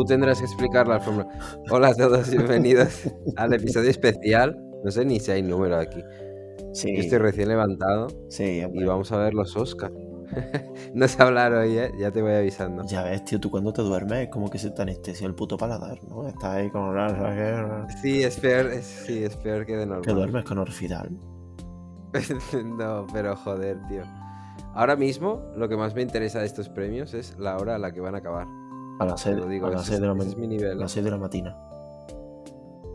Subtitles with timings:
[0.00, 1.28] Tú tendrás que explicar la fórmula.
[1.68, 3.02] Hola a todos, bienvenidos
[3.36, 4.58] al episodio especial.
[4.82, 6.02] No sé ni si hay número aquí.
[6.72, 9.92] Sí, Yo estoy recién levantado sí, y vamos a ver los Oscar.
[10.94, 11.92] no sé hablar hoy, ¿eh?
[12.00, 12.82] Ya te voy avisando.
[12.86, 15.58] Ya ves, tío, tú cuando te duermes es como que se te anestesia el puto
[15.58, 16.26] paladar, ¿no?
[16.26, 16.96] Estás ahí con...
[18.00, 20.14] Sí, es peor, es- sí, es peor que de Que normal.
[20.14, 21.10] duermes con orfidal.
[22.78, 24.04] no, pero joder, tío.
[24.72, 27.92] Ahora mismo, lo que más me interesa de estos premios es la hora a la
[27.92, 28.46] que van a acabar.
[29.00, 30.46] A las Te 6 lo digo, a las ese, seis es, de la es mi
[30.46, 30.72] nivel.
[30.72, 31.56] a las seis de la mañana.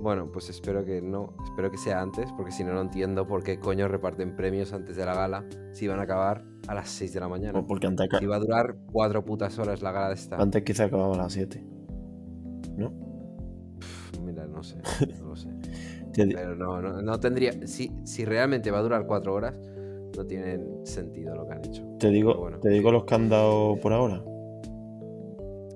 [0.01, 3.43] Bueno, pues espero que no, espero que sea antes, porque si no, no entiendo por
[3.43, 7.11] qué coño reparten premios antes de la gala si van a acabar a las 6
[7.13, 7.57] de la mañana.
[7.59, 10.35] O porque antes, Si va a durar cuatro putas horas la gala de esta.
[10.37, 11.65] antes quizá acababa a las 7.
[12.77, 12.93] ¿No?
[14.23, 14.77] Mira, no sé,
[15.21, 15.49] no lo sé.
[16.13, 17.65] Pero no, no, no tendría.
[17.67, 19.59] Si, si realmente va a durar cuatro horas,
[20.15, 21.83] no tiene sentido lo que han hecho.
[21.99, 22.59] Te digo, bueno.
[22.59, 24.23] te digo los que han dado por ahora.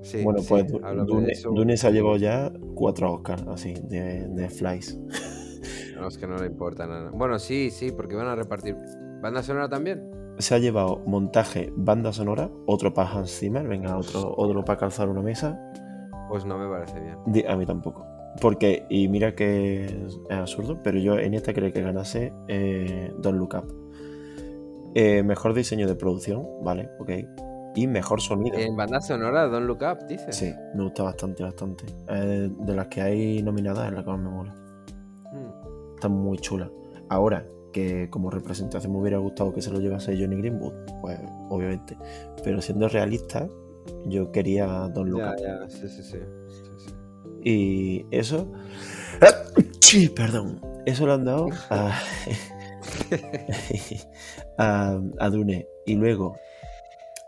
[0.01, 0.65] Sí, bueno, pues
[1.43, 4.99] Dune, se ha llevado ya cuatro Oscars, así, de, de Flies.
[5.99, 7.11] No, es que no le importa nada.
[7.11, 8.77] Bueno, sí, sí, porque van a repartir.
[9.21, 10.09] ¿Banda sonora también?
[10.37, 15.09] Se ha llevado montaje, banda sonora, otro para Hans Zimmer, venga, otro, otro para calzar
[15.09, 15.59] una mesa.
[16.29, 17.49] Pues no me parece bien.
[17.49, 18.05] A mí tampoco.
[18.39, 23.37] Porque, y mira que es, absurdo, pero yo en esta creo que ganase eh, Don't
[23.37, 23.89] Look Up.
[24.95, 27.09] Eh, mejor diseño de producción, vale, ok.
[27.75, 28.57] Y mejor sonido.
[28.57, 30.35] En banda sonora, Don't Look Up, dices.
[30.35, 31.85] Sí, me gusta bastante, bastante.
[32.09, 34.53] Eh, de las que hay nominadas es la que más me mola.
[35.31, 35.93] Hmm.
[35.95, 36.69] Está muy chula.
[37.09, 41.97] Ahora, que como representación me hubiera gustado que se lo llevase Johnny Greenwood, pues obviamente.
[42.43, 43.47] Pero siendo realista,
[44.05, 45.37] yo quería Don Look Ya, Up.
[45.39, 46.17] ya, sí, sí, sí.
[46.47, 46.93] sí, sí.
[47.43, 48.51] Y eso.
[49.81, 50.61] Sí, perdón.
[50.85, 51.91] Eso lo han dado a,
[54.57, 55.67] a, a Dune.
[55.87, 56.35] Y luego,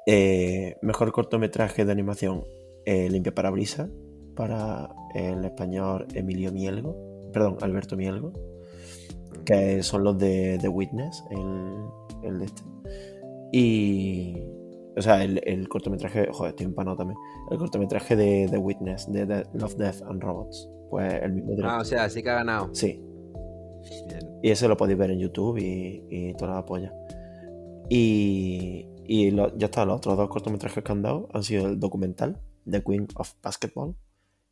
[0.07, 2.43] eh, mejor cortometraje de animación,
[2.85, 3.89] eh, Limpia Parabrisas,
[4.35, 6.95] para el español Emilio Mielgo.
[7.33, 8.33] Perdón, Alberto Mielgo.
[9.45, 12.61] Que son los de The Witness, el, el de este.
[13.51, 14.35] Y.
[14.97, 16.27] O sea, el, el cortometraje.
[16.31, 17.17] Joder, estoy empanado también.
[17.49, 20.69] El cortometraje de The Witness, de Love, Death and Robots.
[20.89, 21.75] Pues el mismo director.
[21.77, 22.69] Ah, o sea, sí que ha ganado.
[22.73, 23.01] Sí,
[24.07, 24.39] Bien.
[24.43, 26.93] y ese lo podéis ver en YouTube y, y toda la polla.
[27.89, 32.39] Y, y ya está, los otros dos cortometrajes que han dado han sido el documental
[32.69, 33.93] The Queen of Basketball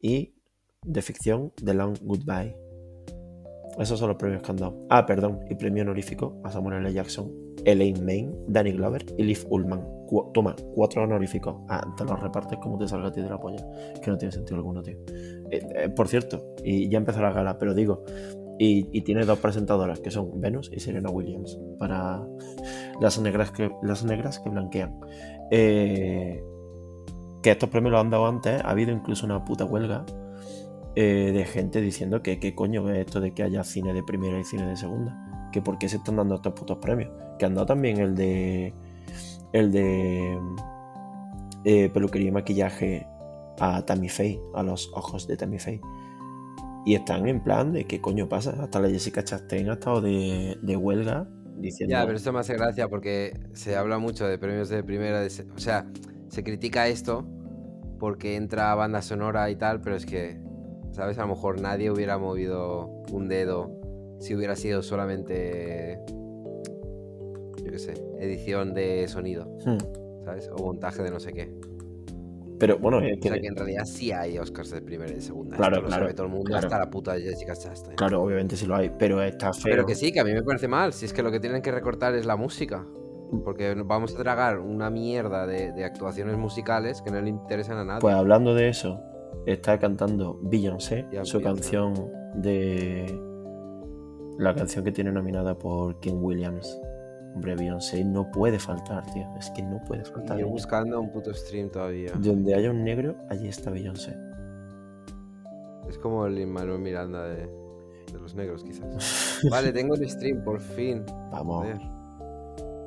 [0.01, 0.33] y
[0.83, 2.57] de ficción The Long Goodbye.
[3.79, 4.85] Esos son los premios que han dado.
[4.89, 6.91] Ah, perdón, y premio honorífico a Samuel L.
[6.91, 7.31] Jackson,
[7.63, 9.81] Elaine Main, Danny Glover y Liv Ullman.
[10.33, 11.55] Toma, cuatro honoríficos.
[11.69, 13.65] Ah, te los repartes como te salga a ti de la polla.
[14.03, 14.97] Que no tiene sentido alguno, tío.
[15.51, 18.03] Eh, eh, por cierto, y ya empezó la gala, pero digo,
[18.61, 22.21] y, tiene dos presentadoras que son Venus y Serena Williams para
[23.01, 24.99] las negras que, las negras que blanquean.
[25.49, 26.43] Eh,
[27.41, 30.05] que estos premios los han dado antes, ha habido incluso una puta huelga
[30.95, 34.37] eh, de gente diciendo que qué coño es esto de que haya cine de primera
[34.37, 35.49] y cine de segunda.
[35.53, 37.11] Que por qué se están dando estos putos premios.
[37.39, 38.73] Que han dado también el de.
[39.53, 40.37] El de.
[41.63, 43.07] eh, peluquería y maquillaje
[43.59, 45.81] a Tammy Faye, a los ojos de Tammy Faye.
[46.89, 48.55] Y están en plan de qué coño pasa.
[48.63, 51.27] Hasta la Jessica Chastain ha estado de, de huelga
[51.57, 51.91] diciendo.
[51.91, 55.21] Ya, pero esto me hace gracia porque se habla mucho de premios de primera.
[55.21, 55.85] de se- o sea,
[56.29, 57.27] se critica esto
[57.99, 60.41] porque entra banda sonora y tal, pero es que,
[60.91, 61.19] ¿sabes?
[61.19, 63.71] A lo mejor nadie hubiera movido un dedo
[64.19, 65.99] si hubiera sido solamente,
[67.63, 69.77] yo qué sé, edición de sonido, Hmm.
[70.25, 70.49] ¿sabes?
[70.57, 71.53] O montaje de no sé qué.
[72.59, 75.21] Pero bueno, es O sea que en realidad sí hay Oscars de primera y de
[75.21, 75.55] segunda.
[75.55, 76.67] Claro, Esto lo claro, sabe todo el mundo, claro.
[76.67, 77.95] hasta la puta Jessica Chastain.
[77.95, 79.71] claro, obviamente sí lo hay, pero está feo.
[79.71, 80.91] Pero que sí, que a mí me parece mal.
[80.93, 82.85] Si es que lo que tienen que recortar es la música.
[83.45, 87.85] Porque vamos a tragar una mierda de, de actuaciones musicales que no le interesan a
[87.85, 88.01] nadie.
[88.01, 88.99] Pues hablando de eso,
[89.45, 91.93] está cantando Beyoncé, Ya su canción
[92.35, 93.05] de.
[94.37, 96.79] La canción que tiene nominada por King Williams.
[97.35, 99.27] Hombre, Beyoncé no puede faltar, tío.
[99.37, 100.37] Es que no puede faltar.
[100.37, 102.11] yo buscando un puto stream todavía.
[102.17, 104.15] Donde haya un negro, allí está Beyoncé.
[105.87, 107.47] Es como el Manuel Miranda de,
[108.11, 109.39] de los negros, quizás.
[109.49, 111.03] vale, tengo el stream, por fin.
[111.31, 111.63] Vamos.
[111.63, 111.79] Joder.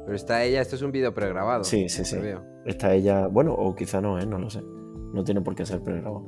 [0.04, 1.64] Pero está ella, esto es un vídeo pregrabado.
[1.64, 2.16] Sí, sí, sí.
[2.18, 2.42] Veo.
[2.64, 3.26] Está ella.
[3.28, 4.26] Bueno, o quizá no, ¿eh?
[4.26, 4.60] No lo sé.
[5.12, 6.24] No tiene por qué ser pregrabado.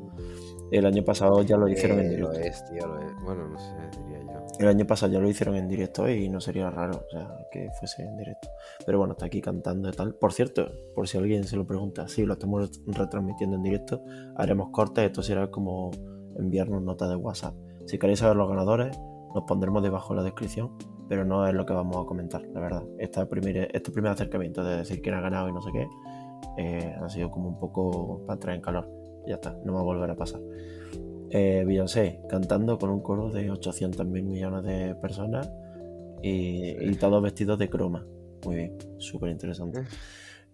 [0.71, 2.49] El año pasado ya lo hicieron en Eh, lo directo.
[2.51, 3.13] es, tío, lo es.
[3.25, 4.14] Bueno, no sé, diría.
[4.59, 7.71] El año pasado ya lo hicieron en directo y no sería raro, o sea, que
[7.79, 8.49] fuese en directo.
[8.87, 10.15] Pero bueno, está aquí cantando y tal.
[10.15, 14.05] Por cierto, por si alguien se lo pregunta, sí, lo estamos retransmitiendo en directo.
[14.37, 15.91] Haremos cortes, esto será como
[16.37, 17.55] enviarnos notas de WhatsApp.
[17.87, 18.97] Si queréis saber los ganadores,
[19.35, 20.71] nos pondremos debajo en la descripción,
[21.09, 22.85] pero no es lo que vamos a comentar, la verdad.
[22.99, 25.89] Esta primer, este primer acercamiento de decir quién ha ganado y no sé qué,
[26.59, 28.89] eh, ha sido como un poco para entrar en calor.
[29.27, 30.41] ya está, no va a volver a pasar.
[31.37, 35.51] Eh, Beyoncé cantando con un coro de 800 mil millones de personas
[36.23, 38.07] y, y todos vestidos de croma.
[38.45, 39.83] Muy bien, súper interesante.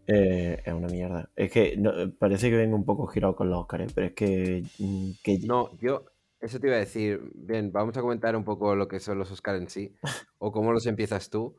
[0.07, 1.29] Eh, es una mierda.
[1.37, 4.65] Es que no, parece que vengo un poco girado con los Oscars, pero es que,
[4.79, 5.41] mm, que...
[5.41, 6.07] No, yo,
[6.41, 7.31] eso te iba a decir.
[7.35, 9.95] Bien, vamos a comentar un poco lo que son los Oscars en sí,
[10.39, 11.59] o cómo los empiezas tú,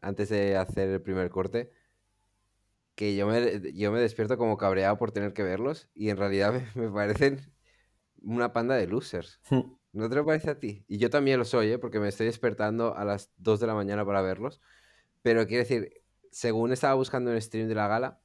[0.00, 1.70] antes de hacer el primer corte.
[2.94, 6.54] Que yo me, yo me despierto como cabreado por tener que verlos, y en realidad
[6.74, 7.55] me, me parecen
[8.26, 9.40] una panda de losers.
[9.92, 10.84] ¿No te lo parece a ti?
[10.88, 11.78] Y yo también lo soy, ¿eh?
[11.78, 14.60] porque me estoy despertando a las 2 de la mañana para verlos.
[15.22, 18.20] Pero quiero decir, según estaba buscando el stream de la gala,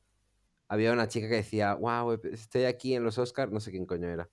[0.67, 4.09] había una chica que decía, wow, estoy aquí en los Oscars, no sé quién coño
[4.09, 4.29] era.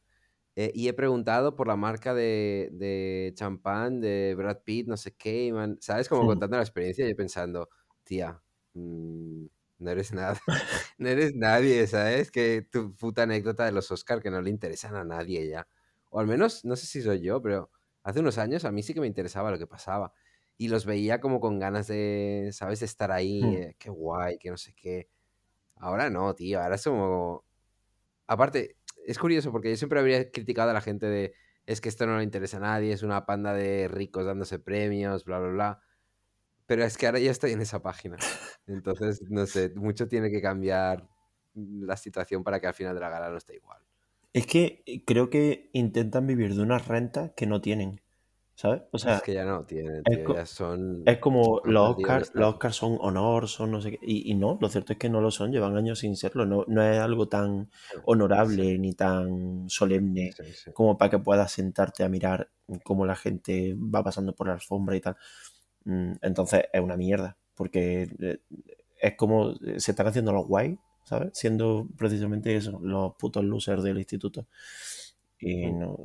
[0.56, 5.14] Eh, y he preguntado por la marca de, de champán de Brad Pitt, no sé
[5.16, 5.78] qué, man.
[5.80, 6.08] ¿sabes?
[6.08, 7.68] Como contando la experiencia y yo pensando,
[8.02, 8.42] tía,
[8.74, 9.46] mmm,
[9.78, 10.40] no eres nada,
[10.98, 12.30] no eres nadie, ¿sabes?
[12.30, 15.68] Que tu puta anécdota de los Oscars que no le interesan a nadie ya.
[16.10, 17.70] O al menos, no sé si soy yo, pero
[18.02, 20.12] hace unos años a mí sí que me interesaba lo que pasaba
[20.56, 22.80] y los veía como con ganas de, ¿sabes?
[22.80, 25.08] De estar ahí, eh, qué guay, que no sé qué.
[25.76, 27.44] Ahora no, tío, ahora es como...
[28.26, 28.76] Aparte,
[29.06, 31.34] es curioso porque yo siempre habría criticado a la gente de,
[31.66, 35.24] es que esto no le interesa a nadie, es una panda de ricos dándose premios,
[35.24, 35.80] bla, bla, bla.
[36.68, 38.18] Pero es que ahora ya estoy en esa página.
[38.66, 41.08] Entonces, no sé, mucho tiene que cambiar
[41.54, 43.80] la situación para que al final de la gala no esté igual.
[44.34, 48.02] Es que creo que intentan vivir de unas rentas que no tienen.
[48.54, 48.82] ¿Sabes?
[48.90, 51.04] O sea, es que ya no tienen, es, tío, ya son...
[51.06, 53.98] es como los Oscars, los Oscars son honor, son no sé qué.
[54.02, 56.44] Y, y, no, lo cierto es que no lo son, llevan años sin serlo.
[56.44, 57.70] No, no es algo tan
[58.04, 58.78] honorable sí.
[58.78, 60.72] ni tan solemne sí.
[60.72, 62.50] como para que puedas sentarte a mirar
[62.82, 65.16] cómo la gente va pasando por la alfombra y tal.
[65.88, 68.38] Mm, Entonces es una mierda, porque eh,
[69.00, 71.30] es como se están haciendo los guay, ¿sabes?
[71.34, 74.46] Siendo precisamente eso, los putos losers del instituto.
[75.40, 75.78] Y Mm.
[75.78, 75.96] no,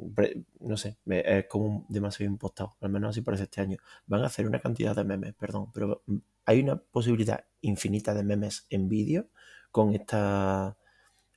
[0.62, 3.78] no sé, es como demasiado impostado, al menos así parece este año.
[4.08, 8.24] Van a hacer una cantidad de memes, perdón, pero mm, hay una posibilidad infinita de
[8.24, 9.28] memes en vídeo
[9.72, 10.78] con esta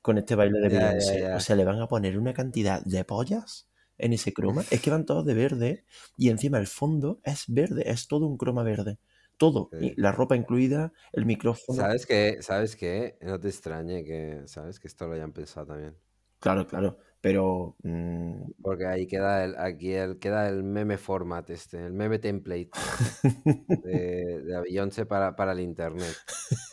[0.03, 1.27] con este baile de Beyoncé.
[1.35, 4.65] O sea, le van a poner una cantidad de pollas en ese croma.
[4.71, 5.85] Es que van todos de verde
[6.17, 8.99] y encima el fondo es verde, es todo un croma verde.
[9.39, 9.93] Todo, Sí.
[9.97, 11.77] la ropa incluida, el micrófono.
[11.79, 12.39] ¿Sabes qué?
[12.41, 13.19] ¿Sabes qué?
[13.21, 14.81] No te extrañe que, ¿sabes?
[14.81, 15.97] Que esto lo hayan pensado también.
[16.39, 21.85] Claro, claro, pero mm, Porque ahí queda el, aquí el, queda el meme format este,
[21.87, 22.71] el meme template
[23.83, 26.15] de, de Beyoncé para, para el internet.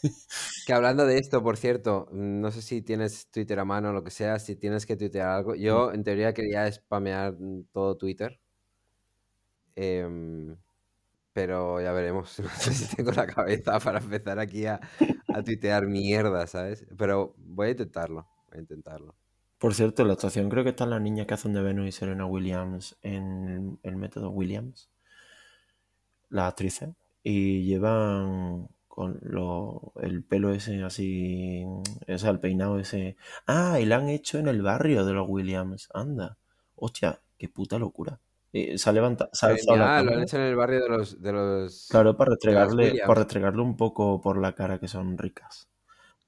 [0.66, 3.94] Que hablando de esto, por cierto, mm, no sé si tienes Twitter a mano o
[3.94, 5.56] lo que sea, si tienes que tuitear algo.
[5.56, 8.40] Yo, en teoría, quería spamear mm, todo Twitter.
[9.76, 10.56] Em,
[11.34, 12.40] pero ya veremos.
[12.44, 14.80] No sé si tengo la cabeza para empezar aquí a,
[15.30, 16.86] a tuitear mierda, ¿sabes?
[16.98, 18.28] Pero voy a intentarlo.
[18.50, 19.16] Voy a intentarlo.
[19.60, 21.92] Por cierto, en la actuación creo que están las niñas que hacen de Venus y
[21.94, 24.90] Serena Williams en el método Williams,
[26.30, 26.90] las actrices,
[27.24, 31.64] y llevan con lo, el pelo ese así,
[32.08, 33.18] o sea, el peinado ese.
[33.48, 36.38] Ah, y la han hecho en el barrio de los Williams, anda.
[36.76, 38.22] Hostia, qué puta locura.
[38.76, 41.90] Se ha levantado, la Genial, lo han hecho en el barrio de los, de los,
[41.92, 45.70] Claro, para restregarle, para restregarle un poco por la cara que son ricas.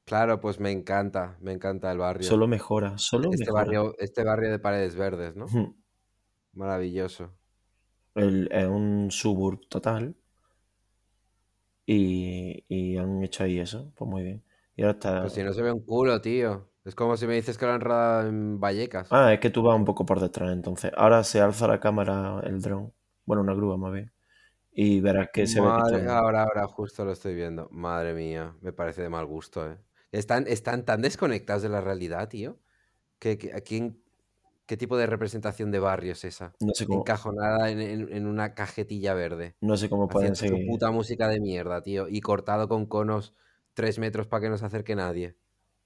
[0.06, 2.30] Claro, pues me encanta, me encanta el barrio.
[2.30, 3.54] Solo mejora, solo Este mejora.
[3.54, 5.48] barrio, este barrio de paredes verdes, ¿no?
[6.54, 7.38] Maravilloso.
[8.14, 10.18] El- es un suburb total
[11.86, 14.44] y, y han hecho ahí eso, pues muy bien.
[14.76, 15.14] Y ahora está...
[15.20, 16.70] Pues si no se ve un culo, tío.
[16.86, 19.18] Es como si me dices que lo han rodado en Vallecas.
[19.18, 20.92] Ah, es que tú vas un poco por detrás entonces.
[20.96, 22.94] Ahora se alza la cámara, el dron,
[23.26, 24.12] bueno, una grúa más bien,
[24.72, 27.68] y verás que se ve que ahora, ahora justo lo estoy viendo.
[27.72, 29.78] Madre mía, me parece de mal gusto, ¿eh?
[30.12, 32.60] Están, están tan desconectados de la realidad, tío.
[33.20, 34.04] Que, que- ¿a quién-
[34.66, 36.54] ¿Qué tipo de representación de barrio es esa?
[36.60, 39.56] No sé cómo, Encajonada en, en- en una cajetilla verde.
[39.62, 42.08] no sé cómo pueden Haciendo su seguir, puta música de mierda, tío.
[42.08, 43.34] Y cortado con conos
[43.74, 45.36] tres metros para que no se acerque nadie.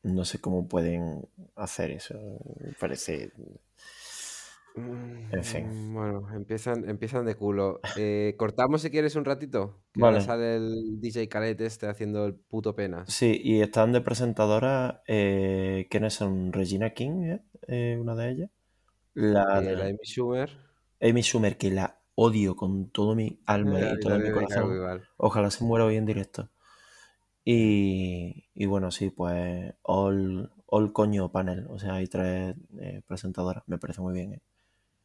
[0.04, 2.16] no sé cómo pueden hacer eso.
[2.62, 3.32] Me Parece,
[4.76, 5.66] en fin.
[5.68, 7.82] Mm, Bueno, empiezan, empiezan de culo.
[7.98, 9.82] Eh, cortamos si quieres un ratito.
[9.94, 10.22] Que Vale.
[10.22, 13.12] sale el DJ Khaled este haciendo el puto penas.
[13.12, 16.54] Sí, y están de presentadoras, eh, ¿quiénes son?
[16.54, 17.40] Regina King.
[17.68, 18.50] Eh, una de ellas.
[19.14, 20.50] La Eh, la de Amy Schumer.
[21.02, 25.02] Amy Schumer, que la odio con todo mi alma y todo mi corazón.
[25.18, 26.50] Ojalá se muera hoy en directo.
[27.46, 31.66] Y, y bueno, sí, pues all, all coño panel.
[31.70, 33.64] O sea, hay tres eh, presentadoras.
[33.68, 34.34] Me parece muy bien.
[34.34, 34.42] ¿eh?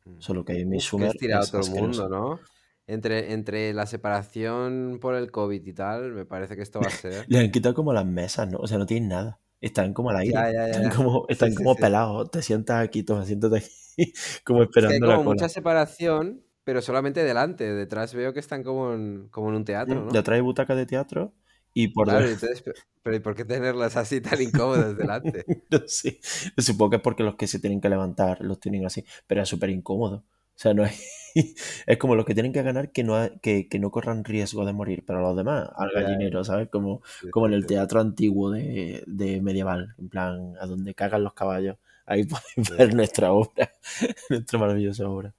[0.04, 0.20] Mm.
[0.20, 2.08] Solo que Amy Uf, que Schumer estirado es todo el mundo.
[2.08, 2.40] ¿no?
[2.86, 6.90] Entre, entre la separación por el COVID y tal, me parece que esto va a
[6.90, 7.24] ser.
[7.28, 8.58] Le han quitado como las mesas, ¿no?
[8.58, 9.40] O sea, no tienen nada.
[9.60, 11.80] Están como al aire, Ya, ya, ya, están como, están sí, como sí.
[11.80, 12.30] pelados.
[12.30, 14.12] Te sientas aquí, toma, siéntate aquí,
[14.44, 15.34] como Es que hay esperando la como cola.
[15.34, 17.72] mucha separación, pero solamente delante.
[17.74, 20.22] Detrás veo que están como en, como en un teatro, ¿no?
[20.22, 21.32] Detrás hay butacas de teatro
[21.72, 25.48] y por Claro, entonces, pe- pero ¿y por qué tenerlas así tan incómodas delante?
[25.70, 26.20] No sé.
[26.58, 29.48] Supongo que es porque los que se tienen que levantar los tienen así, pero es
[29.48, 30.24] súper incómodo.
[30.56, 31.10] O sea, no es.
[31.86, 34.64] Es como los que tienen que ganar que no, ha- que, que no corran riesgo
[34.64, 36.68] de morir, pero los demás al gallinero, ¿sabes?
[36.68, 41.34] Como, como en el teatro antiguo de, de medieval, en plan, a donde cagan los
[41.34, 41.76] caballos.
[42.06, 42.24] Ahí
[42.56, 43.72] podéis ver nuestra obra,
[44.30, 45.34] nuestra maravillosa obra.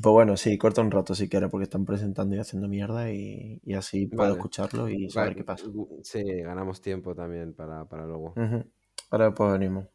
[0.00, 3.60] Pues bueno, sí, corta un rato si quieres, porque están presentando y haciendo mierda y,
[3.64, 5.66] y así puedo escucharlo y saber qué pasa.
[6.02, 8.36] Sí, ganamos tiempo también para, para luego.
[8.36, 8.64] Ujú.
[9.10, 9.86] Ahora pues venimos.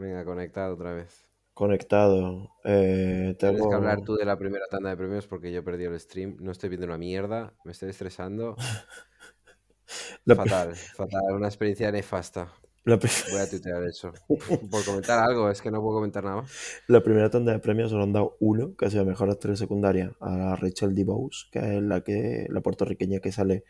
[0.00, 1.28] Venga, conectado otra vez.
[1.52, 2.56] Conectado.
[2.64, 6.00] Eh, Tienes que hablar tú de la primera tanda de premios porque yo perdí el
[6.00, 6.38] stream.
[6.40, 7.52] No estoy viendo una mierda.
[7.64, 8.56] Me estoy estresando.
[10.24, 11.34] La, Fatal, fatal.
[11.34, 12.52] Una experiencia nefasta.
[12.84, 14.12] la Voy a tuitear eso.
[14.70, 16.80] Por comentar algo, es que no puedo comentar nada más.
[16.86, 20.12] la primera tanda de premios solo han dado uno, que ha sido mejor actriz secundaria,
[20.20, 23.64] a Rachel DeVos, que es la que la puertorriqueña que sale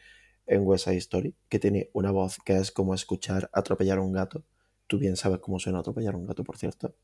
[0.46, 4.12] en West Side Story, que tiene una voz que es como escuchar atropellar a un
[4.12, 4.44] gato.
[4.90, 6.96] Tú bien sabes cómo suena atropellar a un gato, por cierto.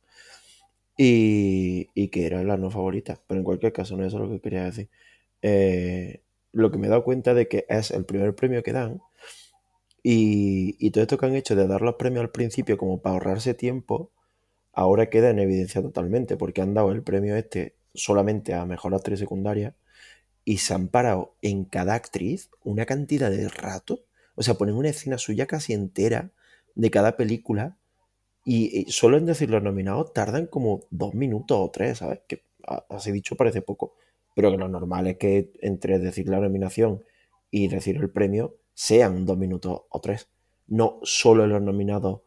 [0.99, 3.21] Y, y que era la no favorita.
[3.29, 4.89] Pero en cualquier caso, no eso es lo que quería decir.
[5.41, 9.01] Eh, lo que me he dado cuenta de que es el primer premio que dan.
[10.03, 13.15] Y, y todo esto que han hecho de dar los premios al principio como para
[13.15, 14.11] ahorrarse tiempo,
[14.73, 19.21] ahora queda en evidencia totalmente, porque han dado el premio este solamente a mejor actriz
[19.21, 19.77] secundaria
[20.45, 24.01] y se han parado en cada actriz una cantidad de rato.
[24.35, 26.33] O sea, ponen una escena suya casi entera
[26.77, 27.79] de cada película
[28.45, 32.21] y, solo en decir los nominados tardan como dos minutos o tres, ¿sabes?
[32.29, 32.45] Que
[32.89, 33.95] así dicho parece poco,
[34.35, 37.03] pero que lo normal es que entre decir la nominación
[37.51, 40.29] y decir el premio sean dos minutos o tres.
[40.69, 42.23] No solo en los nominados,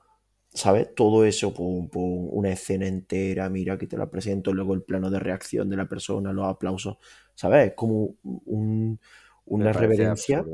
[0.53, 0.93] ¿sabes?
[0.95, 5.19] Todo eso, pum, una escena entera, mira, aquí te la presento, luego el plano de
[5.19, 6.97] reacción de la persona, los aplausos,
[7.35, 7.69] ¿sabes?
[7.69, 8.99] Es como un-
[9.49, 10.45] una reverencia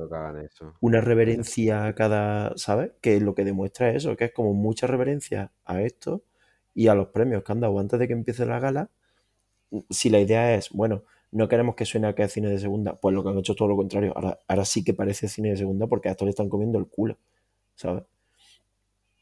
[0.80, 2.92] una reverencia a cada, ¿sabes?
[3.02, 6.24] Que lo que demuestra es eso, que es como mucha reverencia a esto
[6.74, 8.90] y a los premios que han dado antes de que empiece la gala.
[9.90, 12.96] Si la idea es, bueno, no queremos que suene a que es cine de segunda,
[12.96, 14.14] pues lo que han hecho es todo lo contrario.
[14.16, 16.88] Ahora, ahora sí que parece cine de segunda porque a esto le están comiendo el
[16.88, 17.18] culo,
[17.75, 18.04] ¿sabes?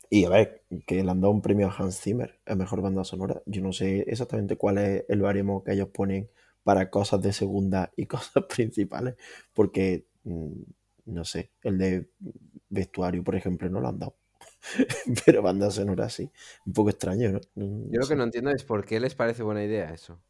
[0.10, 3.04] Y a ver, que le han dado un premio a Hans Zimmer, a mejor banda
[3.04, 3.42] sonora.
[3.48, 6.30] Yo no sé exactamente cuál es el baremo que ellos ponen
[6.64, 9.16] para cosas de segunda y cosas principales,
[9.54, 10.52] porque mm,
[11.06, 12.10] no sé, el de
[12.70, 14.16] vestuario, por ejemplo, no lo han dado.
[15.26, 16.32] Pero banda sonora sí.
[16.66, 17.40] Un poco extraño, ¿no?
[17.56, 20.22] No- no Yo lo que no entiendo es por qué les parece buena idea eso.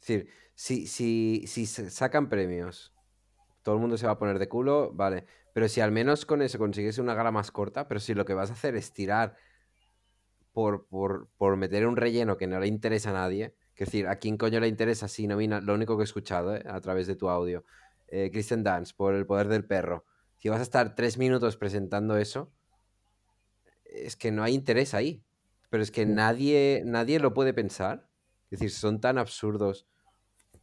[0.00, 2.94] Es decir, si, si, si sacan premios,
[3.62, 5.26] todo el mundo se va a poner de culo, vale.
[5.54, 8.34] Pero si al menos con eso consigues una gala más corta, pero si lo que
[8.34, 9.36] vas a hacer es tirar
[10.52, 14.16] por, por, por meter un relleno que no le interesa a nadie, es decir, ¿a
[14.16, 17.16] quién coño le interesa si nomina lo único que he escuchado eh, a través de
[17.16, 17.64] tu audio?
[18.08, 20.04] Eh, Kristen Dance, por el poder del perro.
[20.36, 22.52] Si vas a estar tres minutos presentando eso,
[23.84, 25.22] es que no hay interés ahí.
[25.70, 26.14] Pero es que Mm.
[26.14, 28.08] nadie, nadie lo puede pensar.
[28.50, 29.86] Es decir, son tan absurdos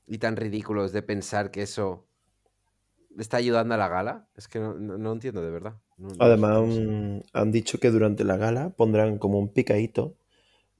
[0.05, 2.07] y tan ridículos de pensar que eso
[3.17, 4.29] está ayudando a la gala.
[4.35, 5.75] Es que no, no- no entiendo de verdad.
[5.97, 6.85] No- Además, sé.
[6.85, 10.15] mm, han dicho que durante la gala pondrán como un picadito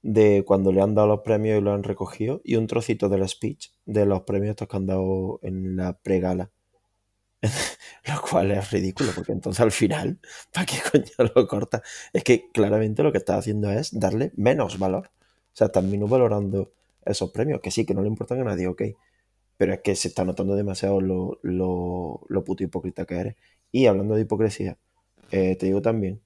[0.02, 3.28] de cuando le han dado los premios y lo han recogido y un trocito del
[3.28, 6.50] speech de los premios estos que han dado en la pre-gala.
[8.06, 10.18] Lo cual es ridículo, porque entonces al final,
[10.52, 11.82] ¿para qué coño lo corta?
[12.12, 15.10] Es que claramente lo que está haciendo es darle menos valor.
[15.52, 16.72] O sea, están valorando
[17.04, 18.82] esos premios, que sí, que no le importan a nadie, ok.
[19.56, 23.36] Pero es que se está notando demasiado lo, lo, lo puto hipócrita que eres.
[23.72, 24.78] Y hablando de hipocresía,
[25.30, 26.20] eh, te digo también,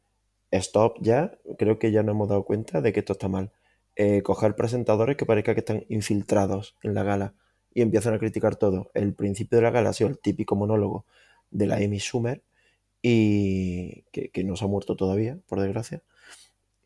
[0.50, 3.52] stop ya, creo que ya nos hemos dado cuenta de que esto está mal.
[3.96, 7.34] Eh, coger presentadores que parezca que están infiltrados en la gala
[7.72, 8.90] y empiezan a criticar todo.
[8.94, 11.06] El principio de la gala ha sido el típico monólogo
[11.50, 12.42] de la Amy Schumer
[13.02, 16.02] y que, que no ha muerto todavía, por desgracia.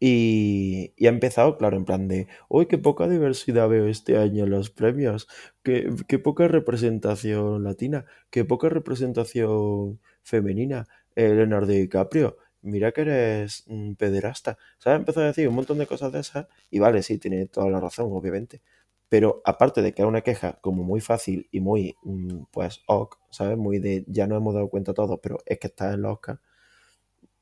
[0.01, 4.45] Y, y ha empezado, claro, en plan de, uy, qué poca diversidad veo este año
[4.45, 5.27] en los premios,
[5.65, 10.87] qué, qué poca representación latina, qué poca representación femenina,
[11.17, 12.37] eh, Leonardo DiCaprio,
[12.69, 14.59] mira que eres mm, pederasta.
[14.79, 14.97] ¿Sabes?
[14.99, 17.71] Ha empezado a decir un montón de cosas de esas y vale, sí, tiene toda
[17.71, 18.63] la razón, obviamente.
[19.09, 23.19] Pero aparte de que es una queja como muy fácil y muy, mm, pues, ok,
[23.31, 23.57] ¿sabes?
[23.59, 26.41] Muy de, ya nos hemos dado cuenta todos, pero es que está en los Oscars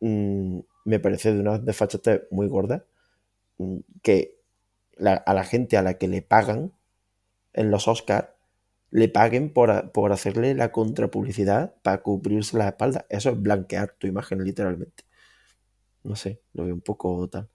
[0.00, 2.84] mm, me parece de una desfachatez muy gorda
[3.58, 4.36] mm, que
[5.04, 6.72] a la gente a la que le pagan
[7.54, 8.28] en los Oscars
[8.92, 13.06] le paguen por, por hacerle la contrapublicidad para cubrirse la espalda.
[13.10, 15.04] Eso es blanquear tu imagen, literalmente.
[16.06, 17.50] No sé, lo veo un poco tal.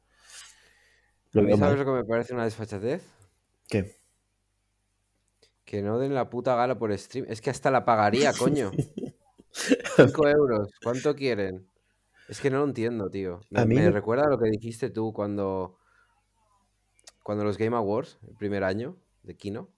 [1.33, 1.79] Lo A mí, veo ¿sabes mal.
[1.79, 3.03] lo que me parece una desfachatez?
[3.67, 3.99] ¿Qué?
[5.65, 7.25] Que no den la puta gala por stream.
[7.29, 8.77] Es que hasta la pagaría, coño.
[9.95, 10.69] 5 euros.
[10.83, 11.69] ¿Cuánto quieren?
[12.27, 13.47] Es que no lo entiendo, tío.
[13.53, 15.77] A Me, mí me recuerda a lo que dijiste tú cuando,
[17.23, 19.69] cuando los Game Awards, el primer año de Kino,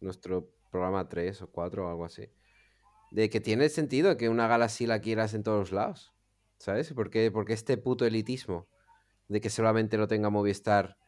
[0.00, 2.28] nuestro programa 3 o 4 o algo así,
[3.12, 6.12] de que tiene sentido que una gala así la quieras en todos lados.
[6.60, 6.92] ¿Sabes?
[6.92, 8.68] ¿Por qué, por qué este puto elitismo
[9.28, 10.98] de que solamente lo tenga Movistar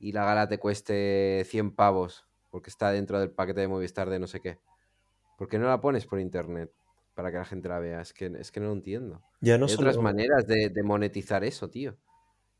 [0.00, 4.18] y la gala te cueste 100 pavos porque está dentro del paquete de Movistar de
[4.18, 4.58] no sé qué?
[5.38, 6.72] ¿Por qué no la pones por internet
[7.14, 8.00] para que la gente la vea?
[8.00, 9.22] Es que, es que no lo entiendo.
[9.40, 10.02] ya no Hay otras solo...
[10.02, 11.96] maneras de, de monetizar eso, tío.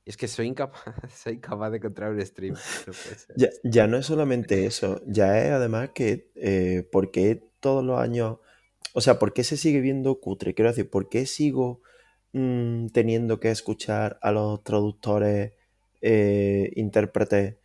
[0.07, 2.54] Es que soy incapaz, soy incapaz de encontrar un stream.
[2.87, 2.95] No.
[3.35, 7.99] Ya, ya no es solamente eso, ya es además que eh, ¿por qué todos los
[7.99, 8.38] años,
[8.95, 10.54] o sea, por qué se sigue viendo cutre?
[10.54, 11.83] Quiero decir, ¿por qué sigo
[12.32, 15.52] mm, teniendo que escuchar a los traductores,
[16.00, 17.56] eh, intérpretes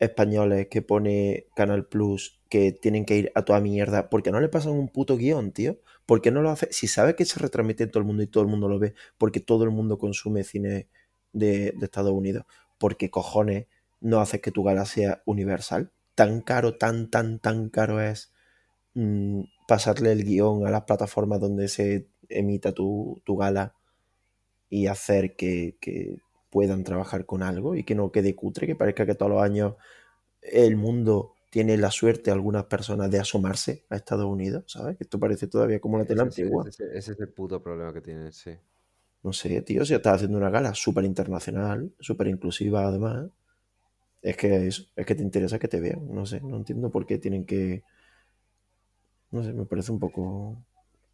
[0.00, 4.10] españoles que pone Canal Plus que tienen que ir a toda mierda?
[4.10, 5.78] ¿Por qué no le pasan un puto guion, tío?
[6.06, 6.68] ¿Por qué no lo hace?
[6.72, 8.94] Si sabe que se retransmite en todo el mundo y todo el mundo lo ve,
[9.18, 10.88] porque todo el mundo consume cine
[11.32, 12.44] de, de Estados Unidos,
[12.78, 13.66] porque cojones
[14.00, 15.92] no haces que tu gala sea universal.
[16.14, 18.32] Tan caro, tan, tan, tan caro es
[18.94, 23.74] mm, pasarle el guion a las plataformas donde se emita tu, tu gala
[24.70, 26.18] y hacer que, que
[26.50, 29.76] puedan trabajar con algo y que no quede cutre, que parezca que todos los años
[30.42, 34.96] el mundo tiene la suerte, algunas personas, de asomarse a Estados Unidos, ¿sabes?
[35.00, 36.68] Esto parece todavía como la tela Ese, antigua.
[36.68, 38.50] ese es- ese es el puto problema que tienen, sí.
[39.22, 43.28] No sé, tío, si estás haciendo una gala súper internacional, súper inclusiva además,
[44.22, 46.08] es que eso, es que te interesa que te vean.
[46.14, 47.84] No sé, no entiendo por qué tienen que.
[49.32, 50.64] No sé, me parece un poco.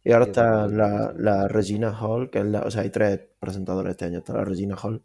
[0.07, 2.61] Y ahora está la, la Regina Hall, que es la.
[2.61, 4.19] O sea, hay tres presentadoras este año.
[4.19, 5.03] Está la Regina Hall,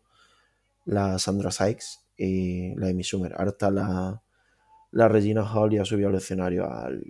[0.84, 1.86] la Sandra Sykes
[2.16, 3.32] y la Amy Schumer.
[3.34, 4.22] Ahora está la,
[4.92, 7.02] la Regina Hall y ha subido al escenario al.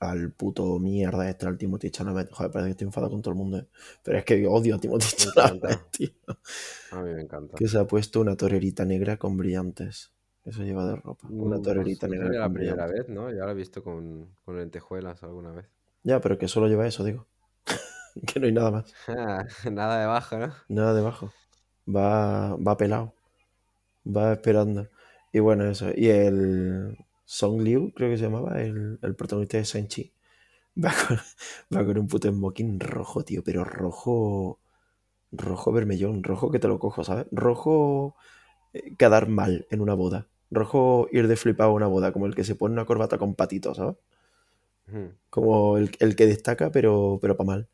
[0.00, 2.30] Al puto mierda este, al Timothy Chalamet.
[2.32, 3.58] Joder, parece que estoy enfadado con todo el mundo.
[3.58, 3.66] ¿eh?
[4.02, 6.10] Pero es que odio a Timothy Me Chalamet, tío.
[6.92, 7.56] A mí me encanta.
[7.56, 10.10] Que se ha puesto una torerita negra con brillantes.
[10.44, 11.28] Eso lleva de ropa.
[11.28, 13.06] Una Mm, torerita Pues no negra la primera brillantes.
[13.06, 13.30] vez, ¿no?
[13.30, 15.66] Ya lo he visto con, con lentejuelas alguna vez.
[16.02, 17.26] Ya, pero que solo lleva eso, digo.
[18.26, 18.96] que no hay nada más.
[19.06, 20.54] Ah, Nada debajo, ¿no?
[20.68, 21.32] Nada debajo.
[21.96, 23.14] Va, va pelado.
[24.06, 24.88] Va esperando.
[25.32, 25.90] Y bueno, eso.
[25.94, 30.12] Y el Song Liu, creo que se llamaba, el, el protagonista de Shang-Chi.
[30.84, 31.18] Va con,
[31.76, 34.60] va con un puto smoking rojo, tío, pero rojo.
[35.32, 37.26] Rojo vermellón, rojo que te lo cojo, ¿sabes?
[37.32, 38.16] Rojo
[38.74, 40.28] eh, quedar mal en una boda.
[40.50, 43.34] Rojo ir de flipado a una boda, como el que se pone una corbata con
[43.34, 43.96] patitos, ¿sabes?
[45.30, 47.68] Como el, el que destaca, pero, pero para mal.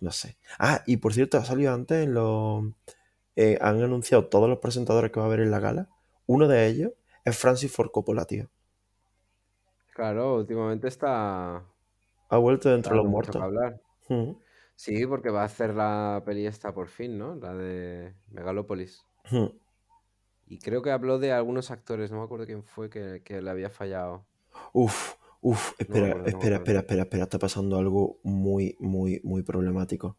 [0.00, 0.38] No sé.
[0.58, 2.64] Ah, y por cierto, ha salido antes en los.
[3.36, 5.88] eh, han anunciado todos los presentadores que va a haber en la gala.
[6.26, 6.92] Uno de ellos
[7.24, 8.50] es Francis Ford Coppola, tío.
[9.94, 11.64] Claro, últimamente está,
[12.28, 13.44] Ha vuelto de está entre los muertos.
[13.44, 13.80] hablar.
[14.76, 17.34] Sí, porque va a hacer la peli esta por fin, ¿no?
[17.36, 19.06] La de Megalópolis.
[20.46, 23.50] Y creo que habló de algunos actores, no me acuerdo quién fue que, que le
[23.50, 24.26] había fallado.
[24.74, 25.15] Uf,
[25.50, 27.24] uf, espera, no espera, espera, espera, espera.
[27.24, 30.16] Está pasando algo muy, muy, muy problemático.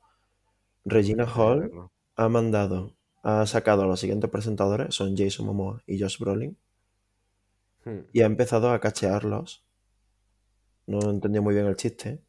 [0.86, 1.72] Regina Hall
[2.16, 6.58] ha mandado, ha sacado a los siguientes presentadores, son Jason Momoa y Josh Brolin,
[7.88, 8.02] Hmm.
[8.12, 9.64] y ha empezado a cachearlos.
[10.86, 12.22] No entendí muy bien el chiste,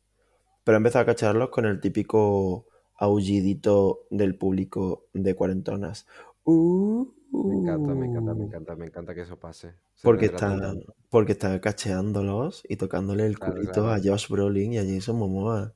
[0.65, 6.07] pero ha empezado a cachearlos con el típico aullidito del público de cuarentonas.
[6.45, 7.07] Uh,
[7.47, 9.75] Me encanta, me encanta, me uh, encanta, me encanta que eso pase.
[9.95, 10.57] Se porque está,
[11.11, 13.91] porque está cacheándolos y tocándole el Claro, culito claro.
[13.91, 15.75] a Josh Brolin y a Jason Momoa.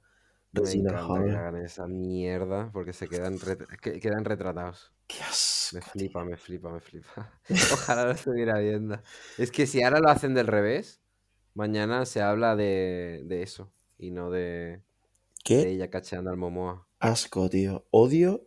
[0.52, 3.66] Me encanta que hagan esa mierda porque se quedan, ret-
[4.00, 4.92] quedan retratados.
[5.06, 5.22] Qué
[5.70, 7.32] Me flipa, me flipa, me flipa.
[7.68, 9.00] Ojalá lo estuviera viendo.
[9.36, 11.02] Es que si ahora lo hacen del revés,
[11.54, 14.82] mañana se habla de, de eso y no de,
[15.54, 16.88] de ¿Qué ella cacheando al Momoa.
[17.00, 17.86] asco, tío?
[17.90, 18.46] Odio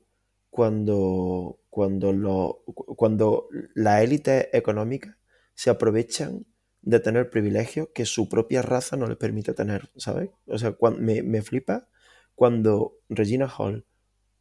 [0.50, 5.18] cuando, cuando, lo, cu- cuando la élite económica
[5.56, 6.46] se aprovechan
[6.82, 10.30] de tener privilegios que su propia raza no les permite tener, ¿sabes?
[10.48, 11.90] O sea, cuan- me, me flipa
[12.34, 13.86] cuando Regina Hall,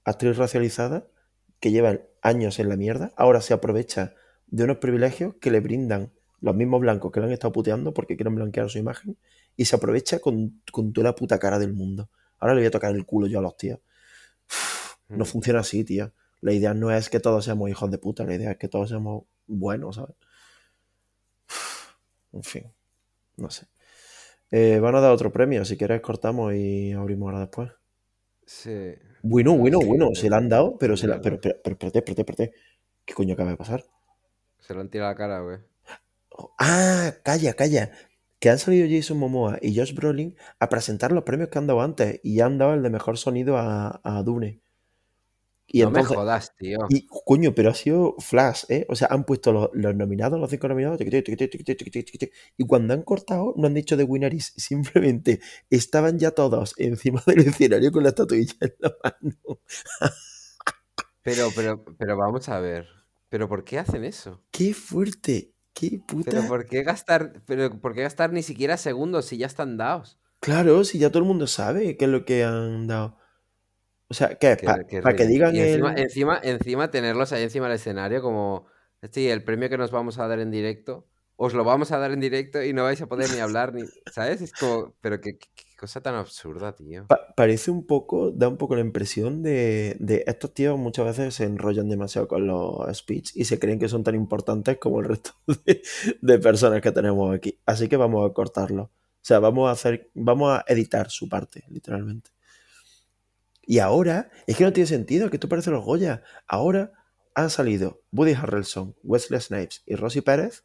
[0.04, 1.08] actriz racializada,
[1.60, 4.14] que lleva años en la mierda, ahora se aprovecha
[4.46, 8.16] de unos privilegios que le brindan los mismos blancos que le han estado puteando porque
[8.16, 9.18] quieren blanquear su imagen
[9.56, 12.10] y se aprovecha con, con toda la puta cara del mundo.
[12.38, 13.80] Ahora le voy a tocar el culo yo a los tíos.
[15.14, 15.28] No Hmm.
[15.30, 16.12] funciona así, tío.
[16.40, 18.88] La idea no es que todos seamos hijos de puta, la idea es que todos
[18.88, 20.16] seamos buenos, ¿sabes?
[22.32, 22.72] En fin.
[23.36, 23.66] No sé.
[24.50, 25.64] Eh, van a dar otro premio.
[25.64, 27.70] Si quieres, cortamos y abrimos ahora después.
[28.46, 28.94] Sí.
[29.22, 30.14] Bueno, bueno, bueno.
[30.14, 31.20] Se la han dado, pero se la.
[31.20, 32.52] Pero, pero, pero, espérate, espérate, espérate.
[33.04, 33.84] ¿Qué coño acaba de pasar?
[34.60, 35.58] Se lo han tirado a la cara, güey.
[36.58, 37.92] Ah, calla, calla.
[38.38, 41.80] Que han salido Jason Momoa y Josh Brolin a presentar los premios que han dado
[41.80, 44.60] antes y han dado el de mejor sonido a, a Dune.
[45.66, 46.78] Y no entonces, me jodas, tío.
[46.90, 48.86] y coño, pero ha sido flash, ¿eh?
[48.88, 51.00] O sea, han puesto los, los nominados, los cinco nominados,
[52.56, 57.40] y cuando han cortado no han dicho de Winneris, simplemente estaban ya todos encima del
[57.40, 59.60] escenario con la estatuilla en la mano.
[61.22, 62.86] Pero, pero, pero vamos a ver.
[63.30, 64.42] ¿Pero por qué hacen eso?
[64.50, 65.54] ¡Qué fuerte!
[65.72, 66.30] ¡Qué puta!
[66.30, 70.20] ¿Pero por qué gastar, pero por qué gastar ni siquiera segundos si ya están dados?
[70.40, 73.16] Claro, si ya todo el mundo sabe qué es lo que han dado.
[74.08, 74.56] O sea, ¿qué?
[75.00, 76.04] Para que digan encima, el...
[76.04, 78.66] encima, encima tenerlos ahí encima del escenario como,
[79.02, 82.12] este el premio que nos vamos a dar en directo, os lo vamos a dar
[82.12, 84.40] en directo y no vais a poder ni hablar, ni, ¿sabes?
[84.40, 87.06] Es como, pero qué, qué- qué cosa tan absurda, tío.
[87.06, 91.34] Pa- parece un poco, da un poco la impresión de, de estos tíos muchas veces
[91.34, 95.06] se enrollan demasiado con los speech y se creen que son tan importantes como el
[95.08, 95.32] resto
[95.66, 95.82] de,
[96.22, 97.58] de personas que tenemos aquí.
[97.66, 98.84] Así que vamos a cortarlo.
[98.84, 102.30] O sea, vamos a hacer, vamos a editar su parte, literalmente.
[103.66, 106.22] Y ahora, es que no tiene sentido, que esto parece los Goya.
[106.46, 106.92] Ahora
[107.34, 110.64] han salido Woody Harrelson, Wesley Snipes y Rosy Pérez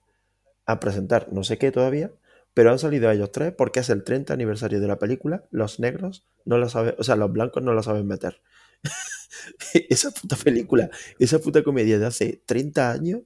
[0.66, 2.12] a presentar no sé qué todavía,
[2.54, 5.46] pero han salido ellos tres porque es el 30 aniversario de la película.
[5.50, 8.42] Los negros no la saben, o sea, los blancos no la saben meter.
[9.90, 13.22] esa puta película, esa puta comedia de hace 30 años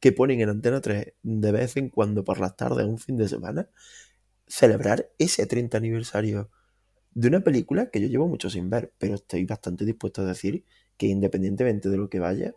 [0.00, 3.28] que ponen en Antena 3 de vez en cuando por las tardes, un fin de
[3.28, 3.68] semana,
[4.46, 6.50] celebrar ese 30 aniversario
[7.20, 10.64] de una película que yo llevo mucho sin ver, pero estoy bastante dispuesto a decir
[10.96, 12.54] que independientemente de lo que vaya,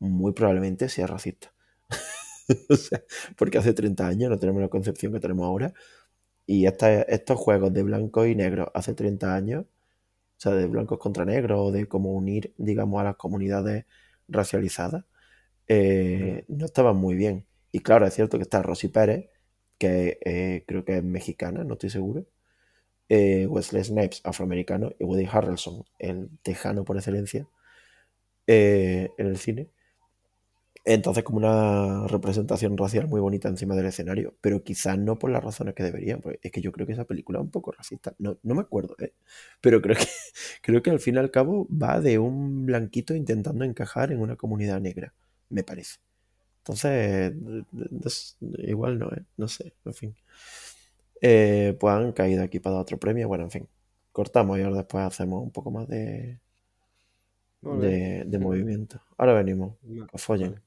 [0.00, 1.52] muy probablemente sea racista.
[2.70, 3.02] o sea,
[3.36, 5.72] porque hace 30 años no tenemos la concepción que tenemos ahora.
[6.46, 10.98] Y esta- estos juegos de blancos y negros hace 30 años, o sea, de blancos
[10.98, 13.86] contra negros, o de cómo unir, digamos, a las comunidades
[14.28, 15.04] racializadas,
[15.68, 17.46] eh, no estaban muy bien.
[17.72, 19.30] Y claro, es cierto que está Rosy Pérez,
[19.78, 22.26] que eh, creo que es mexicana, no estoy seguro.
[23.08, 27.48] Eh, Wesley Snipes, afroamericano, y Woody Harrelson, el tejano por excelencia,
[28.46, 29.70] eh, en el cine.
[30.84, 35.42] Entonces, como una representación racial muy bonita encima del escenario, pero quizás no por las
[35.42, 36.20] razones que deberían.
[36.20, 38.14] Pues es que yo creo que esa película es un poco racista.
[38.18, 39.12] No, no me acuerdo, ¿eh?
[39.60, 40.06] Pero creo que,
[40.62, 44.36] creo que al fin y al cabo va de un blanquito intentando encajar en una
[44.36, 45.12] comunidad negra,
[45.48, 45.96] me parece.
[46.60, 47.32] Entonces,
[48.06, 48.36] sé,
[48.70, 49.24] igual no, ¿eh?
[49.36, 50.16] No sé, en fin.
[51.20, 53.28] Eh, pues han caído aquí para otro premio.
[53.28, 53.68] Bueno, en fin,
[54.12, 56.38] cortamos y ahora después hacemos un poco más de,
[57.62, 59.00] de, movimiento.
[59.16, 59.76] Ahora venimos,
[60.10, 60.60] que follen.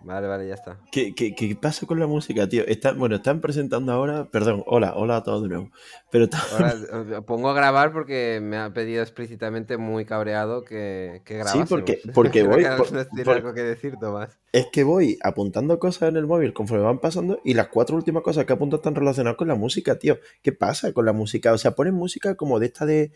[0.00, 0.26] Vale.
[0.28, 0.78] Vale, ya está.
[0.92, 2.64] ¿Qué, qué, qué pasa con la música, tío?
[2.66, 4.26] Están, bueno, están presentando ahora.
[4.30, 5.70] Perdón, hola, hola a todos de nuevo.
[6.10, 11.38] Pero Ahora pongo a grabar porque me ha pedido explícitamente muy cabreado que, que Sí,
[11.38, 11.68] grabásemos.
[11.68, 14.38] porque- porque Creo voy que por- nos tiene por- algo que decir, Tomás.
[14.52, 18.22] es que voy apuntando cosas en el móvil conforme van pasando y las cuatro últimas
[18.22, 20.18] cosas que apunto están relacionadas con la música, tío.
[20.42, 21.52] ¿Qué pasa con la música?
[21.52, 23.12] O sea, ponen música como de esta de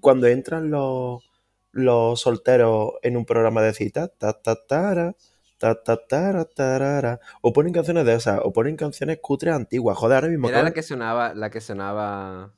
[0.00, 1.28] cuando entran los,
[1.72, 4.10] los solteros en un programa de citas.
[4.18, 5.16] Ta, ta, tara, ta,
[5.58, 5.74] ta,
[6.06, 7.20] tara, tarara.
[7.42, 9.98] O ponen canciones de esas, o ponen canciones cutres antiguas.
[9.98, 12.54] Joder, ahora mismo ¿Era la que sonaba, la que sonaba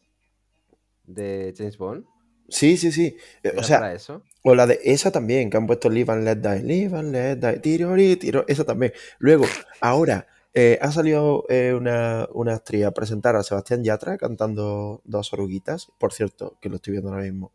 [1.05, 2.05] de James Bond?
[2.49, 3.17] Sí, sí, sí.
[3.43, 4.23] Eh, ¿Era O sea, eso?
[4.43, 7.37] O la de esa también, que han puesto Live and Let Die, Live and Let
[7.37, 8.93] Die, tirori, tiro, esa también.
[9.19, 9.45] Luego,
[9.81, 15.33] ahora, eh, ha salido eh, una, una actriz a presentar a Sebastián Yatra cantando dos
[15.33, 15.93] oruguitas.
[15.99, 17.53] Por cierto, que lo estoy viendo ahora mismo,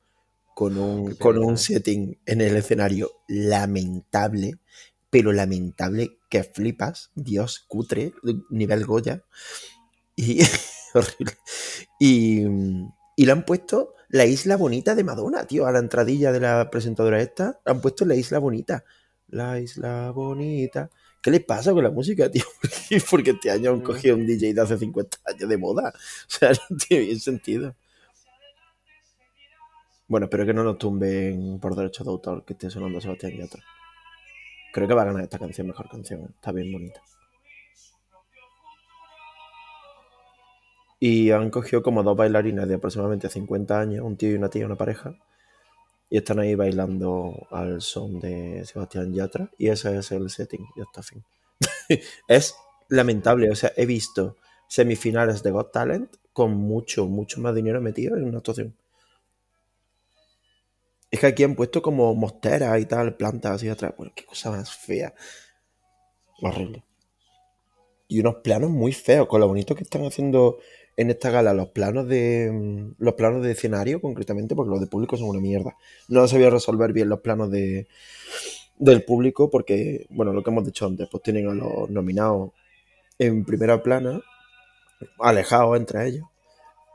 [0.53, 4.59] con un, Qué con un setting en el escenario lamentable,
[5.15, 8.11] pero lamentable que flipas, Dios, cutre,
[8.49, 9.23] nivel Goya.
[10.17, 10.41] Y
[10.93, 11.37] horrible.
[12.01, 12.43] Y,
[13.15, 16.69] y le han puesto la isla bonita de Madonna, tío, a la entradilla de la
[16.69, 17.61] presentadora esta.
[17.65, 18.83] Le han puesto la isla bonita.
[19.29, 20.89] La isla bonita.
[21.21, 22.43] ¿Qué le pasa con la música, tío?
[23.09, 23.83] Porque este año han Mm.
[23.83, 25.93] cogido un DJ de hace 50 años de moda.
[25.95, 27.73] O sea, no tiene bien sentido.
[30.09, 33.63] Bueno, espero que no nos tumben por derechos de autor que esté sonando Sebastián Yatra.
[34.75, 36.33] Creo que va a ganar esta canción mejor canción.
[36.35, 37.01] Está bien bonita.
[40.99, 44.65] Y han cogido como dos bailarines de aproximadamente 50 años, un tío y una tía,
[44.65, 45.17] una pareja.
[46.09, 49.49] Y están ahí bailando al son de Sebastián Yatra.
[49.57, 50.67] Y ese es el setting.
[50.75, 51.23] Ya está, fin.
[52.27, 52.57] es
[52.89, 53.49] lamentable.
[53.49, 54.35] O sea, he visto
[54.67, 58.75] semifinales de Got Talent con mucho, mucho más dinero metido en una actuación.
[61.15, 63.93] Es que aquí han puesto como mosteras y tal, plantas así atrás.
[63.97, 65.13] Bueno, qué cosa más fea.
[66.41, 66.83] Horrible.
[68.09, 70.57] y unos planos muy feos, con lo bonito que están haciendo
[70.97, 74.87] en esta gala los planos de mm, los planos de escenario concretamente, porque los de
[74.87, 75.77] público son una mierda.
[76.09, 77.87] No sabido resolver bien los planos de
[78.77, 82.51] del público porque, bueno, lo que hemos dicho antes, pues tienen a los nominados
[83.19, 84.21] en primera plana,
[85.19, 86.25] alejados entre ellos.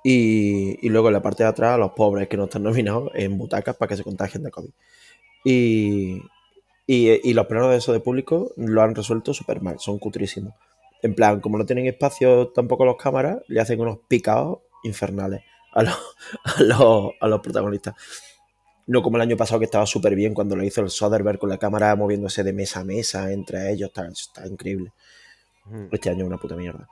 [0.02, 3.10] Y, y luego en la parte de atrás a los pobres que no están nominados
[3.14, 4.70] en butacas para que se contagien de COVID.
[5.44, 6.22] Y,
[6.86, 10.54] y, y los planos de eso de público lo han resuelto súper mal, son cutrísimos.
[11.02, 15.82] En plan, como no tienen espacio tampoco los cámaras, le hacen unos picados infernales a
[15.82, 15.94] los,
[16.44, 17.94] a los, a los protagonistas.
[18.86, 21.48] No como el año pasado que estaba súper bien cuando lo hizo el Soderbergh con
[21.48, 24.92] la cámara moviéndose de mesa a mesa entre ellos, está, está increíble.
[25.92, 26.88] Este año es una puta mierda.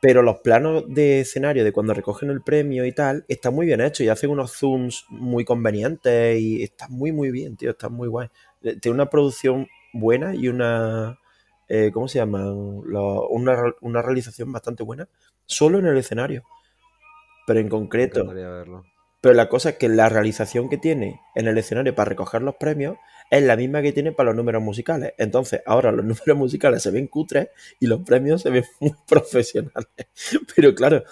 [0.00, 3.80] Pero los planos de escenario de cuando recogen el premio y tal, están muy bien
[3.82, 8.08] hechos y hacen unos zooms muy convenientes y está muy, muy bien, tío, está muy
[8.08, 8.28] guay.
[8.62, 11.18] Eh, Tiene una producción buena y una.
[11.68, 12.80] eh, ¿Cómo se llaman?
[12.86, 15.06] Lo- una, una realización bastante buena,
[15.46, 16.44] solo en el escenario.
[17.46, 18.84] Pero en concreto, verlo.
[19.20, 22.54] pero la cosa es que la realización que tiene en el escenario para recoger los
[22.56, 22.96] premios
[23.30, 25.14] es la misma que tiene para los números musicales.
[25.16, 29.88] Entonces, ahora los números musicales se ven cutres y los premios se ven muy profesionales.
[30.54, 31.04] Pero claro,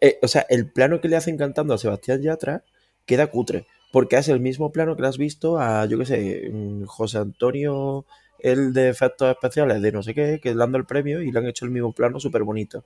[0.00, 2.64] eh, o sea, el plano que le hacen cantando a Sebastián Yatra
[3.04, 3.66] queda cutre.
[3.92, 7.18] Porque es el mismo plano que le has visto a, yo qué sé, mm, José
[7.18, 8.06] Antonio,
[8.38, 11.46] el de efectos especiales de no sé qué, que dando el premio y le han
[11.46, 12.84] hecho el mismo plano súper bonito.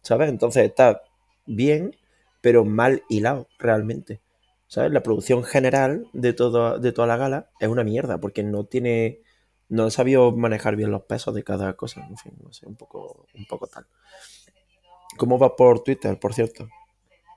[0.00, 0.30] ¿Sabes?
[0.30, 1.02] Entonces está
[1.44, 1.94] bien,
[2.40, 4.20] pero mal hilado realmente.
[4.68, 4.90] ¿Sabes?
[4.90, 9.22] La producción general de, todo, de toda la gala es una mierda, porque no tiene.
[9.68, 12.06] No sabido manejar bien los pesos de cada cosa.
[12.08, 13.86] En fin, no sé, un poco, un poco tal.
[15.18, 16.68] ¿Cómo va por Twitter, por cierto?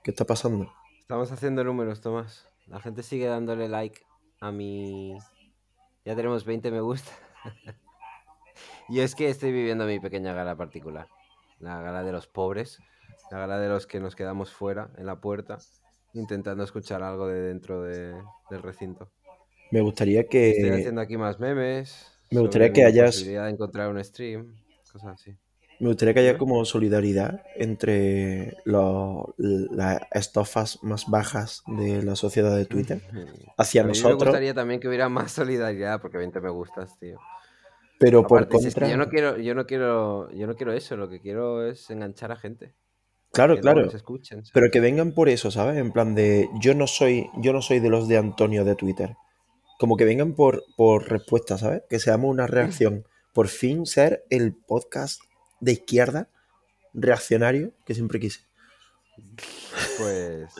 [0.04, 0.72] ¿Qué está pasando?
[1.00, 2.48] Estamos haciendo números, Tomás.
[2.68, 4.02] La gente sigue dándole like
[4.42, 5.18] a mi.
[6.06, 7.12] Ya tenemos 20 me gusta.
[8.90, 11.08] y es que estoy viviendo mi pequeña gala particular.
[11.58, 12.80] La gala de los pobres.
[13.32, 15.60] La gala de los que nos quedamos fuera, en la puerta,
[16.14, 18.16] intentando escuchar algo de dentro de-
[18.50, 19.12] del recinto.
[19.72, 20.72] Me gustaría Estoy que.
[20.74, 22.08] haciendo aquí más memes.
[22.32, 24.56] me gustaría que hayas- posibilidad de encontrar un stream.
[24.92, 25.36] Cosas así.
[25.80, 32.66] Me gustaría que haya como solidaridad entre las estofas más bajas de la sociedad de
[32.66, 33.02] Twitter
[33.58, 37.00] hacia a mí me nosotros, gustaría también que hubiera más solidaridad, porque 20 me gustas,
[37.00, 37.18] tío.
[37.98, 38.92] pero por Aparte, si es que contra.
[38.92, 42.32] yo no quiero, yo no quiero, yo no quiero eso, lo que quiero es enganchar
[42.32, 42.74] a gente.
[43.32, 43.90] Claro, que claro.
[44.54, 45.78] Pero que vengan por eso, ¿sabes?
[45.78, 49.16] En plan de yo no soy, yo no soy de los de Antonio de Twitter.
[49.78, 51.84] Como que vengan por, por respuesta, ¿sabes?
[51.90, 53.06] Que seamos una reacción.
[53.34, 55.22] Por fin ser el podcast
[55.60, 56.30] de izquierda
[56.94, 58.42] reaccionario que siempre quise.
[59.98, 60.54] Pues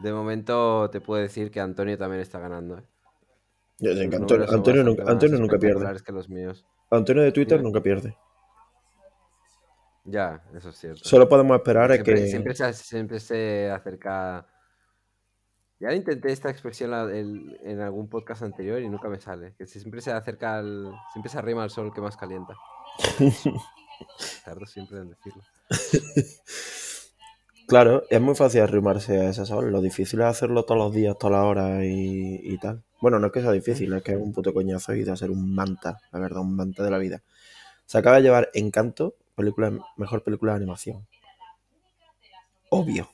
[0.00, 2.78] de momento te puedo decir que Antonio también está ganando.
[2.78, 2.84] ¿eh?
[3.78, 5.68] Yo Antonio, nunca, más Antonio nunca pierde.
[5.68, 6.66] espectaculares que los míos.
[6.90, 8.16] Antonio de Twitter nunca pierde.
[10.04, 11.00] Ya, eso es cierto.
[11.02, 12.26] Solo podemos esperar a siempre, que.
[12.28, 14.46] siempre, se, siempre se acerca.
[15.80, 16.92] Ya intenté esta expresión
[17.62, 19.54] en algún podcast anterior y nunca me sale.
[19.56, 20.92] Que siempre se acerca al.
[21.12, 22.54] Siempre se arrima al sol que más calienta.
[24.44, 25.42] Tardo siempre en decirlo.
[27.66, 29.72] Claro, es muy fácil arrimarse a ese sol.
[29.72, 32.82] Lo difícil es hacerlo todos los días, todas las horas y, y tal.
[33.00, 35.30] Bueno, no es que sea difícil, es que es un puto coñazo y de ser
[35.30, 37.22] un manta, la verdad, un manta de la vida.
[37.86, 41.06] Se acaba de llevar Encanto, película, mejor película de animación.
[42.70, 43.08] Obvio.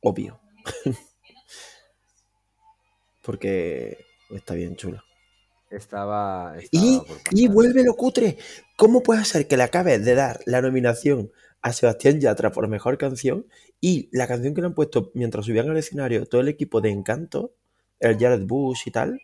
[0.00, 0.40] Obvio.
[3.22, 3.98] Porque
[4.30, 5.02] está bien chulo.
[5.70, 6.58] Estaba.
[6.58, 8.36] estaba Y, y vuelve lo cutre.
[8.76, 11.30] ¿Cómo puede ser que le acabes de dar la nominación
[11.62, 13.46] a Sebastián Yatra por mejor canción
[13.80, 16.90] y la canción que le han puesto mientras subían al escenario todo el equipo de
[16.90, 17.54] Encanto,
[18.00, 19.20] el Jared Bush y tal,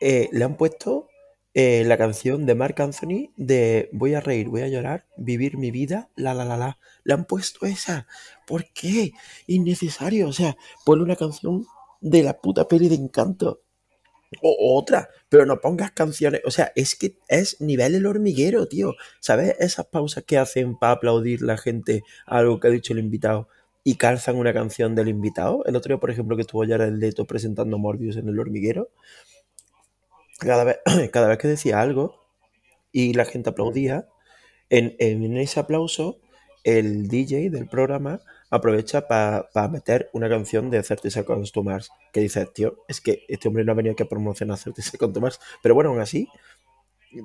[0.00, 1.08] eh, le han puesto
[1.54, 5.70] eh, la canción de Mark Anthony de Voy a reír, voy a llorar, vivir mi
[5.70, 6.78] vida, la la la la.
[7.04, 8.06] Le han puesto esa.
[8.46, 9.12] ¿Por qué?
[9.46, 10.28] Innecesario.
[10.28, 11.66] O sea, ponle una canción
[12.00, 13.62] de la puta peli de Encanto.
[14.40, 16.40] O otra, pero no pongas canciones.
[16.46, 18.94] O sea, es que es nivel el hormiguero, tío.
[19.20, 19.54] ¿Sabes?
[19.58, 23.48] Esas pausas que hacen para aplaudir la gente a algo que ha dicho el invitado
[23.84, 25.64] y calzan una canción del invitado.
[25.66, 28.90] El otro día, por ejemplo, que estuvo Jared Leto presentando Morbius en el hormiguero.
[30.44, 30.78] Cada vez,
[31.12, 32.26] cada vez que decía algo
[32.90, 34.08] y la gente aplaudía,
[34.68, 36.18] en, en ese aplauso,
[36.64, 41.90] el DJ del programa aprovecha para meter una canción de 30 Seconds to Mars.
[42.12, 45.14] Que dices, tío, es que este hombre no ha venido aquí a promocionar 30 Seconds
[45.14, 45.40] to Mars.
[45.62, 46.28] Pero bueno, aún así,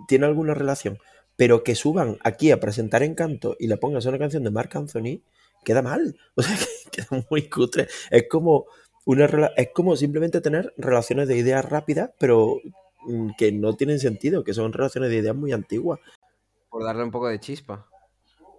[0.08, 1.00] tiene alguna relación.
[1.36, 5.22] Pero que suban aquí a presentar Encanto y le pongas una canción de Marc Anthony,
[5.64, 6.18] queda mal.
[6.36, 7.88] O sea, que queda muy cutre.
[8.10, 8.66] Es como,
[9.06, 9.26] una,
[9.58, 12.62] es como simplemente tener relaciones de ideas rápidas, pero
[13.38, 16.00] que no tienen sentido, que son relaciones de ideas muy antiguas.
[16.70, 17.88] Por darle un poco de chispa.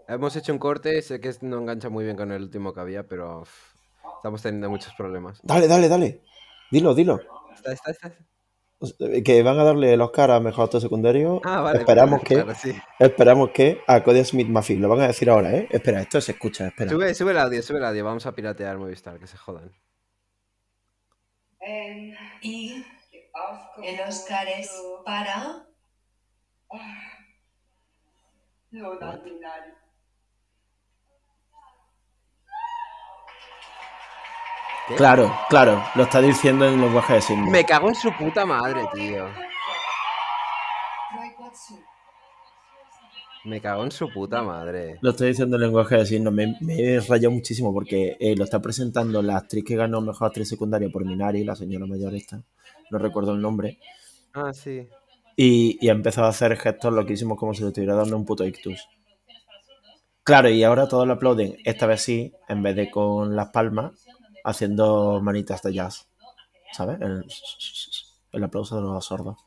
[0.09, 3.07] Hemos hecho un corte, sé que no engancha muy bien con el último que había,
[3.07, 3.75] pero uf,
[4.17, 5.41] estamos teniendo muchos problemas.
[5.43, 6.23] Dale, dale, dale.
[6.71, 7.21] Dilo, dilo.
[7.55, 8.15] Está, está, está.
[9.25, 11.41] Que van a darle el Oscar a mejor actor secundario.
[11.45, 11.81] Ah, vale.
[11.81, 12.35] esperamos vale, que.
[12.37, 12.75] claro, sí.
[12.99, 14.79] Esperamos que a Cody Smith Mafia.
[14.79, 15.69] Lo van a decir ahora, ¿eh?
[15.71, 16.91] Espera, esto se escucha, espera.
[16.91, 18.05] Sube, sube el audio, sube el audio.
[18.05, 19.73] Vamos a piratear Movistar, que se jodan.
[22.41, 22.85] Y
[23.83, 24.71] el Oscar es
[25.05, 25.65] para
[34.89, 34.95] ¿Qué?
[34.95, 37.51] Claro, claro, lo está diciendo en lenguaje de signos.
[37.51, 39.29] Me cago en su puta madre, tío.
[43.45, 44.99] Me cago en su puta madre.
[45.01, 46.33] Lo estoy diciendo en lenguaje de signos.
[46.33, 50.29] Me, me he rayado muchísimo porque eh, lo está presentando la actriz que ganó mejor
[50.29, 52.43] actriz secundaria por Minari, la señora mayor esta.
[52.91, 53.79] No recuerdo el nombre.
[54.35, 54.89] Ah, sí.
[55.37, 58.45] Y, y ha empezado a hacer gestos loquísimos como si le estuviera dando un puto
[58.45, 58.89] ictus.
[60.25, 64.05] Claro, y ahora todos lo aplauden, esta vez sí, en vez de con las palmas,
[64.45, 66.09] haciendo manitas de jazz.
[66.73, 67.01] ¿Sabes?
[67.01, 67.25] El,
[68.33, 69.39] el aplauso de los sordos.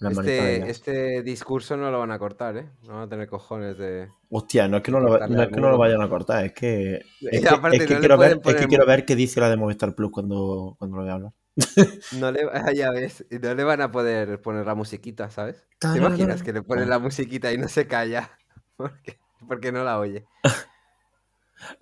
[0.00, 2.68] Este, este discurso no lo van a cortar, ¿eh?
[2.82, 4.08] No van a tener cojones de.
[4.30, 6.52] Hostia, no es que no lo, no es que no lo vayan a cortar, es
[6.52, 7.00] que.
[7.20, 8.88] Es que, aparte es que no le quiero, ver, pueden es que poner quiero mu-
[8.88, 11.32] ver qué dice la de Movistar Plus cuando, cuando lo voy a hablar.
[12.12, 15.66] No le, ah, ya ves, no le van a poder poner la musiquita, ¿sabes?
[15.80, 18.30] ¿Te imaginas que le ponen la musiquita y no se calla?
[18.76, 20.24] Porque, porque no la oye.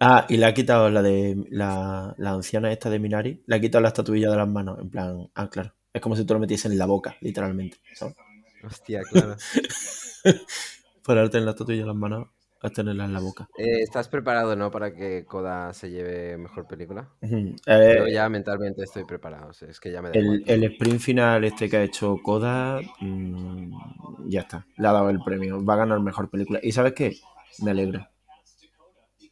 [0.01, 3.61] Ah, y le ha quitado la de la, la anciana esta de Minari, le ha
[3.61, 5.75] quitado la estatuilla de las manos, en plan, ah, claro.
[5.97, 7.79] Es como si tú lo metiesen en la boca, literalmente.
[7.95, 8.15] ¿sabes?
[8.63, 9.35] Hostia, claro.
[11.03, 12.29] Ponerte en la estatuilla de las manos
[12.61, 13.49] a tenerla en la boca.
[13.57, 14.71] Eh, ¿Estás preparado, no?
[14.71, 17.09] Para que Coda se lleve mejor película.
[17.23, 17.55] Ujú.
[17.67, 19.49] Yo Eh, ya mentalmente estoy preparado.
[19.49, 22.19] o sea, es que ya me da el, el sprint final este que ha hecho
[22.23, 26.61] Koda, mm, ya está, le ha dado el premio, va a ganar mejor película.
[26.63, 27.17] ¿Y sabes qué?
[27.63, 28.11] Me alegra.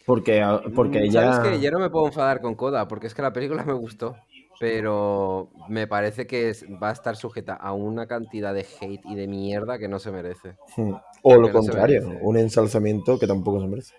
[0.07, 0.43] Porque,
[0.75, 1.33] porque Mm, ya...
[1.33, 1.61] ¿Sabes qué?
[1.63, 4.17] Yo no me puedo enfadar con Coda, porque es que la película me gustó.
[4.61, 9.15] Pero me parece que es- va a estar sujeta a una cantidad de hate y
[9.17, 10.57] de mierda que no se merece.
[10.77, 10.93] Mm.
[11.23, 13.95] O lo no contrario, un ensalzamiento que tampoco se merece.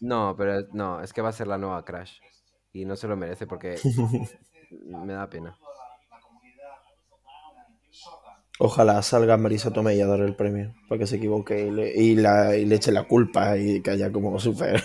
[0.00, 2.18] No, pero no, es que va a ser la nueva Crash.
[2.72, 3.76] Y no se lo merece porque
[4.70, 5.56] me da pena.
[8.58, 12.14] Ojalá salga Marisa Tomei a dar el premio, para que se equivoque y le, y
[12.14, 14.82] la- y le eche la culpa y que haya como súper...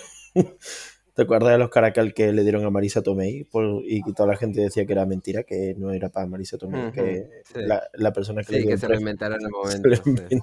[1.15, 3.45] ¿Te acuerdas de los caracal que le dieron a Marisa Tomei?
[3.45, 6.57] Por- y que toda la gente decía que era mentira, que no era para Marisa
[6.57, 7.59] Tomei, que sí.
[7.61, 9.89] la, la persona que le Sí, dio que el se lo inventaron en el se
[9.89, 10.23] momento.
[10.27, 10.39] sí.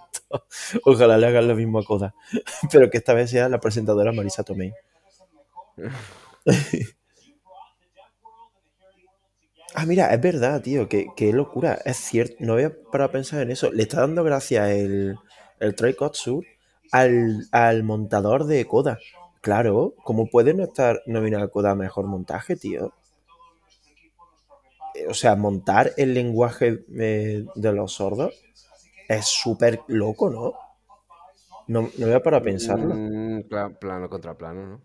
[0.84, 2.14] Ojalá le hagan lo mismo a Koda,
[2.72, 4.72] pero que esta vez sea la presentadora Marisa Tomei.
[9.74, 13.40] Ah, mira, es verdad, tío, qué, qué locura, es cierto, no había parado a pensar
[13.42, 13.72] en eso.
[13.72, 15.16] Le está dando gracias el,
[15.60, 16.44] el Troy Kotsur
[16.90, 18.98] al, al montador de Koda.
[19.42, 22.94] Claro, ¿cómo puede no estar nominado a mejor montaje, tío?
[24.94, 28.32] Eh, O sea, montar el lenguaje eh, de los sordos
[29.08, 30.54] es súper loco, ¿no?
[31.66, 32.94] No, no parado a pensarlo.
[32.94, 34.82] Mm, pla- plano contra plano, ¿no?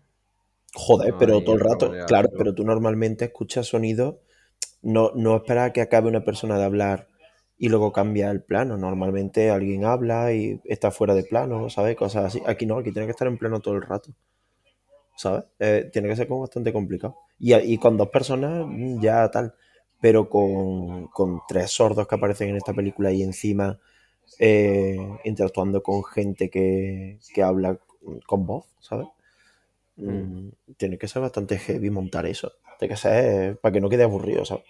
[0.74, 4.16] Joder, No pero todo el rato, claro, pero tú normalmente escuchas sonidos,
[4.82, 7.08] no, no esperas a que acabe una persona de hablar
[7.58, 8.76] y luego cambia el plano.
[8.76, 11.96] Normalmente alguien habla y está fuera de plano, ¿sabes?
[11.96, 12.42] Cosas así.
[12.46, 14.12] Aquí no, aquí tiene que estar en plano todo el rato,
[15.18, 15.44] ¿sabes?
[15.60, 17.16] Eh, tiene que ser como bastante complicado.
[17.40, 19.54] Y, y con dos personas mm, ya tal,
[20.00, 23.80] pero con, con tres sordos que aparecen en esta película y encima
[24.40, 27.78] eh, interactuando con gente que, que habla
[28.26, 29.08] con voz, ¿sabes?
[29.96, 32.52] Mm, tiene que ser bastante heavy montar eso.
[32.78, 34.64] Tiene que ser para que no quede aburrido, ¿sabes?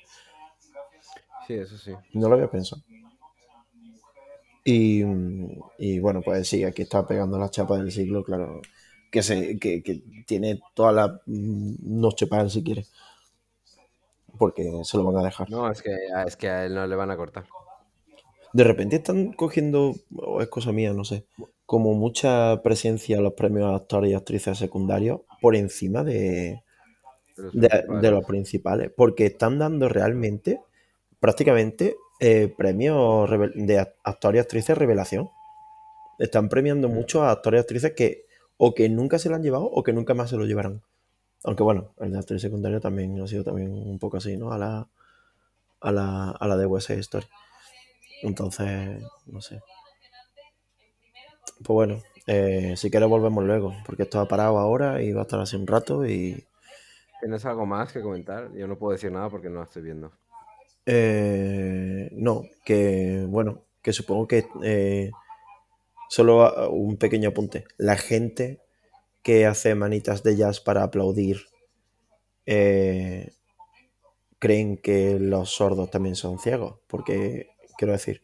[1.46, 1.92] Sí, eso sí.
[2.14, 2.82] No lo había pensado.
[4.64, 5.02] Y,
[5.78, 8.60] y bueno, pues sí, aquí está pegando la chapa del siglo, claro.
[9.10, 12.84] Que, se, que, que tiene toda la noche para él si quiere.
[14.38, 15.50] Porque se lo van a dejar.
[15.50, 17.44] No, es que, a- es que a él no le van a cortar.
[18.52, 21.24] De repente están cogiendo, o es cosa mía, no sé,
[21.66, 26.62] como mucha presencia los premios a actores y actrices secundarios por encima de,
[27.36, 28.02] de los de, principales.
[28.02, 30.60] de los principales, porque están dando realmente,
[31.20, 35.28] prácticamente, eh, premios de act- actores y actrices revelación.
[36.18, 36.92] Están premiando Mm.
[36.94, 38.24] mucho a actores y actrices que
[38.58, 40.82] o que nunca se lo han llevado o que nunca más se lo llevarán.
[41.44, 44.52] Aunque bueno, el de actriz secundaria también ha sido también un poco así, ¿no?
[44.52, 44.88] A la,
[45.80, 47.26] a la, a la de Side Story.
[48.22, 49.62] Entonces, no sé.
[51.64, 55.22] Pues bueno, eh, si quieres volvemos luego, porque esto ha parado ahora y va a
[55.22, 56.44] estar así un rato y...
[57.20, 58.52] ¿Tienes algo más que comentar?
[58.52, 60.12] Yo no puedo decir nada porque no lo estoy viendo.
[60.86, 65.10] Eh, no, que bueno, que supongo que eh,
[66.08, 67.64] Solo ah, un pequeño apunte.
[67.76, 68.60] La gente
[69.22, 71.46] que hace manitas de jazz para aplaudir
[72.46, 73.32] eh,
[74.38, 76.80] creen que los sordos también son ciegos.
[76.86, 78.22] Porque, quiero decir,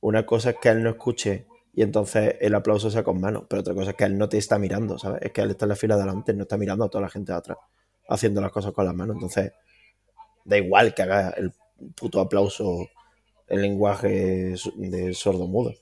[0.00, 3.60] una cosa es que él no escuche y entonces el aplauso sea con manos, pero
[3.60, 5.22] otra cosa es que él no te está mirando, ¿sabes?
[5.22, 7.08] Es que él está en la fila de adelante, no está mirando a toda la
[7.08, 7.58] gente de atrás,
[8.08, 9.14] haciendo las cosas con las manos.
[9.14, 9.52] Entonces,
[10.44, 11.52] da igual que haga el
[11.94, 12.88] puto aplauso
[13.46, 15.72] en lenguaje de sordo mudo,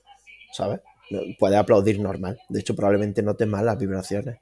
[0.51, 0.81] ¿sabes?
[1.11, 2.39] No- Puede aplaudir normal.
[2.49, 4.39] De hecho, probablemente note más las vibraciones.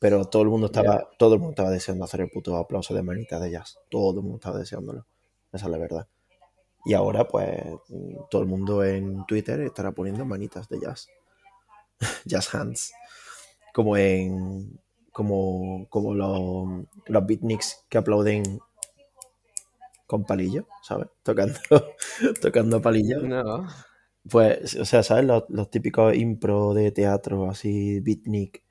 [0.00, 3.02] Pero todo el mundo estaba, todo el mundo estaba deseando hacer el puto aplauso de
[3.02, 3.78] manita de jazz.
[3.90, 5.06] Todo el mundo estaba deseándolo.
[5.52, 6.08] Esa es la verdad.
[6.84, 7.60] Y ahora, pues,
[8.30, 11.08] todo el mundo en Twitter estará poniendo manitas de jazz.
[12.24, 12.92] jazz hands.
[13.74, 14.80] Como en.
[15.12, 18.60] Como, como los, los beatniks que aplauden
[20.06, 21.08] con palillos, ¿sabes?
[21.22, 21.58] Tocando,
[22.42, 23.22] tocando palillos.
[23.24, 23.66] No.
[24.30, 25.24] Pues, o sea, ¿sabes?
[25.24, 28.62] Los, los típicos impro de teatro, así, beatnik,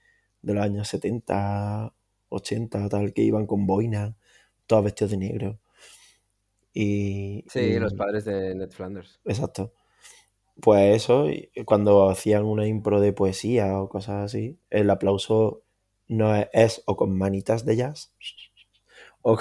[0.42, 1.94] de los años 70,
[2.30, 4.16] 80, tal, que iban con boina,
[4.68, 5.60] todos vestidos de negro.
[6.74, 9.20] Y, Sí, y- los padres de Ned Flanders.
[9.26, 9.74] Exacto.
[10.62, 11.28] Pues eso,
[11.66, 15.64] cuando hacían una impro de poesía o cosas así, el aplauso
[16.08, 18.14] no es, es o con manitas de jazz
[19.22, 19.38] o,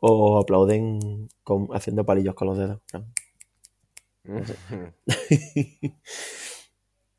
[0.00, 2.80] o aplauden con, haciendo palillos con los dedos.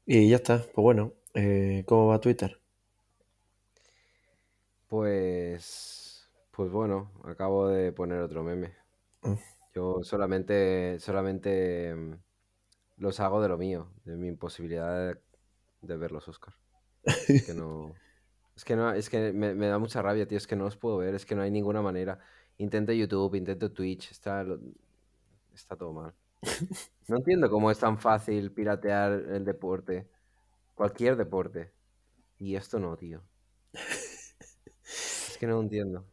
[0.05, 0.59] y ya está.
[0.59, 2.59] Pues bueno, eh, ¿cómo va Twitter?
[4.87, 8.73] Pues, pues bueno, acabo de poner otro meme.
[9.23, 9.33] Mm.
[9.75, 12.13] Yo solamente, solamente mm,
[12.97, 15.21] los hago de lo mío, de mi imposibilidad de,
[15.81, 16.55] de ver los Oscar.
[17.31, 17.99] Es que no,
[18.55, 20.77] es que no, es que me, me da mucha rabia, tío, es que no los
[20.77, 22.19] puedo ver, es que no hay ninguna manera.
[22.57, 24.45] Intento YouTube, intento Twitch, está,
[25.53, 26.13] está todo mal.
[27.07, 30.07] No entiendo cómo es tan fácil piratear el deporte,
[30.75, 31.71] cualquier deporte,
[32.39, 33.23] y esto no, tío.
[35.29, 36.05] Es que no entiendo.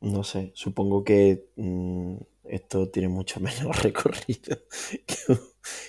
[0.00, 4.58] No sé, supongo que mm, esto tiene mucho menos recorrido
[5.06, 5.38] que un,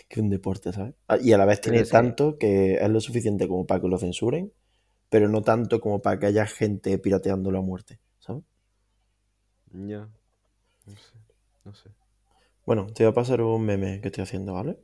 [0.07, 0.95] que un deporte, ¿sabes?
[1.07, 3.97] Ah, Y a la vez tiene tanto que es lo suficiente como para que lo
[3.99, 4.51] censuren,
[5.09, 8.43] pero no tanto como para que haya gente pirateándolo a muerte, ¿sabes?
[9.73, 10.09] Ya.
[10.87, 11.15] No sé.
[11.65, 11.91] No sé.
[12.69, 14.79] Bueno, te voy a pasar un meme que estoy haciendo, ¿vale?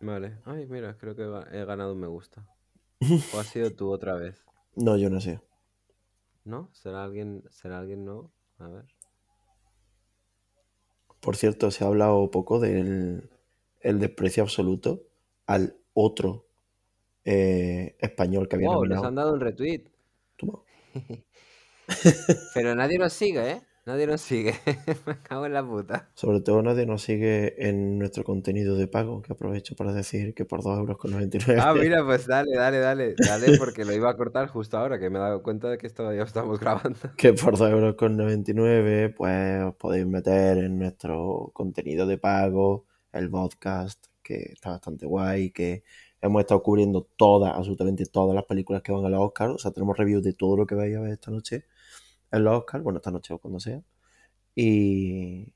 [0.00, 0.40] Vale.
[0.44, 2.44] Ay, mira, creo que he ga- he ganado un me gusta.
[3.30, 4.44] ¿O has sido tú otra vez?
[4.76, 5.40] No, yo no sé.
[6.44, 6.68] ¿No?
[6.74, 8.30] ¿Será alguien, será alguien no?
[8.58, 8.84] A ver.
[11.20, 13.30] Por cierto, se ha hablado poco del
[13.80, 15.02] el desprecio absoluto
[15.46, 16.46] al otro
[17.24, 19.02] eh, español que había Wow, nos nominado.
[19.02, 19.90] han dado un retweet.
[20.36, 20.58] Toma.
[22.52, 23.62] Pero nadie nos sigue, ¿eh?
[23.90, 24.54] Nadie nos sigue.
[25.04, 26.10] Me cago en la puta.
[26.14, 30.44] Sobre todo nadie nos sigue en nuestro contenido de pago, que aprovecho para decir que
[30.44, 31.64] por 2,99 euros.
[31.66, 33.16] Ah, mira, pues dale, dale, dale.
[33.18, 35.90] Dale, porque lo iba a cortar justo ahora, que me he dado cuenta de que
[35.90, 37.00] todavía estamos grabando.
[37.16, 44.52] que por 2,99€ pues os podéis meter en nuestro contenido de pago, el podcast, que
[44.52, 45.82] está bastante guay, que
[46.20, 49.72] hemos estado cubriendo todas, absolutamente todas las películas que van a los Oscars, o sea,
[49.72, 51.64] tenemos reviews de todo lo que vais a ver esta noche
[52.32, 53.82] en los Oscars, bueno, esta noche o cuando sea,
[54.54, 55.52] y,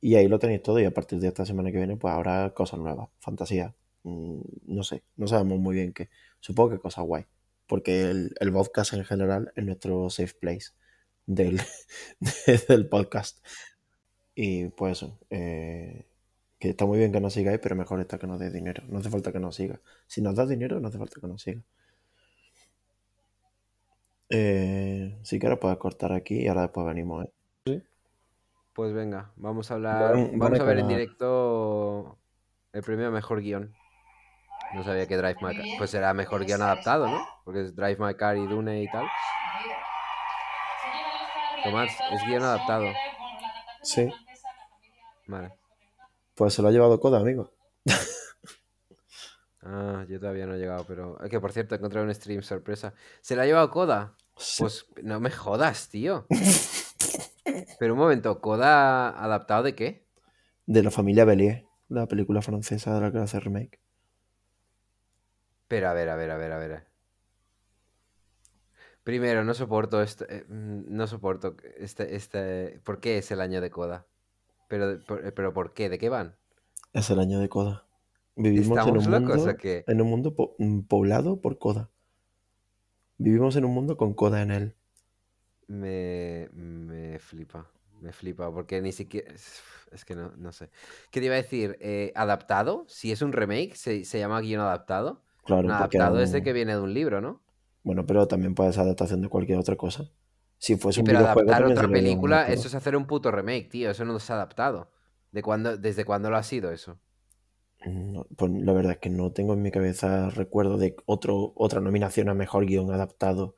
[0.00, 2.52] y ahí lo tenéis todo, y a partir de esta semana que viene pues habrá
[2.54, 3.74] cosas nuevas, fantasía,
[4.04, 6.10] mm, no sé, no sabemos muy bien qué,
[6.40, 7.26] supongo que cosas guay,
[7.66, 10.72] porque el, el podcast en general es nuestro safe place
[11.26, 11.60] del,
[12.68, 13.38] del podcast.
[14.34, 16.06] Y pues eso, eh,
[16.58, 18.84] que está muy bien que nos sigáis, pero mejor está que nos dé dinero.
[18.88, 19.80] No hace falta que nos siga.
[20.06, 21.62] Si nos da dinero, no hace falta que nos siga.
[24.30, 27.26] Eh, si quieres puedes cortar aquí y ahora después venimos.
[27.66, 27.82] ¿eh?
[28.74, 30.14] Pues venga, vamos a hablar.
[30.34, 32.18] Vamos a ver en directo
[32.72, 33.74] el premio mejor guion.
[34.74, 35.64] No sabía que Drive My Car.
[35.78, 37.26] Pues será mejor guion adaptado, ¿no?
[37.44, 39.06] Porque es Drive My Car y Dune y tal.
[41.64, 42.86] Tomás, es guion adaptado.
[43.82, 44.08] Sí,
[45.26, 45.52] Vale.
[46.34, 47.50] pues se lo ha llevado Coda, amigo.
[49.62, 51.18] Ah, yo todavía no he llegado, pero.
[51.22, 52.94] Es que por cierto, he encontrado un stream sorpresa.
[53.20, 54.14] ¿Se la ha llevado Coda?
[54.36, 54.62] Sí.
[54.62, 56.26] Pues no me jodas, tío.
[57.78, 60.06] Pero un momento, ¿Coda adaptado de qué?
[60.66, 63.80] De la familia Bellier, la película francesa de la que hace remake.
[65.68, 66.86] Pero a ver, a ver, a ver, a ver.
[69.04, 70.24] Primero, no soporto esto.
[70.28, 72.80] eh, mm, no soporto este, este.
[72.84, 74.06] ¿Por qué es el año de Coda?
[74.68, 75.88] Pero, por- pero ¿por qué?
[75.90, 76.36] ¿De qué van?
[76.92, 77.87] Es el año de Coda.
[78.38, 80.56] Vivimos en ¿Estamos un locos mundo, en un mundo po-
[80.88, 81.90] poblado por Coda.
[83.16, 84.76] Vivimos en un mundo con Coda en él.
[85.68, 87.66] Me, me flipa.
[88.00, 89.32] Me flipa, porque ni siquiera.
[89.90, 90.70] Es que no, no sé.
[91.10, 91.76] ¿Qué te iba a decir?
[91.80, 92.84] Eh, ¿Adaptado?
[92.88, 95.22] Si es un remake, ¿se, se llama guion adaptado?
[95.46, 97.42] Claro, Un adaptado es de aún- que viene de un libro, ¿no?
[97.82, 100.10] Bueno, pero también puede ser adaptación de cualquier otra cosa.
[100.58, 103.68] Si fuese Sí, un pero videojuego adaptar otra película, eso es hacer un puto remake,
[103.70, 103.90] tío.
[103.90, 104.90] Eso no es adaptado.
[105.32, 106.98] ¿De cuándo, ¿Desde cuándo lo ha sido eso?
[107.88, 111.80] No, pues la verdad es que no tengo en mi cabeza recuerdo de otro, otra
[111.80, 113.54] nominación a mejor guion adaptado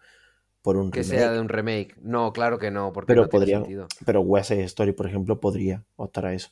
[0.63, 1.19] por un Que remake.
[1.21, 1.97] sea de un remake.
[2.03, 3.87] No, claro que no, porque Pero no tiene podrían- sentido.
[4.05, 6.51] Pero West Side Story, por ejemplo, podría optar a eso.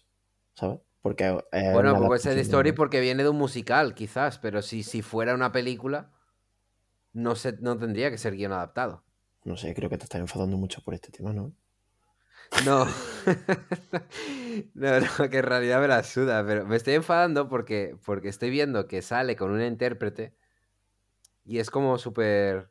[0.55, 0.81] ¿Sabes?
[1.03, 4.63] Porque es Bueno, pues West Side de Story porque viene de un musical, quizás, pero
[4.63, 6.11] si, si fuera una película,
[7.13, 9.05] no, se, no tendría que ser guion adaptado.
[9.45, 11.53] No sé, creo que te estás enfadando mucho por este tema, ¿no?
[12.65, 12.87] No.
[14.75, 18.51] no, no, que en realidad me la suda, pero me estoy enfadando porque, porque estoy
[18.51, 20.35] viendo que sale con una intérprete
[21.45, 22.71] y es como súper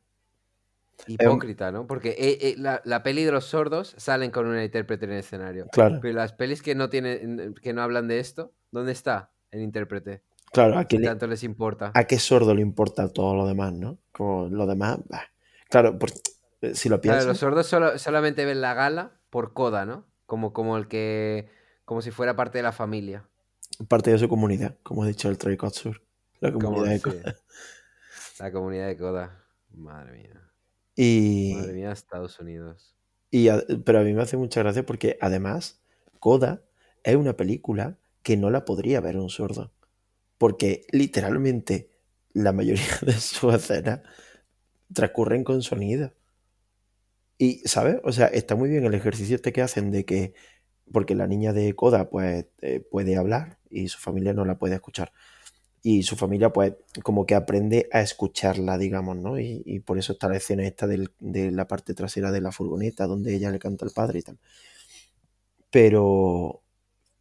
[1.07, 1.87] hipócrita, ¿no?
[1.87, 5.19] Porque eh, eh, la, la peli de los sordos salen con una intérprete en el
[5.19, 5.67] escenario.
[5.71, 9.61] Claro, Pero las pelis que no tienen, que no hablan de esto, ¿dónde está el
[9.61, 10.23] intérprete?
[10.51, 11.91] claro, a qué, le- tanto les importa.
[11.93, 13.97] a qué sordo le importa todo lo demás, ¿no?
[14.11, 15.23] Como lo demás, bah.
[15.69, 16.13] claro, por- eh,
[16.73, 20.05] si lo Claro, piensas, los sordos solo- solamente ven la gala por coda, ¿no?
[20.25, 21.49] Como, como el que.
[21.85, 23.27] como si fuera parte de la familia.
[23.87, 26.01] parte de su comunidad, como ha dicho el Troy Kotsur,
[26.39, 27.01] la comunidad de.
[27.01, 27.35] Coda.
[28.39, 29.43] La comunidad de coda.
[29.73, 30.41] Madre mía.
[30.95, 32.95] Y, Madre mía, Estados Unidos.
[33.31, 35.81] y a- pero a mí me hace mucha gracia porque además
[36.19, 36.61] Coda
[37.03, 39.71] es una película que no la podría ver un sordo.
[40.37, 41.89] Porque literalmente
[42.33, 44.01] la mayoría de sus escenas
[44.93, 46.13] transcurren con sonido.
[47.37, 47.97] Y, ¿sabes?
[48.03, 50.33] O sea, está muy bien el ejercicio este que hacen de que,
[50.91, 54.75] porque la niña de Coda pues eh, puede hablar y su familia no la puede
[54.75, 55.13] escuchar.
[55.83, 59.39] Y su familia pues como que aprende a escucharla, digamos, ¿no?
[59.39, 63.07] Y, por eso está la escena esta del- de la parte trasera de la furgoneta
[63.07, 64.39] donde ella le canta al padre y tal.
[65.71, 66.63] Pero,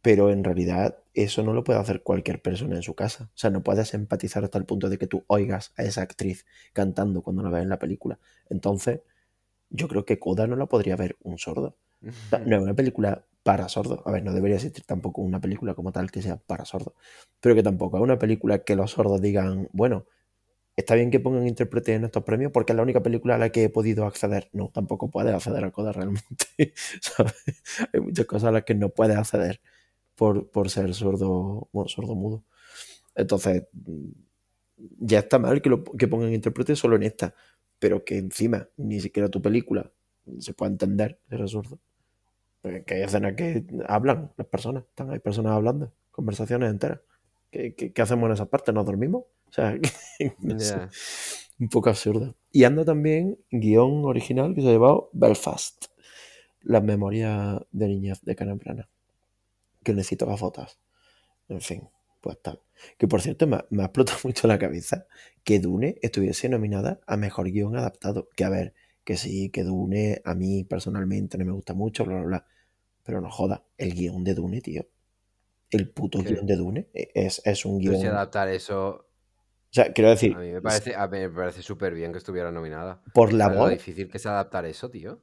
[0.01, 3.25] pero en realidad eso no lo puede hacer cualquier persona en su casa.
[3.35, 6.45] O sea, no puedes empatizar hasta el punto de que tú oigas a esa actriz
[6.73, 8.19] cantando cuando la ves en la película.
[8.49, 9.01] Entonces,
[9.69, 11.77] yo creo que Coda no la podría ver un sordo.
[12.01, 14.01] O sea, no es una película para sordos.
[14.05, 16.93] A ver, no debería existir tampoco una película como tal que sea para sordos.
[17.39, 20.05] Pero que tampoco es una película que los sordos digan, bueno,
[20.75, 23.49] está bien que pongan intérpretes en estos premios porque es la única película a la
[23.49, 24.49] que he podido acceder.
[24.53, 26.45] No, tampoco puedes acceder a Coda realmente.
[27.01, 27.35] ¿sabes?
[27.93, 29.61] Hay muchas cosas a las que no puedes acceder
[30.15, 32.43] por, por ser sordo, bueno, sordo mudo.
[33.15, 34.09] Entonces, mm,
[34.99, 37.33] ya está mal que, lo, que pongan intérpretes solo en esta,
[37.79, 39.91] pero que encima ni siquiera tu película
[40.39, 41.79] se pueda entender sordo.
[42.61, 47.01] Porque que hay escenas que hablan las personas, están hay personas hablando, conversaciones enteras.
[47.51, 48.73] ¿Qué, qué, qué hacemos en esa parte?
[48.73, 49.23] ¿Nos dormimos?
[49.47, 49.77] O sea,
[50.39, 50.75] no sé,
[51.59, 52.35] un poco absurdo.
[52.51, 55.85] Y anda también guion original que se ha llevado Belfast,
[56.61, 58.89] las memorias de niñez de Canambrana,
[59.83, 60.79] que necesito gafotas.
[61.47, 61.87] En fin,
[62.21, 62.59] pues tal.
[62.97, 65.07] Que por cierto, me, ha- me ha explotado mucho la cabeza
[65.43, 68.29] que Dune estuviese nominada a mejor guion adaptado.
[68.35, 68.73] Que a ver,
[69.03, 72.45] que sí, que Dune a mí personalmente no me gusta mucho, bla, bla, bla.
[73.03, 74.85] Pero no joda, el guion de Dune, tío.
[75.71, 76.29] El puto ¿Qué?
[76.29, 77.95] guion de Dune e- es, es un guion.
[77.95, 79.07] si O adaptar eso,
[79.71, 82.51] sea, quiero decir, a mí me parece, a mí me parece súper bien que estuviera
[82.51, 83.01] nominada.
[83.13, 85.21] por la ¿Sabes lo voz, difícil que es adaptar eso, tío?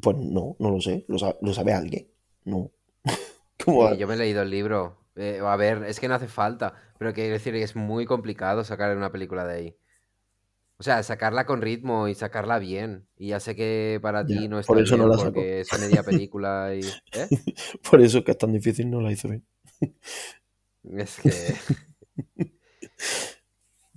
[0.00, 1.04] pues no, no lo sé.
[1.08, 2.08] ¿Lo sabe, lo sabe alguien?
[2.44, 2.70] No.
[3.98, 5.01] Yo me he leído el libro.
[5.16, 8.64] Eh, a ver, es que no hace falta, pero quiero decir que es muy complicado
[8.64, 9.76] sacar una película de ahí.
[10.78, 13.06] O sea, sacarla con ritmo y sacarla bien.
[13.16, 15.24] Y ya sé que para ti no por está eso no bien la saco.
[15.26, 16.80] porque es media película y...
[17.12, 17.28] ¿eh?
[17.88, 19.44] Por eso que es tan difícil no la hizo bien.
[20.84, 21.54] Es que...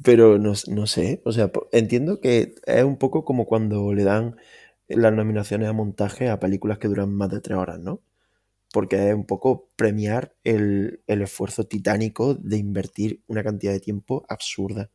[0.03, 4.35] Pero no, no sé, o sea, entiendo que es un poco como cuando le dan
[4.87, 8.01] las nominaciones a montaje a películas que duran más de tres horas, ¿no?
[8.75, 14.25] Porque es un poco premiar el, el esfuerzo titánico de invertir una cantidad de tiempo
[14.29, 14.91] absurda.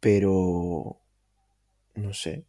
[0.00, 1.00] Pero,
[1.96, 2.46] no sé,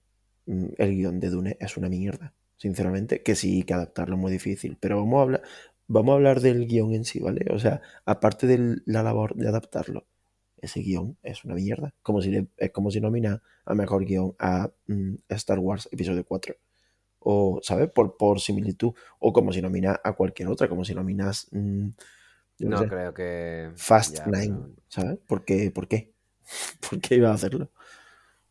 [0.48, 4.32] mm, el guion de Dune es una mierda, sinceramente, que sí, que adaptarlo es muy
[4.32, 4.78] difícil.
[4.82, 5.44] Pero vamos a hablar,
[5.88, 7.46] vamos a hablar del guion en sí, ¿vale?
[7.52, 10.08] O sea, aparte de la labor de adaptarlo,
[10.58, 11.94] ese guion es una mierda.
[12.04, 16.26] Como si le- es como si nomina a mejor guion a mm, Star Wars Episodio
[16.26, 16.56] 4.
[17.30, 17.90] O, ¿sabes?
[17.90, 18.94] Por, por similitud.
[19.20, 21.90] O como si nomina a cualquier otra, como si nominas mm,
[22.60, 23.72] No sé, creo que...
[23.76, 25.20] Fast ya, Nine, ¿sabes?
[25.28, 25.70] ¿Por qué?
[25.72, 26.14] ¿Por qué?
[26.90, 27.70] ¿Por qué iba a hacerlo?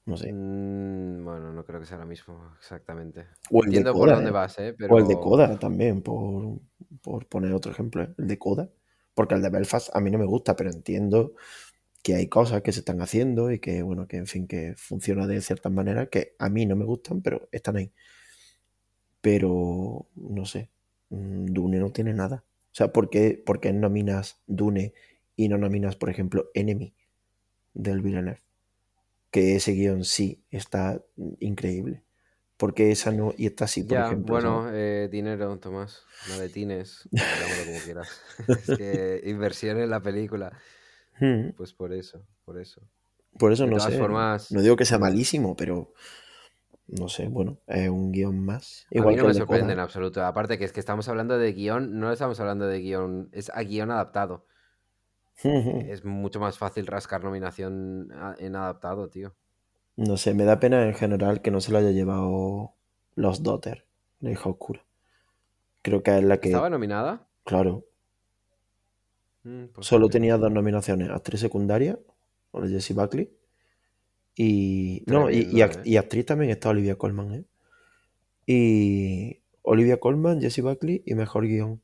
[0.04, 0.30] No sé.
[0.30, 3.28] Mm, bueno, no creo que sea lo mismo exactamente.
[3.50, 4.32] O el de Entiendo por dónde ¿eh?
[4.32, 4.74] vas, ¿eh?
[4.76, 4.94] Pero...
[4.94, 6.60] O el de Coda también, por,
[7.00, 8.14] por poner otro ejemplo, ¿eh?
[8.18, 8.68] el de Coda.
[9.14, 11.32] Porque el de Belfast a mí no me gusta, pero entiendo
[12.02, 15.26] que hay cosas que se están haciendo y que, bueno, que en fin, que funciona
[15.26, 17.90] de ciertas maneras que a mí no me gustan, pero están ahí.
[19.26, 20.70] Pero, no sé,
[21.10, 22.44] mm, Dune no tiene nada.
[22.72, 24.94] O sea, ¿por qué, por qué nominas Dune
[25.36, 26.94] y no nominas, por ejemplo, Enemy
[27.74, 28.42] del Villeneuve?
[29.32, 31.02] Que ese guion sí está
[31.40, 32.04] increíble.
[32.58, 34.32] ¿Por qué esa no y esta sí, por Ya, ejemplo?
[34.32, 36.02] bueno, eh, dinero, Tomás.
[36.24, 37.08] Maletines,
[37.64, 38.20] como quieras.
[38.54, 40.52] es que inversión en la película.
[41.20, 42.82] Hmm, Pues por eso, por eso.
[43.38, 43.98] Por eso De no todas sé.
[43.98, 45.92] formas, no digo que sea malísimo, pero
[46.88, 48.86] no sé, bueno, es un guion más.
[48.96, 50.24] A Igual mí no que me sorprende en absoluto.
[50.24, 53.62] Aparte que es que estamos hablando de guion, no estamos hablando de guion, es a
[53.62, 54.44] guion adaptado.
[55.86, 59.34] Es mucho más fácil rascar nominación a- en adaptado, tío.
[60.10, 62.74] No sé, me da pena en general que no se lo haya llevado
[63.14, 63.86] Los Daughter,
[64.20, 64.86] la hija oscura.
[65.82, 67.28] Creo que es la que, ¿Estaba nominada?
[67.44, 67.84] claro,
[69.44, 71.98] Mm, pues solo tenía dos nominaciones, actriz secundaria,
[72.50, 73.30] o la Jessie Buckley,
[74.36, 75.84] y no, y, y Tremendo, act- ¿eh?
[75.84, 77.44] y actriz también está Olivia Colman, ¿eh?
[78.46, 81.80] Y Olivia Colman, Jessie Buckley y mejor guion.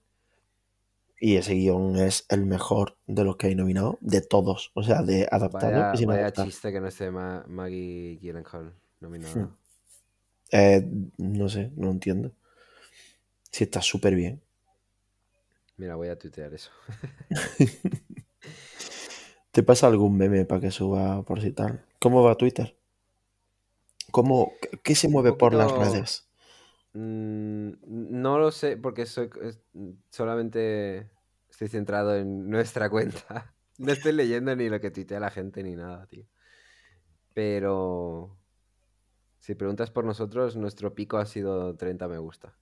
[1.19, 5.03] Y ese guion es el mejor de los que hay nominados, de todos, o sea,
[5.03, 6.51] de adaptado Vaya, y sin vaya adaptar.
[6.51, 9.45] chiste que no esté Ma- Maggie Gyllenhaal nominada.
[9.45, 9.57] Hmm.
[10.53, 10.83] Eh,
[11.19, 12.33] no sé, no entiendo.
[13.53, 14.43] Si está súper bien.
[15.77, 16.71] Mira, voy a tuitear eso.
[19.53, 21.85] ¿Te pasa algún meme para que suba por si tal?
[22.03, 22.77] ¿Cómo va Twitter?
[24.11, 26.29] ¿Cómo, qué- ¿Qué se mueve por las redes?
[26.95, 27.71] mm,
[28.21, 29.31] no lo sé porque soy
[30.11, 31.09] solamente
[31.49, 33.55] estoy centrado en nuestra cuenta.
[33.79, 36.27] No estoy leyendo ni lo que tuitea la gente ni nada, tío.
[37.35, 38.37] Pero
[39.39, 42.55] si preguntas por nosotros, nuestro pico ha sido 30 me gusta.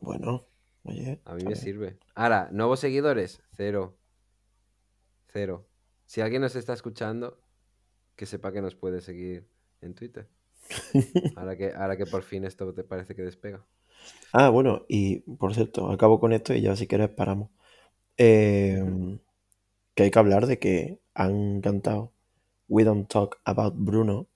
[0.00, 0.46] Bueno,
[0.84, 1.98] oye, A mí me sirve.
[2.14, 3.96] Ahora, nuevos seguidores, cero.
[5.32, 5.68] Cero.
[6.06, 7.38] Si alguien nos está escuchando,
[8.20, 9.38] que sepa que nos puede seguir
[9.80, 10.28] en Twitter.
[11.34, 13.66] Ahora que, ahora que por fin esto te parece que despega.
[14.32, 17.50] Ah, bueno, y por cierto, acabo con esto y ya si quieres paramos.
[18.18, 19.18] Eh, Ujú.
[19.94, 22.12] que hay que hablar de que han cantado
[22.68, 24.28] We Don't Talk About Bruno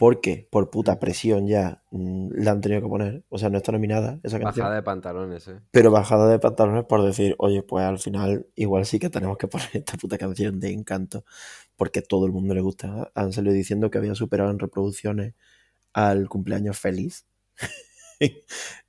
[0.00, 0.98] porque por puta Mm.
[0.98, 3.22] presión ya mm, la han tenido que poner.
[3.28, 4.62] O sea, no está nominada esa canción.
[4.64, 5.60] Bajada de pantalones, eh.
[5.70, 9.46] Pero bajada de pantalones por decir, oye, pues al final igual sí que tenemos que
[9.48, 11.26] poner esta puta canción de Encanto,
[11.76, 13.10] porque todo el mundo le gusta.
[13.14, 15.34] Han salido diciendo que había superado en reproducciones
[15.92, 17.26] al cumpleaños feliz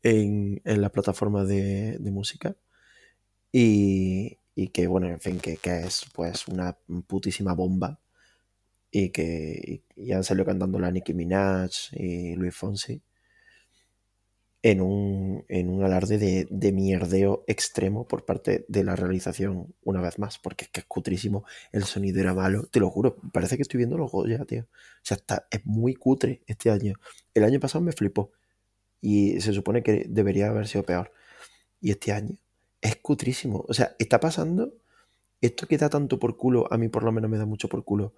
[0.04, 2.56] en, en las plataformas de, de música.
[3.52, 8.00] Y, y que, bueno, en fin, que, que es pues una putísima bomba.
[8.92, 13.02] Y que y, y han salido cantando la Nicki Minaj y Luis Fonsi
[14.64, 20.02] en un, en un alarde de, de mierdeo extremo por parte de la realización, una
[20.02, 23.56] vez más, porque es que es cutrísimo, el sonido era malo, te lo juro, parece
[23.56, 24.64] que estoy viendo los Goya, tío.
[24.64, 26.94] O sea, está, es muy cutre este año.
[27.34, 28.32] El año pasado me flipó
[29.02, 31.12] y se supone que debería haber sido peor.
[31.82, 32.38] Y este año
[32.82, 33.66] es cutrísimo.
[33.68, 34.74] O sea, está pasando
[35.42, 37.84] esto que da tanto por culo, a mí por lo menos me da mucho por
[37.84, 38.14] culo,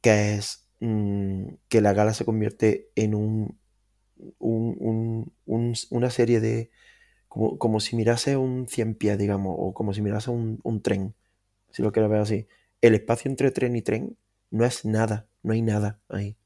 [0.00, 3.60] que es mmm, que la gala se convierte en un
[4.38, 6.70] un, un, un, una serie de.
[7.28, 11.14] Como, como, si mirase un 100 pies, digamos, o como si mirase un, tren,
[11.70, 12.48] si lo quieres ver así.
[12.80, 14.16] El espacio entre tren y tren
[14.50, 16.36] no es nada, no hay nada ahí.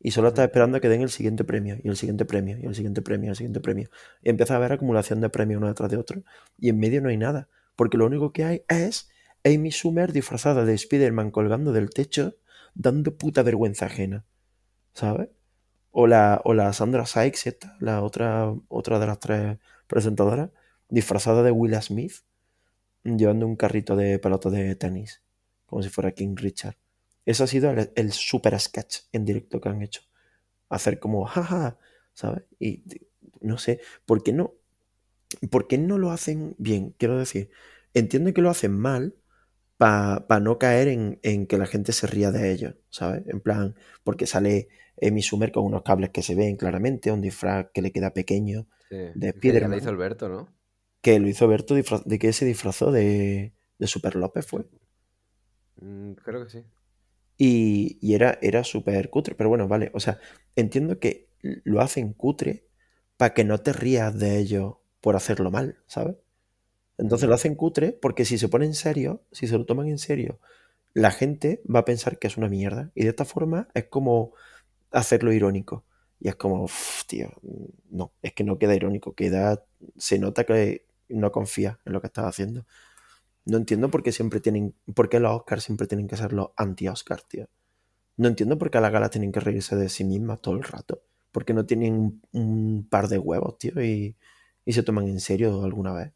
[0.00, 2.66] Y solo estás esperando a que den el siguiente premio, y el siguiente premio, y
[2.66, 3.88] el siguiente premio, y el siguiente premio.
[4.22, 6.22] Y empieza a haber acumulación de premios uno detrás de otro,
[6.58, 9.08] y en medio no hay nada, porque lo único que hay es
[9.42, 12.36] Amy Schumer disfrazada de Spider-Man colgando del techo,
[12.74, 14.24] dando puta vergüenza ajena,
[14.92, 15.28] ¿sabes?
[15.90, 20.50] O la, o la Sandra Sykes, esta, la otra, otra de las tres presentadoras,
[20.88, 22.24] disfrazada de Willa Smith,
[23.04, 25.22] llevando un carrito de pelota de tenis,
[25.66, 26.76] como si fuera King Richard.
[27.24, 30.02] Ese ha sido el, super sketch en directo que han hecho.
[30.68, 31.78] Hacer como, jaja,
[32.12, 32.44] ¿sabes?
[32.58, 32.84] Y
[33.40, 34.54] no sé, ¿por qué no?
[35.50, 36.94] ¿Por qué no lo hacen bien?
[36.98, 37.50] Quiero decir,
[37.92, 39.14] entiendo que lo hacen mal
[39.76, 43.22] para pa no caer en, en, que la gente se ría de ellos, ¿sabes?
[43.26, 44.68] En plan, porque sale
[45.02, 48.66] Amy Schumer con unos cables que se ven claramente, un disfraz que le queda pequeño
[48.88, 48.96] Sí.
[49.14, 49.70] de Es que Spiderman.
[49.70, 50.48] lo hizo Alberto, ¿no?
[51.02, 52.90] Que lo hizo Berto, ¿de qué se disfrazó?
[52.90, 54.66] De, de Super López fue.
[55.80, 56.64] Mm, creo que sí.
[57.36, 59.90] Y, y era, era súper cutre, pero bueno, vale.
[59.94, 60.18] O sea,
[60.56, 62.66] entiendo que lo hacen cutre
[63.16, 66.16] para que no te rías de ellos por hacerlo mal, ¿sabes?
[66.98, 67.30] Entonces Mm.
[67.30, 70.40] lo hacen cutre porque si se pone en serio, si se lo toman en serio,
[70.94, 72.92] la gente va a pensar que es una mierda.
[72.94, 74.32] Y de esta forma es como
[74.92, 75.84] hacerlo irónico.
[76.20, 76.68] Y es como,
[77.08, 77.30] tío,
[77.90, 79.64] no, es que no queda irónico, queda,
[79.96, 82.66] se nota que no confía en lo que estás haciendo.
[83.46, 86.50] No entiendo por qué siempre tienen, por qué los Oscars siempre tienen que ser los
[86.56, 87.48] anti-Oscars, tío.
[88.16, 91.02] No entiendo por qué las galas tienen que reírse de sí mismas todo el rato.
[91.32, 94.16] Porque no tienen un, par de huevos, tío, y
[94.66, 96.12] se toman en serio alguna vez.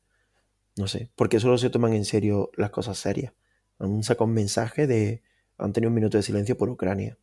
[0.78, 3.32] No sé, porque solo se toman en serio las cosas serias.
[3.80, 5.22] Han sacado un mensaje de
[5.58, 7.18] han tenido un minuto de silencio por Ucrania.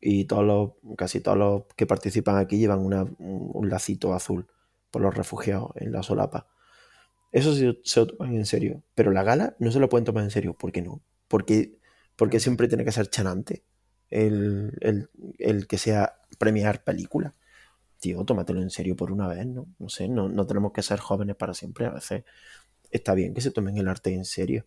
[0.00, 4.46] Y todos los, casi todos los que participan aquí llevan una, un lacito azul
[4.92, 6.46] por los refugiados en la solapa.
[7.32, 8.84] Eso sí se lo toman en serio.
[8.94, 10.54] Pero la gala no se lo pueden tomar en serio.
[10.54, 11.02] ¿Por qué no?
[11.26, 11.78] Porque,
[12.14, 13.64] porque siempre tiene que ser chanante
[14.08, 17.34] el, el, el que sea premiar película.
[18.02, 19.68] Tío, tómatelo en serio por una vez, ¿no?
[19.78, 21.86] No sé, no, no tenemos que ser jóvenes para siempre.
[21.86, 22.24] A veces
[22.90, 24.66] está bien que se tomen el arte en serio.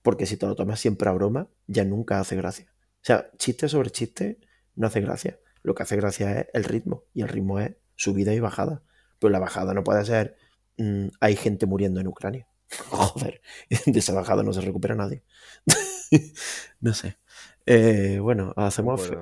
[0.00, 2.72] Porque si te lo tomas siempre a broma, ya nunca hace gracia.
[2.72, 4.40] O sea, chiste sobre chiste
[4.74, 5.38] no hace gracia.
[5.62, 7.04] Lo que hace gracia es el ritmo.
[7.12, 8.82] Y el ritmo es subida y bajada.
[9.18, 10.38] Pero la bajada no puede ser
[10.78, 12.48] mm, hay gente muriendo en Ucrania.
[12.88, 15.24] Joder, de esa bajada no se recupera nadie.
[16.80, 17.18] no sé.
[17.66, 19.12] Eh, bueno, hacemos,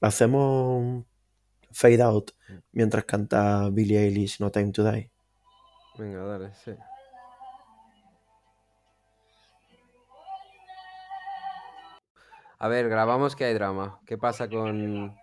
[0.00, 1.04] hacemos
[1.76, 2.30] fade out
[2.72, 5.10] mientras canta Billie Eilish No Time to Die.
[5.98, 6.72] Venga, dale, sí.
[12.58, 14.00] A ver, grabamos que hay drama.
[14.06, 15.14] ¿Qué pasa con,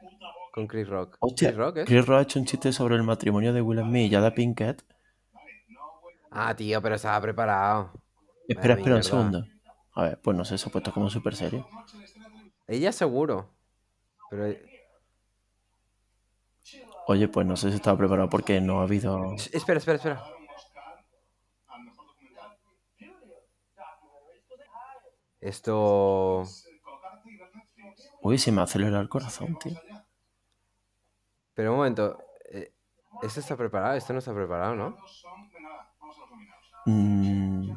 [0.51, 1.17] con Chris Rock?
[1.19, 1.83] Hostia, ¿Chris Rock, eh?
[1.85, 4.83] Chris Rock ha hecho un chiste sobre el matrimonio de Will Smith y Jada Pinkett.
[6.29, 7.91] Ah, tío, pero estaba preparado.
[8.47, 9.45] Espera, espera un segundo.
[9.95, 11.67] A ver, pues no sé, se ha puesto como súper serio.
[12.67, 13.49] Ella seguro.
[14.29, 14.72] Pero.
[17.07, 19.33] Oye, pues no sé si estaba preparado porque no ha habido.
[19.51, 20.23] Espera, espera, espera.
[25.41, 26.43] Esto.
[28.21, 29.73] Uy, se me acelera el corazón, tío.
[31.53, 32.17] Pero un momento.
[32.49, 32.71] eh,
[33.21, 33.95] ¿Esto está preparado?
[33.95, 34.97] Esto no está preparado, ¿no?
[36.85, 37.73] Mm,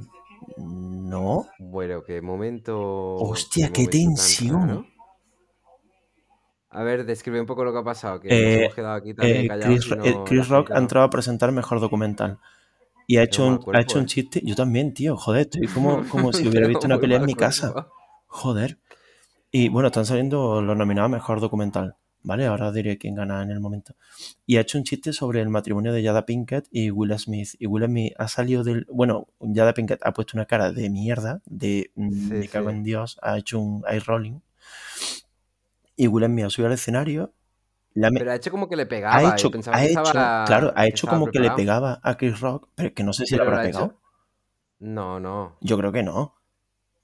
[1.08, 1.46] no.
[1.58, 3.14] Bueno, qué momento.
[3.16, 4.68] Hostia, qué momento tensión.
[4.68, 4.86] raro.
[6.76, 8.20] A ver, describe un poco lo que ha pasado.
[8.20, 9.74] Que Eh, nos hemos quedado aquí también Eh, callados.
[9.76, 12.38] Chris, y no- eh, Chris Rock ha entrado a presentar mejor documental.
[13.06, 14.08] Y ha hecho, un, cuerpo, ha hecho un eh.
[14.08, 14.42] chiste.
[14.44, 15.16] Yo también, tío.
[15.16, 17.88] Joder, estoy como, como si hubiera visto una pelea en mi casa.
[18.26, 18.78] Joder.
[19.50, 21.96] Y bueno, están saliendo los nominados a mejor documental.
[22.22, 22.44] ¿Vale?
[22.44, 23.94] Ahora diré quién gana en el momento.
[24.44, 27.50] Y ha hecho un chiste sobre el matrimonio de Jada Pinkett y Will Smith.
[27.60, 28.84] Y Will Smith ha salido del.
[28.92, 32.76] Bueno, Jada Pinkett ha puesto una cara de mierda, de mm, Sí, me cago sí.
[32.76, 33.18] en Dios.
[33.22, 34.40] Ha hecho un eye rolling.
[35.96, 37.32] Y Will Smith ha subido al escenario.
[37.96, 39.22] Ha, me- Pero ha hecho como que le ha pegaba.
[39.34, 42.68] hecho, ha que hecho, estaba, claro, ha hecho como que le pegaba a Chris Rock,
[42.74, 44.00] pero que no sé si le habrá ha hecho- pegado.
[44.78, 45.56] No, no.
[45.60, 46.34] Yo creo que no.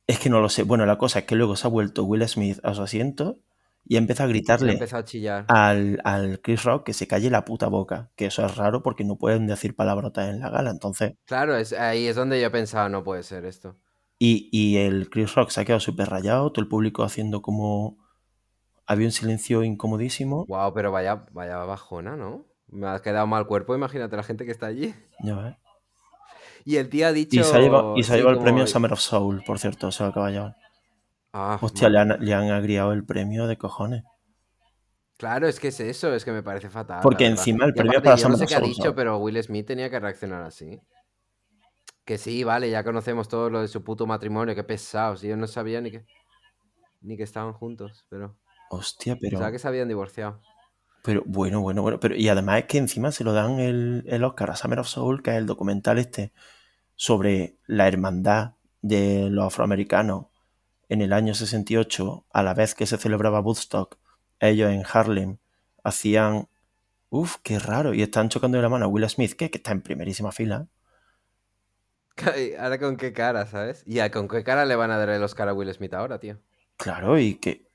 [0.06, 0.64] Es que no lo sé.
[0.64, 3.38] Bueno, la cosa es que luego se ha vuelto Will Smith a su asiento
[3.86, 5.44] y empieza a ha gritarle a chillar.
[5.48, 8.10] al, al Chris Rock que se calle la puta boca.
[8.14, 10.70] Que eso es raro porque no pueden decir palabrotas en la gala.
[10.70, 13.76] Entonces, Claro, es, ahí es donde yo pensaba, no puede ser esto.
[14.18, 17.96] y, y el Chris Rock se ha quedado súper rayado, todo el público haciendo como...
[18.92, 20.44] Había un silencio incomodísimo.
[20.46, 22.44] Wow, pero vaya, vaya bajona, ¿no?
[22.68, 24.94] Me ha quedado mal cuerpo, imagínate la gente que está allí.
[25.20, 25.56] Ya ves.
[26.66, 27.40] Y el tío ha dicho.
[27.40, 29.58] Y se ha llevado, y se ha sí, llevado el premio Summer of Soul, por
[29.58, 30.56] cierto, se lo acaba de llevar.
[31.32, 34.04] Ah, Hostia, le han, le han agriado el premio de cojones.
[35.16, 37.00] Claro, es que es eso, es que me parece fatal.
[37.02, 38.96] Porque encima el premio aparte, para yo no Summer sé of qué ha dicho, ¿sabes?
[38.96, 40.80] pero Will Smith tenía que reaccionar así.
[42.04, 45.24] Que sí, vale, ya conocemos todo lo de su puto matrimonio, qué pesados.
[45.24, 46.04] Y yo no sabía ni que,
[47.00, 48.36] ni que estaban juntos, pero
[48.72, 49.32] Hostia, pero...
[49.32, 50.40] pensaba que se habían divorciado.
[51.04, 52.00] Pero bueno, bueno, bueno.
[52.00, 54.88] Pero, y además es que encima se lo dan el, el Oscar a Summer of
[54.88, 56.32] Soul, que es el documental este
[56.96, 60.26] sobre la hermandad de los afroamericanos
[60.88, 63.98] en el año 68, a la vez que se celebraba Woodstock.
[64.40, 65.36] Ellos en Harlem
[65.84, 66.48] hacían.
[67.10, 67.92] Uf, qué raro.
[67.92, 70.66] Y están chocando de la mano a Will Smith, que, que está en primerísima fila.
[72.58, 73.82] Ahora con qué cara, ¿sabes?
[73.86, 76.38] Y con qué cara le van a dar el Oscar a Will Smith ahora, tío.
[76.78, 77.71] Claro, y que.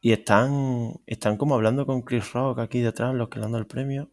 [0.00, 3.62] Y están, están como hablando con Chris Rock aquí detrás, los que le han dado
[3.62, 4.10] el premio.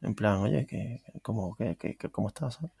[0.00, 2.54] En plan, oye, que, ¿cómo, que, que- ¿cómo estás?
[2.56, 2.72] sabes?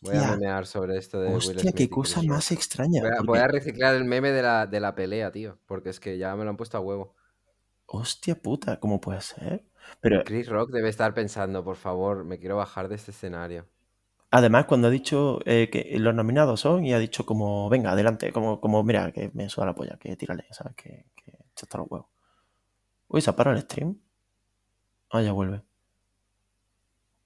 [0.00, 1.74] Voy a Hostia, memear sobre esto de Will hostia, Smith.
[1.74, 2.36] qué cosa Chris Rock.
[2.36, 3.02] más extraña.
[3.02, 5.58] Voy a, porque- voy a reciclar el meme de la, de la pelea, tío.
[5.66, 7.14] Porque es que ya me lo han puesto a huevo.
[7.86, 9.64] Hostia puta, ¿cómo puede ser?
[10.00, 13.68] Pero Chris Rock debe estar pensando, por favor, me quiero bajar de este escenario.
[14.30, 18.32] además cuando ha dicho eh, que los nominados son y ha dicho como, venga, adelante,
[18.32, 20.74] como, como mira, que me suda la polla, que tírale, ¿sabes?
[20.76, 22.08] Que, que hasta los huevos.
[23.08, 23.98] Uy, se ha parado el stream.
[25.10, 25.62] Ah, ya vuelve.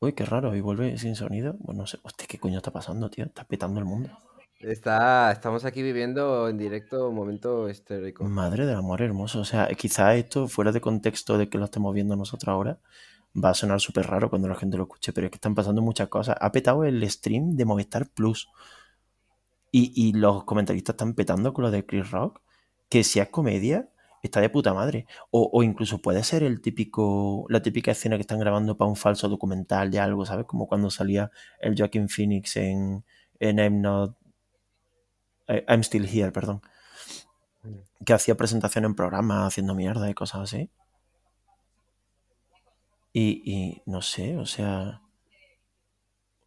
[0.01, 1.55] Uy, qué raro, y vuelve sin sonido.
[1.59, 3.24] Bueno, no sé, hostia, ¿qué coño está pasando, tío?
[3.24, 4.11] Está petando el mundo.
[4.61, 8.24] Está, estamos aquí viviendo en directo un momento histérico.
[8.24, 9.41] Madre del amor hermoso.
[9.41, 12.78] O sea, quizá esto, fuera de contexto de que lo estemos viendo nosotros ahora,
[13.34, 15.82] va a sonar súper raro cuando la gente lo escuche, pero es que están pasando
[15.82, 16.37] muchas cosas.
[16.41, 18.49] Ha petado el stream de Movistar Plus.
[19.70, 22.41] Y, y los comentaristas están petando con lo de Chris Rock,
[22.89, 23.91] que si es comedia,
[24.23, 25.07] está de puta madre.
[25.31, 28.97] O, o incluso puede ser el típico, la típica escena que están grabando para un
[28.97, 30.47] falso documental de algo, ¿sabes?
[30.47, 33.05] Como cuando salía el Joaquin Phoenix en,
[33.39, 34.17] en I'm Not...
[35.49, 36.62] eh, I'm Still Here, perdón.
[37.62, 38.05] Mm.
[38.05, 40.71] Que hacía presentación en programas haciendo mierda y cosas así.
[43.12, 45.03] Y, y no sé, o sea...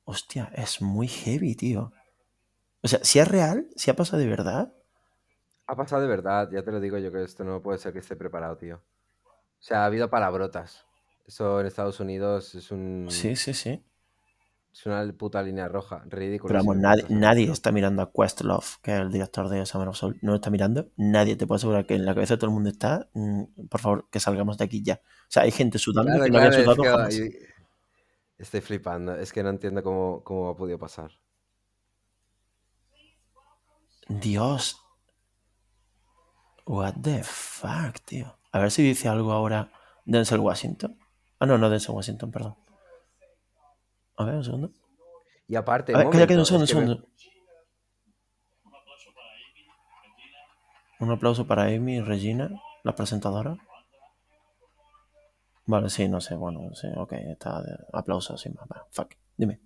[0.05, 1.93] Hostia, es muy heavy, tío.
[2.81, 4.73] O sea, si es real, si ha pasado de verdad,
[5.69, 7.99] Ha pasado de verdad, ya te lo digo yo que esto no puede ser que
[7.99, 8.77] esté preparado, tío.
[8.77, 10.87] O sea, ha habido palabrotas.
[11.27, 13.05] Eso en Estados Unidos es un.
[13.09, 13.83] sí, sí, sí.
[14.73, 16.03] Es una puta línea roja.
[16.07, 16.47] Ridículo.
[16.53, 19.95] Pero vamos, nadie, nadie está mirando a Questlove, que es el director de Summer of
[19.97, 20.17] Soul.
[20.23, 20.89] No lo está mirando.
[20.97, 23.07] Nadie te puede asegurar que en la cabeza de todo el mundo está.
[23.13, 25.01] mm, por favor, que salgamos de aquí ya.
[25.03, 27.15] O sea, hay gente sudando Claro, que no había claro, es sudado que jamás.
[27.15, 27.31] ahí-
[28.39, 29.15] Estoy flipando.
[29.15, 31.11] Es que no entiendo cómo, cómo ha podido pasar.
[34.09, 34.81] Dios.
[36.69, 38.37] What the fuck, tío.
[38.51, 39.71] A ver si dice algo ahora
[40.05, 40.99] Denzel Washington.
[41.39, 42.55] Ah, no, no Denzel Washington, perdón.
[44.17, 44.71] A ver, un segundo.
[45.47, 47.09] Y aparte, A ver, calla, calla, un momento, segundo, es un me-.
[50.99, 52.51] Un aplauso para Amy y Regina,
[52.83, 53.57] la presentadora.
[55.65, 58.67] Vale, sí, no sé, bueno, sí, ok, está de aplauso sin más.
[58.91, 59.59] Fuck, dime.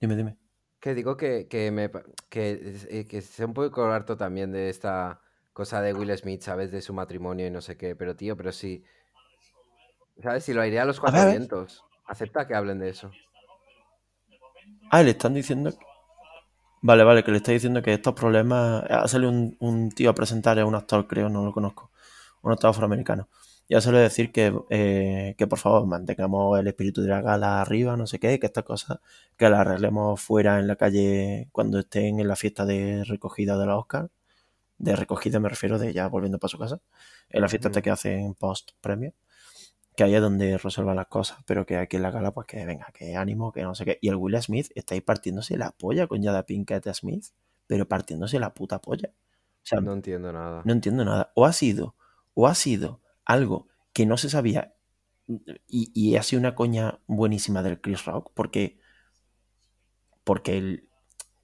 [0.00, 0.38] Dime, dime.
[0.78, 1.90] Que digo que, que, me,
[2.28, 5.23] que, eh, que sé un poco harto también de esta
[5.54, 6.70] cosa de Will Smith, ¿sabes?
[6.72, 7.96] De su matrimonio y no sé qué.
[7.96, 8.84] Pero, tío, pero si.
[10.22, 10.44] ¿Sabes?
[10.44, 11.38] Si lo airea a los A cuatro ver, a ver.
[11.38, 11.84] vientos.
[12.06, 13.12] Acepta que hablen de eso.
[14.90, 15.70] Ah, le están diciendo.
[16.82, 18.84] Vale, vale, que le está diciendo que estos problemas.
[18.90, 21.90] Ha salido un, un tío a presentar, es un actor, creo, no lo conozco.
[22.42, 23.28] Un actor afroamericano.
[23.68, 27.22] Y ha salido a decir que, eh, que por favor mantengamos el espíritu de la
[27.22, 28.98] gala arriba, no sé qué, que estas cosas
[29.38, 33.66] que las arreglemos fuera en la calle cuando estén en la fiesta de recogida de
[33.66, 34.10] los Oscars.
[34.78, 36.80] De recogida me refiero de ya volviendo para su casa.
[37.30, 37.84] En la fiesta esta Ujú.
[37.84, 39.12] que hacen post premio.
[39.96, 41.38] Que ahí es donde resuelvan las cosas.
[41.46, 43.98] Pero que aquí en la gala, pues que venga, que ánimo, que no sé qué.
[44.00, 47.26] Y el Will Smith está ahí partiéndose la polla con Jada Pinkett Smith.
[47.66, 49.10] Pero partiéndose la puta polla.
[49.12, 50.62] O sea, No entiendo nada.
[50.64, 51.32] no entiendo nada.
[51.34, 51.94] O ha sido,
[52.34, 54.74] o ha sido algo que no se sabía
[55.66, 58.78] y, y ha sido una coña buenísima del Chris Rock porque,
[60.24, 60.88] porque el,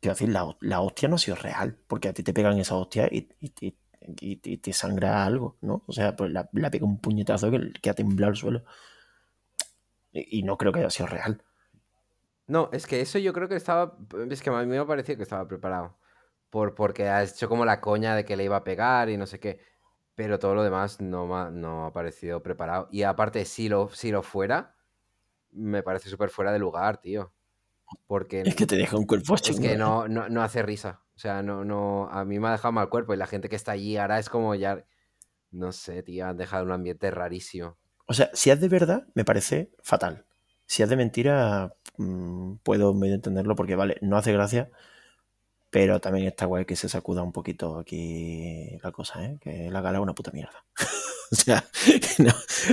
[0.01, 2.77] quiero decir, la, la hostia no ha sido real, porque a ti te pegan esa
[2.77, 5.85] hostia y, y, te sangra algo, ¿no?
[5.87, 8.65] O sea, pues la, la pega un puñetazo que, que ha temblado el suelo.
[10.13, 11.43] Y, no creo que haya sido real.
[12.47, 13.97] No, es que eso yo creo que estaba.
[14.31, 15.99] Es que a mí me parecía que estaba preparado.
[16.51, 19.27] Por, porque ha hecho como la coña de que le iba a pegar y no
[19.27, 19.61] sé qué.
[20.17, 22.89] Pero todo lo demás no, ha- no ha parecido preparado.
[22.91, 24.77] Y aparte, si lo, si lo fuera,
[25.53, 27.33] me parece súper fuera de lugar, tío.
[28.07, 31.03] Porque Es que te deja un cuerpo es que no, no, no hace risa.
[31.15, 32.09] O sea, no, no.
[32.11, 33.15] A mí me ha dejado mal cuerpo.
[33.15, 34.85] Y la gente que está allí ahora es como ya.
[35.51, 36.27] No sé, tío.
[36.27, 37.77] Han dejado un ambiente rarísimo.
[38.07, 40.27] O sea, si es de verdad, me parece fatal.
[40.67, 44.71] Si es de mentira, mm, puedo medio entenderlo porque, vale, no hace gracia,
[45.71, 49.39] pero también está guay que se sacuda un poquito aquí la cosa, ¿eh?
[49.41, 50.65] Que la gala es una puta mierda.
[51.33, 51.65] o sea,
[52.19, 52.33] no,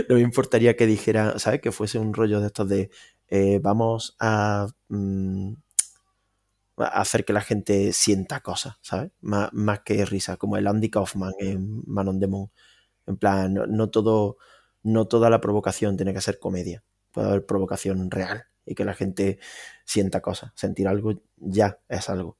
[0.09, 1.61] no me importaría que dijera, ¿sabes?
[1.61, 2.89] Que fuese un rollo de estos de
[3.29, 5.53] eh, vamos a, mm,
[6.77, 9.11] a hacer que la gente sienta cosas, ¿sabes?
[9.21, 9.51] Más,
[9.81, 12.51] que risa, como el Andy Kaufman en Man on.
[13.07, 14.37] En plan, no, no todo,
[14.83, 16.83] no toda la provocación tiene que ser comedia.
[17.11, 19.39] Puede haber provocación real y que la gente
[19.85, 20.51] sienta cosas.
[20.55, 22.37] Sentir algo ya es algo.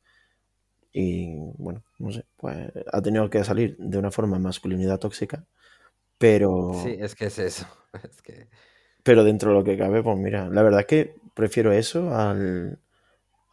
[0.91, 5.45] Y bueno, no sé, pues ha tenido que salir de una forma masculinidad tóxica,
[6.17, 7.67] pero, Sí, es que es eso.
[8.03, 8.49] Es que.
[9.07, 12.79] Pero dentro de lo que cabe, pues mira, la verdad es que prefiero eso al,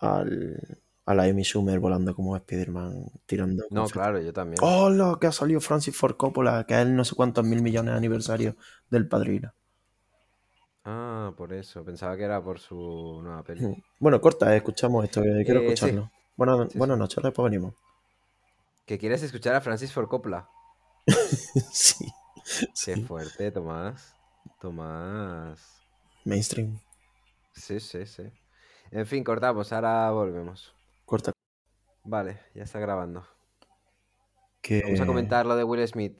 [0.01, 4.63] al a la Amy Schumer volando como Spider-Man tirando No, claro, yo también.
[4.63, 5.19] ¡Hola!
[5.21, 7.99] Que ha salido Francis Ford Coppola, que es el no sé cuántos mil millones de
[7.99, 8.57] aniversario
[8.91, 9.55] del padrino.
[10.85, 11.85] Ah, por eso.
[11.85, 13.67] Pensaba que era por su nueva peli.
[13.67, 13.73] Mm.
[13.99, 15.99] Bueno, corta, eh, escuchamos esto, que quiero Eh, sí.
[15.99, 16.13] escucharlo.
[16.37, 16.99] Buenas, Sí, buenas sí.
[16.99, 17.75] noches, después venimos.
[18.87, 20.49] ¿Que quieres escuchar a Francis Ford Coppola?
[21.73, 22.07] sí,
[22.85, 24.14] Qué sí, fuerte, Tomás.
[24.65, 25.83] Tomás.
[26.25, 26.79] mainstream.
[27.53, 28.23] Sí, sí, sí.
[28.91, 30.75] En fin, cortamos, ahora volvemos.
[31.05, 31.33] Corta.
[32.03, 33.27] Vale, ya está grabando.
[34.63, 34.81] Que...
[34.83, 36.19] Vamos a comentar lo de Will Smith.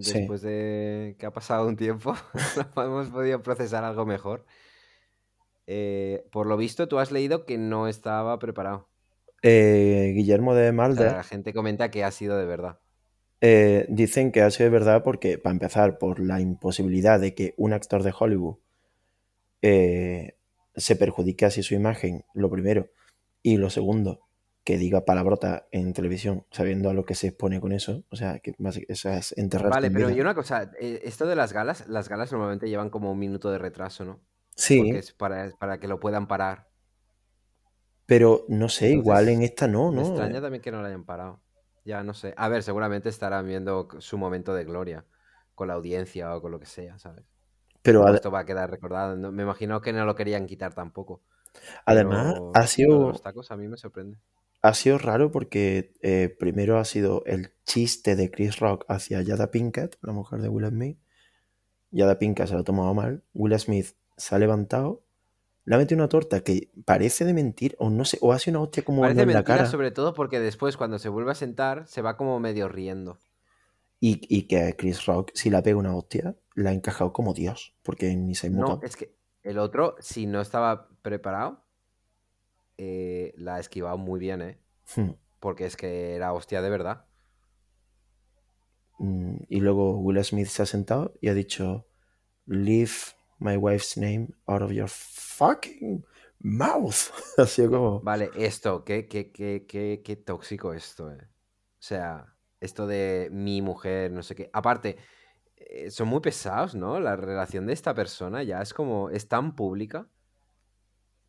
[0.00, 0.12] sí.
[0.12, 2.14] Después de que ha pasado un tiempo,
[2.76, 4.44] no hemos podido procesar algo mejor.
[5.66, 8.90] Eh, por lo visto, tú has leído que no estaba preparado.
[9.40, 12.78] Eh, Guillermo de O sea, Malder la gente comenta que ha sido de verdad.
[13.40, 17.72] Eh, dicen que ha sido verdad porque, para empezar, por la imposibilidad de que un
[17.72, 18.56] actor de Hollywood
[19.62, 20.36] eh,
[20.74, 22.90] se perjudique así su imagen, lo primero.
[23.42, 24.20] Y lo segundo,
[24.64, 28.04] que diga palabrota en televisión, sabiendo a lo que se expone con eso.
[28.10, 28.54] O sea, que
[28.88, 29.70] eso es enterrar.
[29.70, 33.12] Vale, pero y una cosa, eh, esto de las galas, las galas normalmente llevan como
[33.12, 34.20] un minuto de retraso, ¿no?
[34.54, 34.78] Sí.
[34.78, 36.68] Porque es para, para que lo puedan parar.
[38.06, 40.02] Pero no sé, igual en esta no, ¿no?
[40.02, 41.40] Me extraña también que no lo hayan parado.
[41.86, 42.34] Ya no sé.
[42.36, 45.04] A ver, seguramente estarán viendo su momento de gloria
[45.54, 47.24] con la audiencia o con lo que sea, ¿sabes?
[47.80, 49.16] Pero esto va a quedar recordado.
[49.30, 51.22] Me imagino que no lo querían quitar tampoco.
[51.84, 53.10] Además, ha sido.
[53.10, 54.18] Los tacos a mí me sorprende.
[54.62, 59.52] Ha sido raro porque eh, primero ha sido el chiste de Chris Rock hacia Yada
[59.52, 60.98] Pinkett, la mujer de Will Smith.
[61.92, 63.22] Yada Pinkett se lo ha tomado mal.
[63.32, 65.04] Will Smith se ha levantado,
[65.66, 68.60] le ha metido una torta que parece de mentir, o no sé, o hace una
[68.60, 69.66] hostia como parece en mentira, la cara.
[69.66, 73.18] sobre todo porque después, cuando se vuelve a sentar, se va como medio riendo.
[73.98, 77.74] Y, y que Chris Rock, si la pega una hostia, la ha encajado como Dios,
[77.82, 81.64] porque ni se No, es que el otro, si no estaba preparado,
[82.78, 84.58] eh, la ha esquivado muy bien, ¿eh?
[84.94, 85.10] Hmm.
[85.40, 87.06] Porque es que era hostia de verdad.
[88.98, 91.86] Mm, Y luego Will Smith se ha sentado y ha dicho,
[92.46, 96.04] Leave my wife's name out of your fucking
[96.40, 97.10] mouth.
[97.38, 98.00] Así como...
[98.00, 101.20] Vale, esto, qué, qué, qué, qué, qué tóxico esto, eh.
[101.22, 104.50] O sea, esto de mi mujer, no sé qué.
[104.52, 104.96] Aparte,
[105.56, 107.00] eh, son muy pesados, ¿no?
[107.00, 110.08] La relación de esta persona ya es como, es tan pública.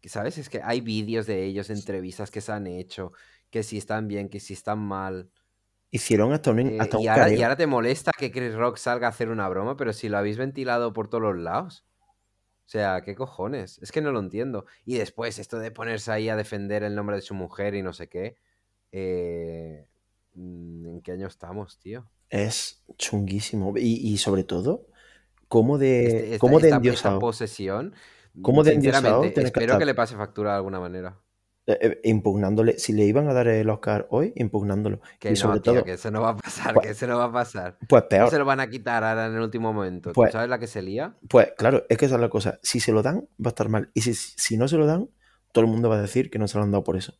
[0.01, 0.37] Que, ¿Sabes?
[0.37, 3.11] Es que hay vídeos de ellos, entrevistas que se han hecho,
[3.49, 5.29] que si están bien, que si están mal.
[5.91, 8.77] Hicieron hasta un, Eh, hasta un y, ahora, y ahora te molesta que Chris Rock
[8.77, 11.85] salga a hacer una broma, pero si lo habéis ventilado por todos los lados.
[12.67, 13.79] O sea, ¿qué cojones?
[13.81, 14.65] Es que no lo entiendo.
[14.83, 17.93] Y después, esto de ponerse ahí a defender el nombre de su mujer y no
[17.93, 18.35] sé qué.
[18.91, 19.87] eh,
[20.33, 22.05] mm, ¿En qué año estamos, tío?
[22.29, 23.73] Es chunguísimo.
[23.77, 24.85] Y, y sobre todo,
[25.47, 27.95] cómo de, Este- esta, cómo de esta- posesión.
[28.41, 29.79] ¿Cómo de endiosado que espero estar?
[29.79, 31.17] que le pase factura de alguna manera.
[31.69, 35.01] Eh, eh, impugnándole, si le iban a dar el Oscar hoy, impugnándolo.
[35.19, 37.07] Que y no, sobre tío, todo, que eso no va a pasar, Pues- que eso
[37.07, 37.77] no va a pasar.
[37.89, 38.29] pues No peor.
[38.29, 40.11] se lo van a quitar ahora en el último momento.
[40.11, 41.15] ¿Tú Pues- sabes la que se lía?
[41.27, 42.57] Pues claro, es que esa es la cosa.
[42.63, 43.91] Si se lo dan, va a estar mal.
[43.93, 45.09] Y si, si no se lo dan,
[45.51, 47.15] todo el mundo va a decir que no se lo han dado por eso.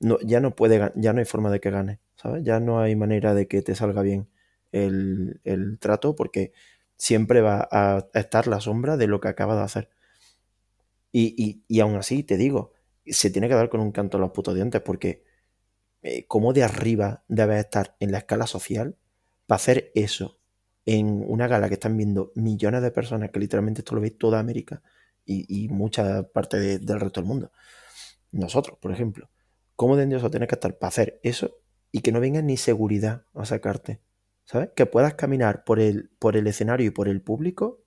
[0.00, 2.44] No, ya no puede, ya no hay forma de que gane, ¿sabes?
[2.44, 4.28] Ya no hay manera de que te salga bien
[4.70, 6.52] el, el trato porque
[6.98, 9.88] siempre va a estar la sombra de lo que acaba de hacer.
[11.10, 12.72] Y, y, y aún así, te digo,
[13.12, 15.24] se tiene que dar con un canto a los putos dientes porque
[16.02, 18.96] eh, cómo de arriba debe estar en la escala social
[19.46, 20.38] para hacer eso
[20.86, 24.38] en una gala que están viendo millones de personas, que literalmente esto lo ve toda
[24.40, 24.82] América
[25.24, 27.52] y, y mucha parte de- del resto del mundo.
[28.32, 29.30] Nosotros, por ejemplo,
[29.76, 31.56] ¿cómo de endioso tienes que estar para hacer eso
[31.92, 34.00] y que no venga ni seguridad a sacarte?
[34.44, 34.70] ¿Sabes?
[34.74, 37.82] Que puedas caminar por el, por el escenario y por el público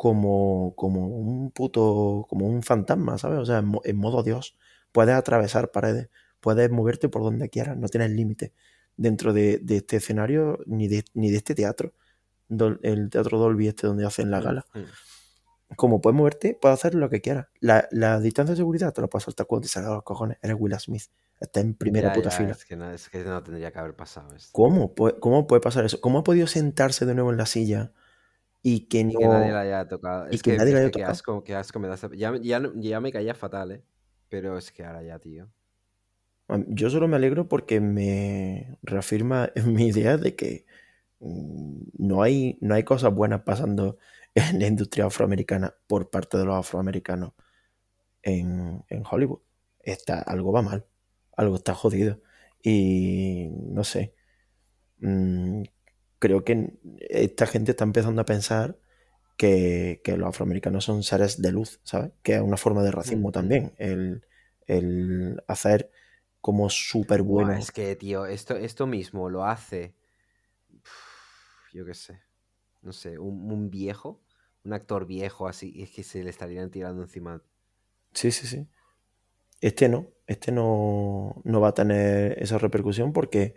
[0.00, 3.38] como, como un puto, como un fantasma, ¿sabes?
[3.38, 4.56] O sea, en, mo- en modo Dios.
[4.92, 6.08] Puedes atravesar paredes,
[6.40, 8.54] puedes moverte por donde quieras, no tienes límite
[8.96, 11.92] dentro de, de este escenario ni de, ni de este teatro.
[12.48, 14.64] Dol- el teatro Dolby este donde hacen la gala.
[14.72, 15.74] Mm.
[15.76, 17.48] Como puedes moverte, puedes hacer lo que quieras.
[17.60, 20.38] La, la distancia de seguridad te lo puedes saltar cuando te salga los cojones.
[20.40, 21.10] Eres Will Smith.
[21.38, 22.50] Estás en primera Ya, puta ya, fila.
[22.52, 24.48] Es que, no, es que no tendría que haber pasado esto.
[24.52, 24.94] ¿Cómo?
[24.94, 26.00] ¿Cómo puede pasar eso?
[26.00, 27.92] ¿Cómo ha podido sentarse de nuevo en la silla
[28.62, 29.18] y que Y no...
[29.18, 30.28] que nadie la haya tocado.
[30.30, 31.12] y Es que que, nadie la haya que qué tocado.
[31.12, 33.84] asco, qué asco me da Ya, ya, me caía fatal, ¿eh?
[34.28, 35.48] Pero es que ahora ya, tío.
[36.68, 40.66] Yo solo me alegro porque me reafirma mi idea de que
[41.20, 43.98] mm, no hay, no hay cosas buenas pasando
[44.34, 47.32] en la industria afroamericana por parte de los afroamericanos
[48.22, 49.40] en, en Hollywood.
[49.80, 50.86] Está, algo va mal,
[51.36, 52.20] algo está jodido.
[52.62, 54.14] Y no sé,
[55.00, 55.62] mm,
[56.20, 58.78] creo que esta gente está empezando a pensar
[59.36, 62.12] que, que los afroamericanos son seres de luz, ¿sabes?
[62.22, 64.24] Que es una forma de racismo también, el,
[64.66, 65.90] el hacer
[66.40, 67.52] como súper bueno.
[67.52, 69.94] es que, tío, esto, esto mismo lo hace.
[71.72, 72.20] Yo qué sé.
[72.82, 74.20] No sé, un, un viejo,
[74.64, 77.42] un actor viejo así, y es que se le estarían tirando encima.
[78.12, 78.66] Sí, sí, sí.
[79.60, 83.54] Este no, este no, no va a tener esa repercusión porque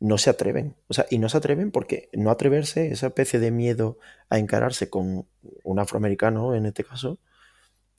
[0.00, 0.76] no se atreven.
[0.88, 3.98] O sea, y no se atreven porque no atreverse, esa especie de miedo
[4.30, 5.26] a encararse con
[5.64, 7.18] un afroamericano, en este caso,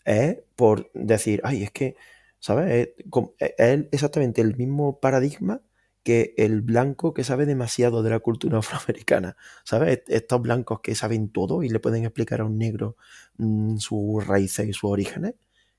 [0.06, 1.96] es por decir, ay, es que,
[2.40, 2.90] ¿sabes?
[2.98, 5.62] Es, es exactamente el mismo paradigma
[6.04, 10.00] que el blanco que sabe demasiado de la cultura afroamericana, ¿sabes?
[10.00, 12.98] Est- Estos blancos que saben todo y le pueden explicar a un negro
[13.38, 15.36] mm, sus raíces y sus orígenes,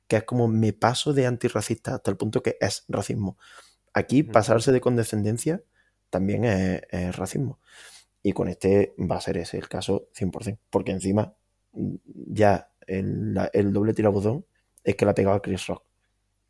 [0.08, 3.38] que es como me paso de antirracista hasta el punto que es racismo.
[3.94, 5.62] Aquí pasarse de condescendencia
[6.12, 7.58] también es, es racismo.
[8.22, 11.34] Y con este va a ser ese el caso 100%, porque encima
[11.72, 11.94] mm,
[12.28, 14.44] ya el, la- el doble tirabuzón
[14.84, 15.82] es que la ha pegado a Chris Rock.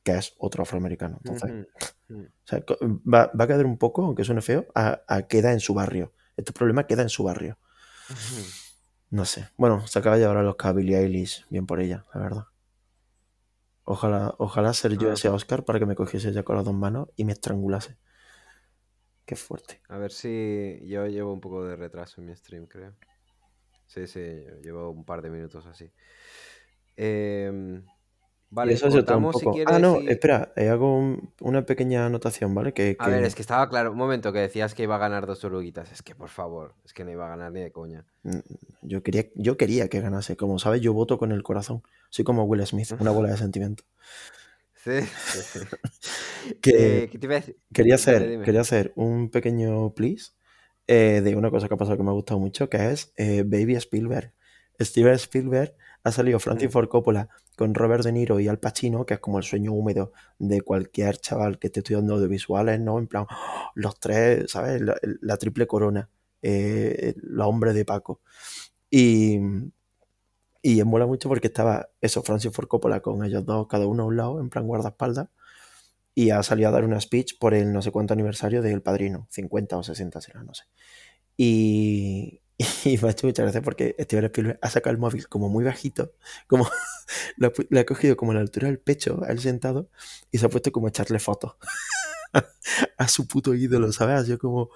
[0.02, 1.20] que es otro afroamericano.
[1.24, 1.66] Entonces,
[2.10, 2.62] o sea,
[3.06, 6.12] va, va a quedar un poco, aunque suene feo, a, a queda en su barrio.
[6.36, 7.56] Este problema queda en su barrio.
[9.10, 9.48] No sé.
[9.56, 11.46] Bueno, se acaba de llevar a los Billie Eilish.
[11.50, 12.44] Bien por ella, la verdad.
[13.84, 16.64] Ojalá, ojalá ser yo Ah, ese pues- Oscar para que me cogiese ya con las
[16.64, 17.96] dos manos y me estrangulase.
[19.26, 19.80] Qué fuerte.
[19.88, 22.92] A ver si yo llevo un poco de retraso en mi stream, creo.
[23.86, 24.20] Sí, sí,
[24.62, 25.90] llevo un par de minutos así.
[26.96, 27.82] Em,
[28.50, 29.52] vale, eso todo un si poco.
[29.52, 32.72] quieres Ah, no, y- espera, eh, hago un- una pequeña anotación, ¿vale?
[32.72, 35.26] Que, A ver, es que estaba claro, un momento que decías que iba a ganar
[35.26, 35.90] dos oruguitas.
[35.92, 38.04] Es que, por favor, es que no iba a ganar ni de coña.
[38.24, 38.38] mm,
[38.82, 40.36] yo quería, yo quería que ganase.
[40.36, 41.82] Como sabes, yo voto con el corazón.
[42.10, 43.84] Soy como Will Smith, una bola de sentimiento.
[44.84, 45.60] Sí, sí, sí.
[46.60, 47.58] Que Eh, ¿qué te iba a decir?
[47.72, 48.44] quería, hacer, dime.
[48.44, 50.32] quería hacer un pequeño please
[50.88, 53.44] eh, de una cosa que ha pasado que me ha gustado mucho, que es eh,
[53.46, 54.34] Baby Spielberg.
[54.80, 56.72] Steven Spielberg ha salido Francis Mm.
[56.72, 60.12] Ford Coppola con Robert De Niro y Al Pacino, que es como el sueño húmedo
[60.38, 62.98] de cualquier chaval que esté estudiando audiovisuales, ¿no?
[62.98, 63.26] En plan,
[63.76, 64.80] los tres, ¿sabes?
[64.82, 66.10] La, la triple corona,
[66.42, 68.20] eh, los hombres de Paco.
[68.90, 69.38] Y,
[70.62, 74.06] y mola mucho porque estaba eso, Francis Ford Coppola con ellos dos, cada uno a
[74.06, 75.28] un lado, en plan guardaespaldas,
[76.14, 79.26] y ha salido a dar una speech por el no sé cuánto aniversario del padrino,
[79.30, 80.64] 50 o 60 será, no sé.
[81.36, 82.42] Y,
[82.84, 85.64] y me ha hecho mucha gracia porque Steven Spielberg ha sacado el móvil como muy
[85.64, 86.12] bajito,
[86.46, 86.68] como
[87.36, 87.48] lo
[87.80, 89.90] ha, cogido como a la altura del pecho, él sentado,
[90.30, 91.56] y se ha puesto como a echarle fotos
[92.98, 94.26] a su puto ídolo, ¿sabes?
[94.26, 94.70] Yo como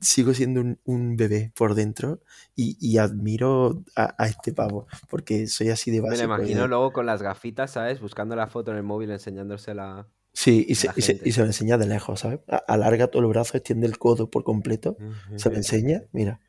[0.00, 2.22] sigo siendo un, un bebé por dentro
[2.54, 6.92] y, y admiro a, a este pavo, porque soy así de Me lo imagino luego
[6.92, 8.00] con las gafitas, ¿sabes?
[8.00, 10.08] Buscando la foto en el móvil, enseñándosela.
[10.32, 12.40] Sí, y se, y se- y se lo enseña de lejos, ¿sabes?
[12.68, 14.96] Alarga todo el brazo, extiende el codo por completo,
[15.36, 16.40] se lo enseña, mira,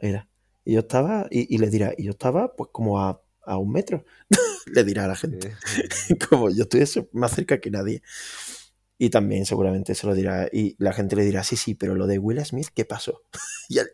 [0.00, 0.28] mira.
[0.64, 3.72] Y yo estaba, y, y le dirá, y yo estaba pues como a, a un
[3.72, 4.04] metro,
[4.66, 5.52] le dirá a la gente.
[6.30, 8.02] Como yo estoy más cerca que nadie.
[9.02, 12.06] Y también seguramente se lo dirá, y la gente le dirá, sí, sí, pero lo
[12.06, 13.22] de Will Smith, ¿qué pasó?
[13.68, 13.88] y él,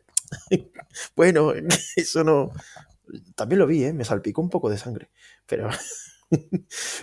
[1.16, 1.52] bueno,
[1.96, 2.52] eso no...
[3.36, 3.92] También lo vi, ¿eh?
[3.94, 5.10] me salpicó un poco de sangre,
[5.46, 5.70] pero,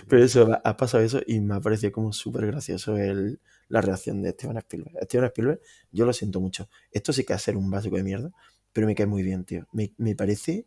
[0.08, 4.22] pero eso, ha- pasado eso y me ha parecido como súper gracioso el, la reacción
[4.22, 4.96] de Steven Spielberg.
[5.04, 6.68] Steven Spielberg, yo lo siento mucho.
[6.92, 8.30] Esto sí que es ser un básico de mierda,
[8.72, 9.66] pero me cae muy bien, tío.
[9.72, 10.66] Me, me parece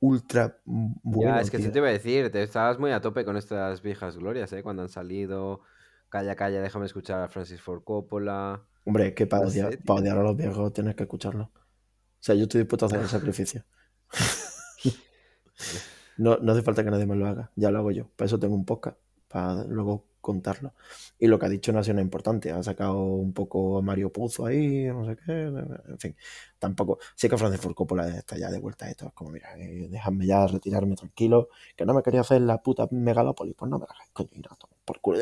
[0.00, 1.30] ultra bueno.
[1.30, 1.66] Ya, es que tío.
[1.66, 4.62] eso te iba a decir, te estabas muy a tope con estas viejas glorias, ¿eh?
[4.62, 5.62] Cuando han salido.
[6.08, 8.62] Calla, calla, déjame escuchar a Francis Ford Coppola.
[8.84, 11.44] Hombre, que para, No sé, odiar, para odiar a los viejos tienes que escucharlo.
[11.44, 13.64] O sea, yo estoy dispuesto a hacer el sacrificio.
[16.16, 18.08] no, no hace falta que nadie me lo haga, ya lo hago yo.
[18.16, 18.96] Para eso tengo un podcast,
[19.28, 20.74] para luego contarlo.
[21.18, 22.50] Y lo que ha dicho no ha sido importante.
[22.50, 25.32] Ha sacado un poco a Mario Puzo ahí, no sé qué.
[25.32, 26.16] En fin,
[26.58, 26.98] tampoco.
[27.14, 29.06] Sí que Francis Ford Coppola está ya de vuelta a esto.
[29.06, 31.48] Es como, mira, eh, déjame ya retirarme tranquilo.
[31.76, 33.54] Que no me quería hacer la puta megalópolis.
[33.56, 34.42] Pues no me la hagas, coño, y
[34.84, 35.20] por culo.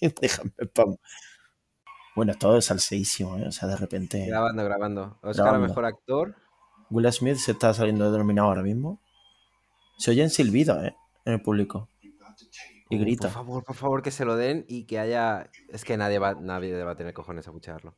[0.20, 0.86] déjame paz.
[2.14, 3.46] Bueno, esto es salseísimo, ¿eh?
[3.46, 4.26] O sea, de repente.
[4.26, 5.18] Grabando, grabando.
[5.22, 5.68] Oscar Grabando.
[5.68, 6.36] mejor actor.
[6.88, 9.00] Will Smith se está saliendo denominado ahora mismo.
[9.98, 10.96] Se oyen silbidos, ¿eh?
[11.24, 11.90] En el público.
[12.88, 13.28] Y grita.
[13.28, 15.50] Por favor, por favor, que se lo den y que haya.
[15.68, 17.96] Es que nadie va, nadie va a tener cojones a bucharlo.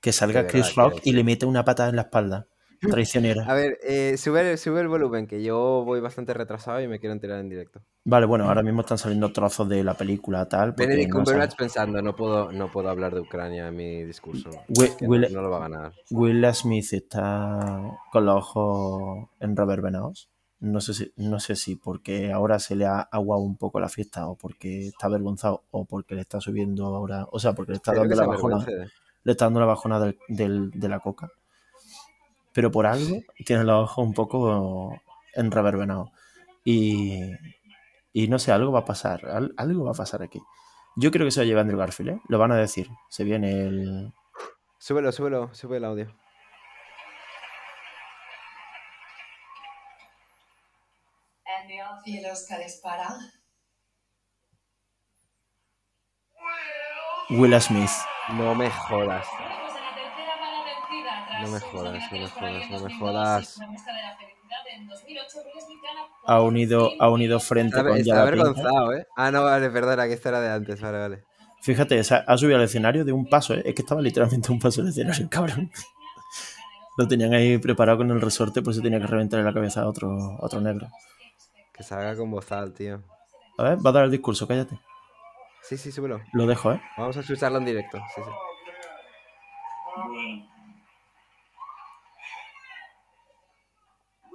[0.00, 2.46] Que salga de Chris Rock y le mete una patada en la espalda.
[2.82, 3.54] A Traicionera.
[3.54, 7.40] ver, eh, sube, sube el volumen, que yo voy bastante retrasado y me quiero enterar
[7.40, 7.80] en directo.
[8.04, 10.72] Vale, bueno, ahora mismo están saliendo trozos de la película tal.
[10.72, 14.50] Benedict no Cumberbatch sabe- pensando, no puedo, no puedo hablar de Ucrania en mi discurso.
[14.68, 15.92] Will- Es que Will- no, no lo va a ganar.
[16.10, 20.30] Will Smith está con los ojos enreverbenados.
[20.58, 23.88] No sé si, no sé si porque ahora se le ha aguado un poco la
[23.90, 27.76] fiesta o porque está avergonzado o porque le está subiendo ahora, o sea, porque le
[27.76, 28.66] está Creo dando la bajona,
[29.24, 31.30] le está dando la bajona del- del- de la coca.
[32.56, 34.98] Pero por algo tiene los ojos un poco
[35.34, 36.08] enreverbenados.
[36.64, 37.20] Y,
[38.14, 40.40] y no sé, algo va a pasar, al- algo va a pasar aquí.
[40.96, 42.20] Yo creo que se va a llevar Andrew Garfield, ¿eh?
[42.28, 42.88] Lo van a decir.
[43.10, 44.12] Se viene el,
[44.78, 46.16] Súbelo, súbelo, sube el audio.
[52.04, 53.08] Y el Oscar es para.
[57.30, 57.90] Will Smith.
[58.34, 59.26] No me jodas.
[61.42, 63.60] No me jodas, no me jodas, no me jodas.
[66.24, 69.06] Ha unido, ha unido frente Está, con está avergonzado, ¿eh?
[69.16, 71.24] Ah, no, vale, perdona, que esto era de antes, vale, vale.
[71.62, 73.62] Fíjate, o sea, ha subido al escenario de un paso, ¿eh?
[73.64, 75.70] Es que estaba literalmente un paso del escenario, cabrón.
[76.96, 79.82] Lo tenían ahí preparado con el resorte, pues se tenía que reventar en la cabeza
[79.82, 80.88] a otro, a otro negro.
[81.72, 83.02] Que salga con bozal, tío.
[83.58, 84.78] A ver, va a dar el discurso, cállate.
[85.62, 86.20] Sí, sí, súbelo.
[86.32, 86.80] Lo dejo, ¿eh?
[86.96, 87.98] Vamos a escucharlo en directo.
[88.14, 88.30] Sí, sí.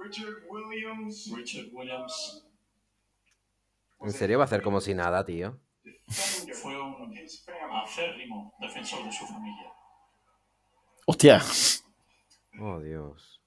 [0.02, 1.30] Richard Williams.
[1.34, 2.46] Richard Williams.
[4.00, 5.60] ¿En serio va a hacer como si nada, tío?
[6.62, 7.18] fue un
[7.72, 9.72] acérrimo defensor de su familia.
[11.06, 11.42] Hostia.
[12.60, 13.40] Oh, Dios.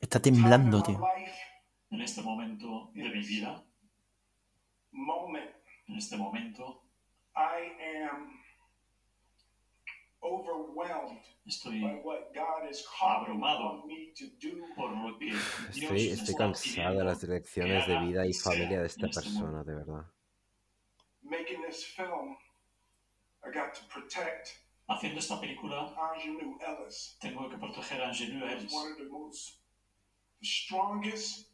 [0.00, 1.00] Está temblando, tío.
[1.90, 3.64] En este momento de mi vida,
[5.86, 6.82] en este momento,
[7.36, 8.43] I am
[11.46, 11.84] estoy
[13.00, 13.84] Abrumado.
[14.76, 19.06] por lo que Dios Estoy, cansado de las direcciones de vida y familia de esta
[19.06, 20.06] este persona, de verdad.
[21.22, 22.36] Making this film,
[23.42, 25.94] I got to protect Haciendo esta película,
[27.18, 29.60] tengo que proteger a He's Ellis, one of the most
[30.40, 31.48] the strongest,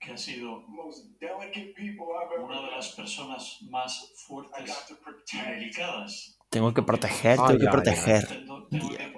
[0.00, 4.92] que ha sido most delicate people I've ever una de las personas más fuertes
[5.32, 6.36] y delicadas.
[6.54, 8.22] Tengo que proteger, tengo que proteger.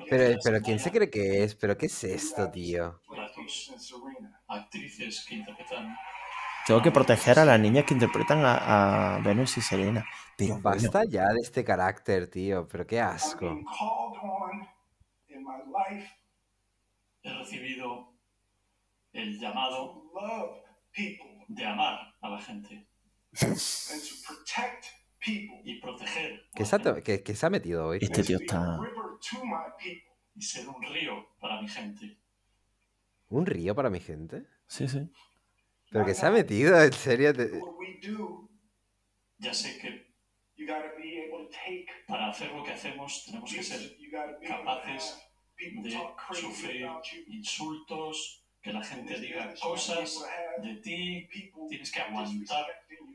[0.08, 1.54] Pero, pero ¿quién se cree que es?
[1.54, 2.98] ¿Pero qué es esto, tío?
[6.66, 10.06] Tengo que proteger a las niñas que interpretan a, a Venus y Serena.
[10.38, 12.66] Pero bueno, Basta ya de este carácter, tío.
[12.68, 13.46] Pero qué I'm asco.
[13.50, 14.66] being called on
[15.28, 16.08] in my life
[17.22, 18.14] he recibido
[19.12, 20.04] el llamado
[21.48, 22.88] de amar a la gente
[25.32, 28.38] y proteger ¿Qué se ha, qué se ha metido hoy, Este tío?
[28.38, 28.78] está-
[30.34, 32.18] y ser un río para mi gente.
[33.28, 34.46] ¿Un río para mi gente?
[34.66, 35.08] sí, sí.
[35.90, 36.80] ¿Pero qué se ha metido?
[36.82, 37.32] ¿En serio?
[37.32, 38.48] Te- What we do,
[39.38, 40.14] Ya sé que
[40.56, 43.96] you got to be able to take para hacer lo que hacemos tenemos que ser
[44.46, 45.18] capaces
[45.58, 45.90] de
[46.32, 46.86] sufrir
[47.28, 50.24] insultos, que la gente diga cosas
[50.62, 51.28] de ti
[51.68, 52.66] tienes que aguantar.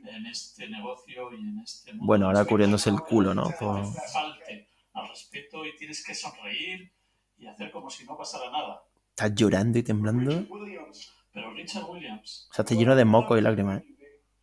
[0.04, 2.06] En este negocio y en este mundo.
[2.06, 3.48] Bueno, ahora cubriéndose el culo, ¿no?
[3.50, 6.92] Que Por- te falte al respeto y tienes que sonreír
[7.38, 8.82] y hacer como si no pasara nada.
[9.10, 10.30] Estás llorando y temblando.
[10.30, 13.80] Richard Williams, Pero Richard Williams, O sea, te lleno de moco y lágrimas.
[13.82, 13.86] ¿eh?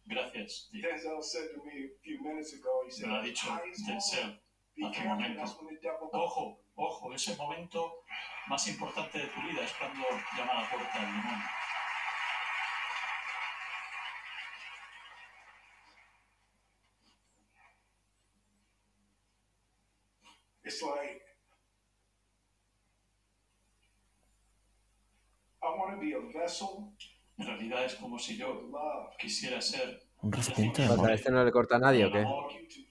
[0.06, 0.84] gracias, Dick.
[0.86, 3.86] Denzel said to me a few minutes ago, he said, me lo ha dicho "Eyes
[3.86, 4.42] Denzel.
[4.84, 5.44] hace un momento.
[6.14, 7.94] Ojo, ojo, ese momento
[8.48, 10.04] más importante de tu vida es cuando
[10.38, 11.46] llama a la puerta el demonio.
[20.70, 21.22] It's like
[25.64, 26.94] I want to be a vessel
[27.40, 28.70] En realidad es como si yo
[29.18, 31.10] quisiera ser Un recipiente de amor.
[31.10, 32.24] ¿este no le corta a nadie o qué?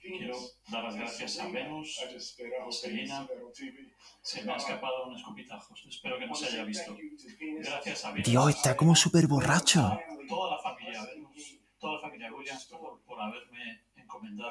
[0.01, 0.37] Quiero
[0.73, 2.01] dar las gracias a Venus.
[2.03, 3.93] On TV.
[4.23, 5.87] Se me ha escapado un escupitajos.
[5.89, 6.97] Espero que no se haya visto.
[7.61, 8.29] Gracias a Venus.
[8.29, 10.01] Dios, está como súper borracho.
[10.27, 13.83] Toda la familia Venus, toda la familia Williams por, por haberme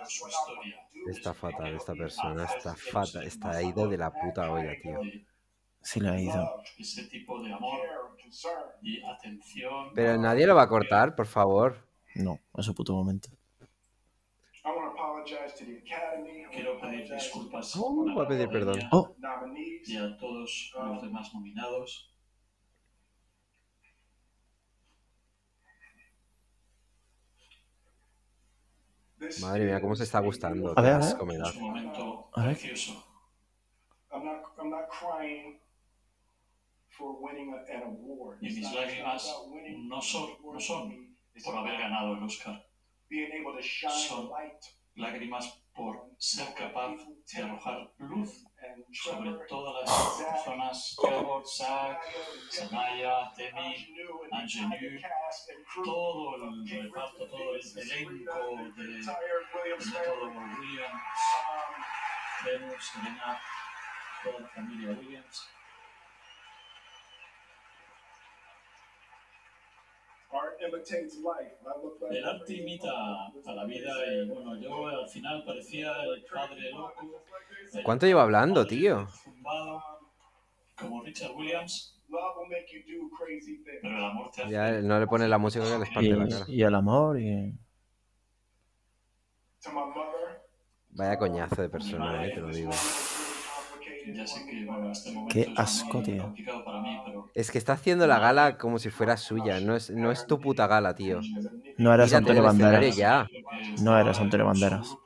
[0.07, 0.87] su historia.
[1.07, 3.23] Está fatal esta persona, está Quiero fatal.
[3.25, 4.99] Está ido de la puta olla, tío.
[5.81, 6.35] Sí ido.
[6.35, 7.79] Love, ese tipo de amor
[8.81, 9.93] y atención.
[9.95, 11.87] Pero nadie lo va a cortar, por favor.
[12.15, 13.29] No, a su puto momento.
[14.65, 16.41] I want to apologize to the Academy.
[16.41, 18.79] I want to Quiero pedir disculpas Oh, a la va a pedir perdón.
[18.91, 19.15] Oh.
[19.85, 22.11] y a todos los demás nominados.
[29.41, 30.73] Madre mía, cómo se está gustando.
[30.77, 31.07] A ver, a ver.
[31.07, 32.57] Es un momento A ver.
[32.57, 33.03] precioso.
[34.11, 35.59] I'm not, I'm not crying
[36.89, 38.37] for winning a- an award.
[38.41, 39.23] Y mis lágrimas
[39.89, 42.63] no son- no son por haber ganado el Oscar.
[43.09, 44.29] being able to shine Son
[44.95, 46.97] Lágrimas por ser capaz
[47.33, 48.43] de arrojar luz
[48.91, 51.99] sobre todas las personas, Trevor, Zach,
[52.49, 54.21] Sanaya, Temi, crew
[55.83, 60.27] todo el reparto, todo el elenco de, de todo.
[60.59, 61.01] Williams,
[62.45, 63.39] Venus, Serena,
[64.23, 65.47] toda la familia Williams.
[70.26, 70.26] art imitates life.
[70.26, 70.26] I look like
[72.09, 77.23] El arte imita a la vida y bueno, yo al final parecía el padre loco.
[77.73, 79.07] el ¿Cuánto lleva hablando, tío?
[79.07, 79.81] zumbado,
[80.75, 84.51] como Richard Williams, pero el amor te hace...
[84.51, 86.45] Ya no le pone la música que le espante la cara.
[86.47, 87.53] Y, el amor y...
[90.91, 92.71] Vaya coñazo de persona, eh, te lo digo.
[94.11, 96.23] Ya sé que bueno, en este momento Qué es asco, tío.
[96.23, 99.59] complicado para mí, pero Es que está haciendo la gala como si fuera suya.
[99.59, 101.19] No es, no es tu puta gala, tío.
[101.77, 102.95] No eres Mírate Antonio Banderas.
[102.95, 103.27] ya.
[103.77, 104.97] No estaba Antonio Banderas.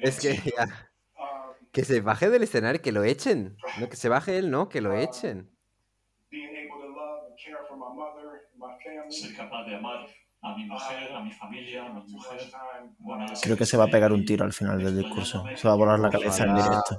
[0.00, 0.90] Es que ya.
[1.72, 3.56] Que se baje del escenario, que lo echen.
[3.76, 5.50] No, que se baje él, no, que lo echen.
[9.08, 10.06] ser capaz de amar
[10.42, 12.40] a mi mujer, a mi familia, a mi mujer.
[12.98, 15.44] Bueno, Creo que se va a pegar un tiro al final del discurso.
[15.54, 16.64] Se va a volar la cabeza en Ojalá.
[16.68, 16.96] directo.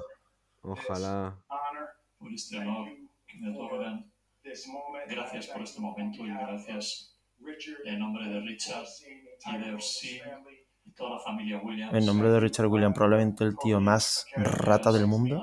[0.62, 1.36] Ojalá.
[1.48, 1.88] Honor.
[2.18, 2.88] por este honor
[3.26, 4.10] que me otorgan.
[4.42, 5.08] This moment.
[5.08, 8.86] Gracias por este momento y gracias Richard, en nombre de Richard,
[9.46, 10.20] y de Orsini
[10.84, 11.94] y toda la familia Williams.
[11.94, 15.42] En nombre de Richard Williams, probablemente el tío más rata del mundo.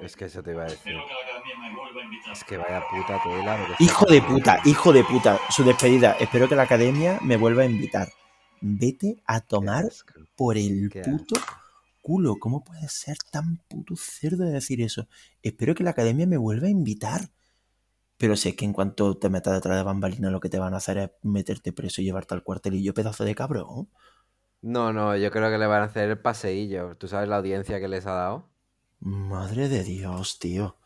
[0.00, 0.78] Es que eso te iba a decir.
[0.92, 2.32] Espero que la academia me vuelva a invitar.
[2.32, 3.76] Es que vaya puta tela.
[3.78, 5.40] Hijo de puta, hijo de puta.
[5.50, 6.16] Su despedida.
[6.18, 8.08] Espero que la academia me vuelva a invitar.
[8.60, 9.84] Vete a tomar
[10.36, 11.36] por el puto
[12.04, 12.36] culo.
[12.38, 15.08] ¿Cómo puedes ser tan puto cerdo de decir eso?
[15.42, 17.30] Espero que la academia me vuelva a invitar.
[18.18, 20.76] Pero sé que en cuanto te metas detrás de bambalina lo que te van a
[20.76, 23.88] hacer es meterte preso y llevarte al cuartelillo, pedazo de cabrón.
[24.60, 26.96] No, no, yo creo que le van a hacer el paseillo.
[26.96, 28.50] ¿Tú sabes la audiencia que les ha dado?
[29.00, 30.76] Madre de Dios, tío.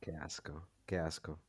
[0.00, 1.40] Qué asco, qué asco.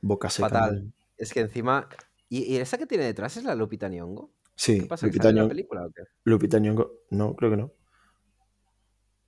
[0.00, 0.48] Boca seca.
[0.48, 0.92] Fatal.
[1.18, 1.88] Es que encima.
[2.28, 4.30] ¿Y, y esa que tiene detrás es la Lupita Nyong'o?
[4.60, 5.06] Sí, ¿Qué pasa?
[5.06, 6.02] ¿Que Lupita sale en la película o qué?
[6.24, 7.72] Lupita Nyong'o- No, creo que no.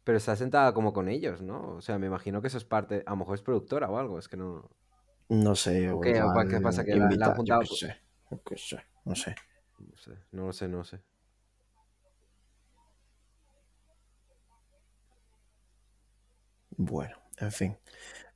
[0.05, 1.77] Pero está sentada como con ellos, ¿no?
[1.77, 3.03] O sea, me imagino que eso es parte.
[3.07, 4.69] A lo mejor es productora o algo, es que no.
[5.31, 5.91] No sé.
[5.91, 6.21] ¿O o qué?
[6.23, 6.85] ¿O qué pasa?
[6.85, 7.97] ¿Que la- la invita- yo juntado qué sé,
[8.31, 8.77] yo qué sé,
[9.07, 9.35] no sé.
[9.79, 11.01] No sé, no lo sé, no lo sé.
[16.77, 17.77] Bueno, en fin.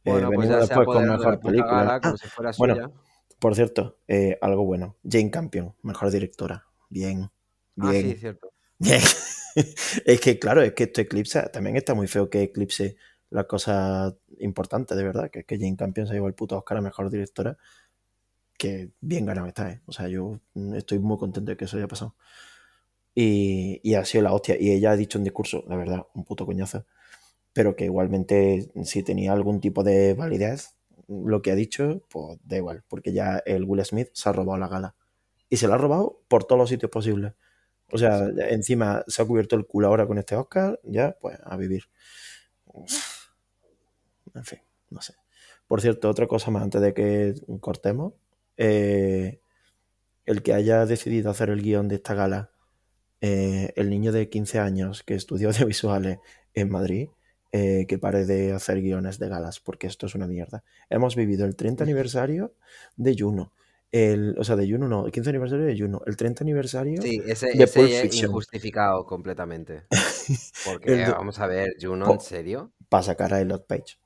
[0.04, 1.76] Bueno, Eh, pues ya se ha después con la mejor película.
[1.84, 2.90] gala como Ah, si fuera bueno, suya.
[3.40, 4.96] por cierto, eh, algo bueno.
[5.04, 6.65] Jane Campion, mejor directora.
[6.88, 7.30] Bien,
[7.78, 8.52] Ah, bien, sí, cierto.
[8.78, 9.00] bien.
[10.04, 11.50] es que, claro, es que esto eclipsa.
[11.50, 12.96] También está muy feo que eclipse
[13.30, 15.30] las cosas importantes, de verdad.
[15.30, 17.56] Que es que Jane Campion se llevó el puto Oscar a mejor directora.
[18.58, 19.82] Que bien ganado está, ¿eh?
[19.86, 20.40] O sea, yo
[20.74, 22.14] estoy muy contento de que eso haya pasado.
[23.14, 24.56] Y, y ha sido la hostia.
[24.60, 26.84] Y ella ha dicho en discurso, la verdad, un puto coñazo.
[27.52, 30.76] Pero que igualmente, si tenía algún tipo de validez,
[31.08, 32.84] lo que ha dicho, pues da igual.
[32.88, 34.96] Porque ya el Will Smith se ha robado la gala.
[35.48, 37.34] Y se la ha robado por todos los sitios posibles.
[37.92, 41.56] O sea, encima se ha cubierto el culo ahora con este Oscar, ya, pues a
[41.56, 41.84] vivir.
[44.34, 44.60] En fin,
[44.90, 45.14] no sé.
[45.66, 48.14] Por cierto, otra cosa más antes de que cortemos.
[48.56, 49.40] eh,
[50.26, 52.50] el que haya decidido hacer el guion de esta gala,
[53.20, 56.18] eh, el niño de 15 años que estudió audiovisuales
[56.54, 57.08] en Madrid,
[57.52, 60.64] eh, que pare de hacer guiones de galas, porque esto es una mierda.
[60.90, 62.54] Hemos vivido el 30 aniversario
[62.96, 63.52] de Juno.
[63.92, 67.20] El, o sea, de Juno no, el 15 aniversario de Juno, el 30 aniversario Sí,
[67.26, 68.30] ese, de ese Pulp es Fiction.
[68.30, 69.84] injustificado completamente.
[70.64, 72.72] Porque, El de- vamos a ver, Juno, ¿en serio?
[72.88, 73.98] para sacar a Elliot Page.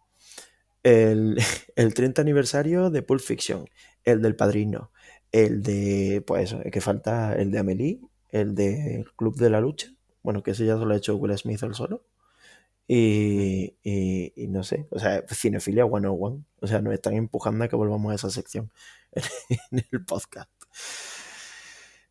[0.82, 1.38] El,
[1.76, 3.64] el 30 aniversario de Pulp Fiction,
[4.04, 4.90] el del Padrino,
[5.32, 8.00] el de, pues eso, que falta el de Amelie,
[8.30, 9.88] el de Club de la Lucha,
[10.22, 12.02] bueno, que ese ya se lo ha hecho Will Smith él solo,
[12.88, 17.68] y, y, y no sé, o sea, Cinefilia 101, o sea, nos están empujando a
[17.68, 18.70] que volvamos a esa sección
[19.70, 20.50] en el podcast.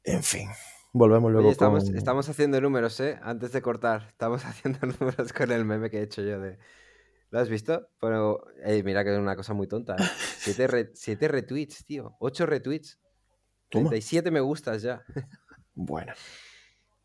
[0.04, 0.50] En fin,
[0.94, 1.98] volvemos luego Oye, estamos, con...
[1.98, 3.20] estamos haciendo números, ¿eh?
[3.22, 6.58] Antes de cortar, estamos haciendo números con el meme que he hecho yo de...
[7.32, 7.88] ¿Lo has visto?
[8.02, 8.44] Pero,
[8.84, 9.96] mira que es una cosa muy tonta.
[9.96, 10.04] ¿eh?
[10.40, 12.16] Siete, re- siete retweets, tío.
[12.20, 13.00] Ocho retweets.
[13.70, 13.90] Toma.
[13.90, 15.04] 37 me gustas ya.
[15.76, 16.12] Bueno,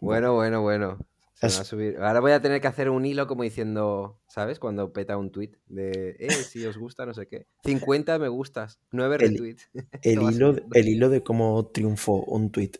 [0.00, 0.98] Bueno, bueno, bueno.
[1.46, 1.96] Es- a subir.
[1.98, 4.58] Ahora voy a tener que hacer un hilo como diciendo, ¿sabes?
[4.58, 7.46] Cuando peta un tweet de, eh, si os gusta, no sé qué.
[7.64, 9.68] 50 me gustas, 9 El- retweets.
[10.02, 12.72] el hilo, el hilo de cómo triunfó un tweet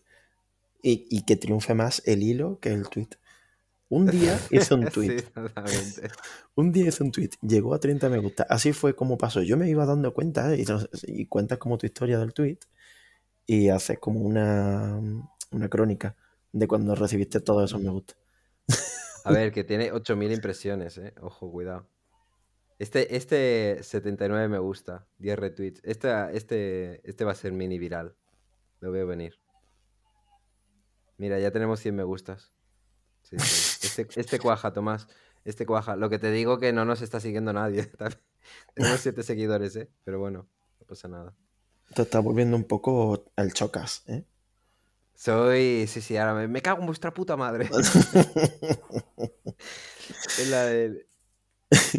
[0.83, 3.09] y, y que triunfe más el hilo que el tweet.
[3.91, 6.01] Un día hice un tweet, Sí,
[6.57, 8.45] un día hice un tweet, llegó a 30 me gusta.
[8.49, 9.43] Así fue como pasó.
[9.43, 12.59] Yo me iba dando cuenta y, no- y cuentas como tu historia del tweet
[13.47, 15.01] y haces como una,
[15.53, 16.17] una crónica
[16.53, 18.15] de cuando recibiste todos esos me gusta.
[19.25, 21.15] A ver, que tiene 8000 impresiones, ¿eh?
[21.21, 21.89] Ojo, cuidado.
[22.79, 25.81] Este, este 79 me gusta, 10 retweets.
[25.85, 28.17] Este, este, este va a ser mini viral.
[28.81, 29.39] Lo veo venir.
[31.17, 32.53] Mira, ya tenemos 100 me gustas.
[33.31, 35.09] Este, este cuaja, Tomás.
[35.45, 35.97] Este cuaja.
[35.97, 37.91] Lo que te digo que no nos está siguiendo nadie.
[38.75, 39.91] tenemos 7 seguidores, ¿eh?
[40.05, 40.49] Pero bueno,
[40.81, 41.35] no pasa nada.
[41.95, 44.25] Te está volviendo un poco el chocas, ¿eh?
[45.15, 45.87] Soy.
[45.87, 47.69] Sí, sí, ahora me, me cago en vuestra puta madre.
[50.39, 51.07] en la del-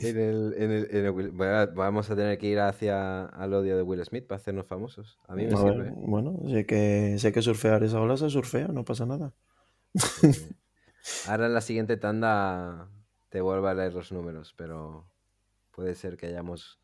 [0.03, 3.53] En el, en el- en el Will- bueno, vamos a tener que ir hacia al
[3.53, 5.19] odio de Will Smith para hacernos famosos.
[5.27, 5.87] A mí me A sirve.
[5.89, 5.93] ¿eh?
[5.95, 9.33] bueno, sé que, sé que surfear esa ola se surfea, no pasa nada.
[11.27, 12.89] Ahora en la siguiente tanda
[13.29, 15.05] te vuelvo a leer los números, pero
[15.71, 16.79] puede ser que hayamos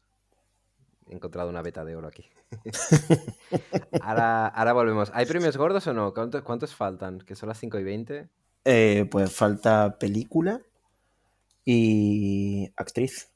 [1.11, 2.29] encontrado una beta de oro aquí.
[4.01, 5.11] ahora, ahora volvemos.
[5.13, 6.13] ¿Hay premios gordos o no?
[6.13, 7.19] ¿Cuántos, cuántos faltan?
[7.19, 8.29] ¿Que son las 5 y 20?
[8.65, 10.61] Eh, pues falta película
[11.65, 13.31] y actriz.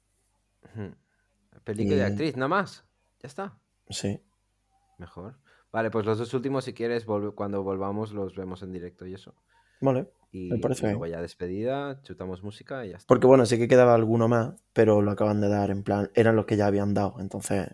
[1.64, 2.86] Película y Y- actriz, nada más.
[3.22, 3.58] Ya está.
[3.90, 4.20] Sí.
[4.98, 5.38] Mejor.
[5.72, 9.36] Vale, pues los dos últimos, si quieres, cuando volvamos los vemos en directo y eso.
[9.82, 10.10] Vale.
[10.36, 13.08] Y, Me parece y luego ya despedida, chutamos música y ya está.
[13.08, 16.36] Porque bueno, sí que quedaba alguno más, pero lo acaban de dar en plan, eran
[16.36, 17.70] los que ya habían dado, entonces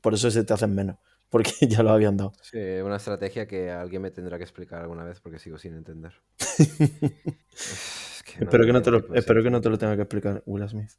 [0.00, 0.96] por eso se te hacen menos.
[1.30, 2.32] porque ya lo habían dado.
[2.42, 6.12] Sí, una estrategia que alguien me tendrá que explicar alguna vez porque sigo sin entender.
[7.52, 10.42] Es que espero que, no te, lo, espero que no te lo tenga que explicar
[10.46, 10.90] Will Smith,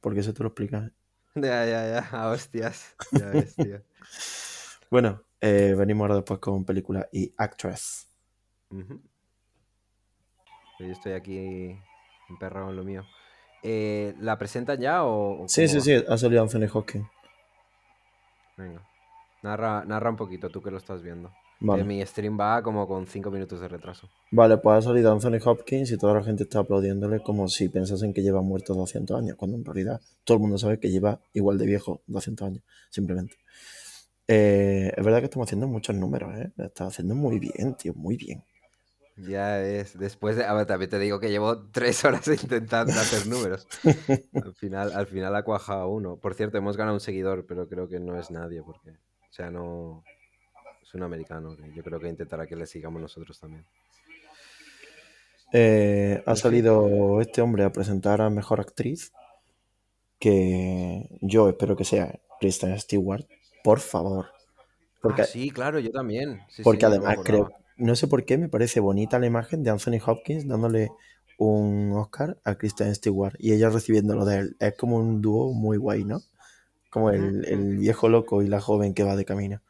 [0.00, 0.90] porque eso te lo explica.
[1.36, 2.94] Ya, ya, ya, a hostias.
[3.10, 3.82] Ya ves, tío.
[4.88, 8.08] Bueno, eh, venimos ahora después con película y actress.
[8.70, 9.02] Ujú.
[10.78, 11.78] Yo estoy aquí
[12.28, 13.04] emperrado en lo mío.
[13.62, 15.82] Eh, ¿La presentan ya o, o Sí, sí, va?
[15.82, 17.06] sí, ha salido Anthony Hopkins.
[18.56, 18.82] Venga.
[19.42, 21.30] Narra, narra un poquito, tú que lo estás viendo.
[21.60, 21.84] Vale.
[21.84, 24.08] mi stream va como con 5 minutos de retraso.
[24.30, 28.12] Vale, pues ha salido Anthony Hopkins y toda la gente está aplaudiéndole como si pensasen
[28.12, 31.56] que lleva muerto 200 años, cuando en realidad todo el mundo sabe que lleva igual
[31.56, 33.36] de viejo 200 años, simplemente.
[34.28, 36.50] Eh, es verdad que estamos haciendo muchos números, ¿eh?
[36.58, 38.42] Está haciendo muy bien, tío, muy bien.
[39.16, 40.44] Ya es, después de...
[40.44, 43.66] A ver, también te digo que llevo 3 horas intentando hacer números.
[44.34, 46.16] Al final, al final ha cuajado uno.
[46.16, 48.90] Por cierto, hemos ganado un seguidor, pero creo que no es nadie, porque...
[48.90, 50.02] O sea, no...
[50.82, 53.64] Es un americano, que yo creo que intentará que le sigamos nosotros también.
[55.52, 59.12] Eh, ha salido este hombre a presentar a Mejor Actriz,
[60.18, 63.24] que yo espero que sea Kristen Stewart,
[63.62, 64.26] por favor.
[65.00, 66.40] Porque, Ah, sí, claro, yo también.
[66.48, 67.52] Sí, porque además creo.
[67.76, 70.90] No sé por qué, me parece bonita la imagen de Anthony Hopkins dándole
[71.38, 74.56] un Oscar a Kristen Stewart y ella recibiéndolo de él.
[74.60, 76.20] Es como un dúo muy guay, ¿no?
[76.90, 79.62] Como el, el viejo loco y la joven que va de camino.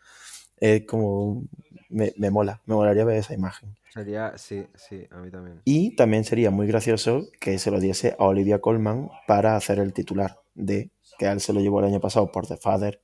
[0.59, 1.44] Es como...
[1.90, 3.76] Me, me mola, me molaría ver esa imagen.
[3.93, 5.60] Sería, sí, sí, a mí también.
[5.64, 9.93] Y también sería muy gracioso que se lo diese a Olivia Colman para hacer el
[9.93, 13.01] titular de que a él se lo llevó el año pasado por The Father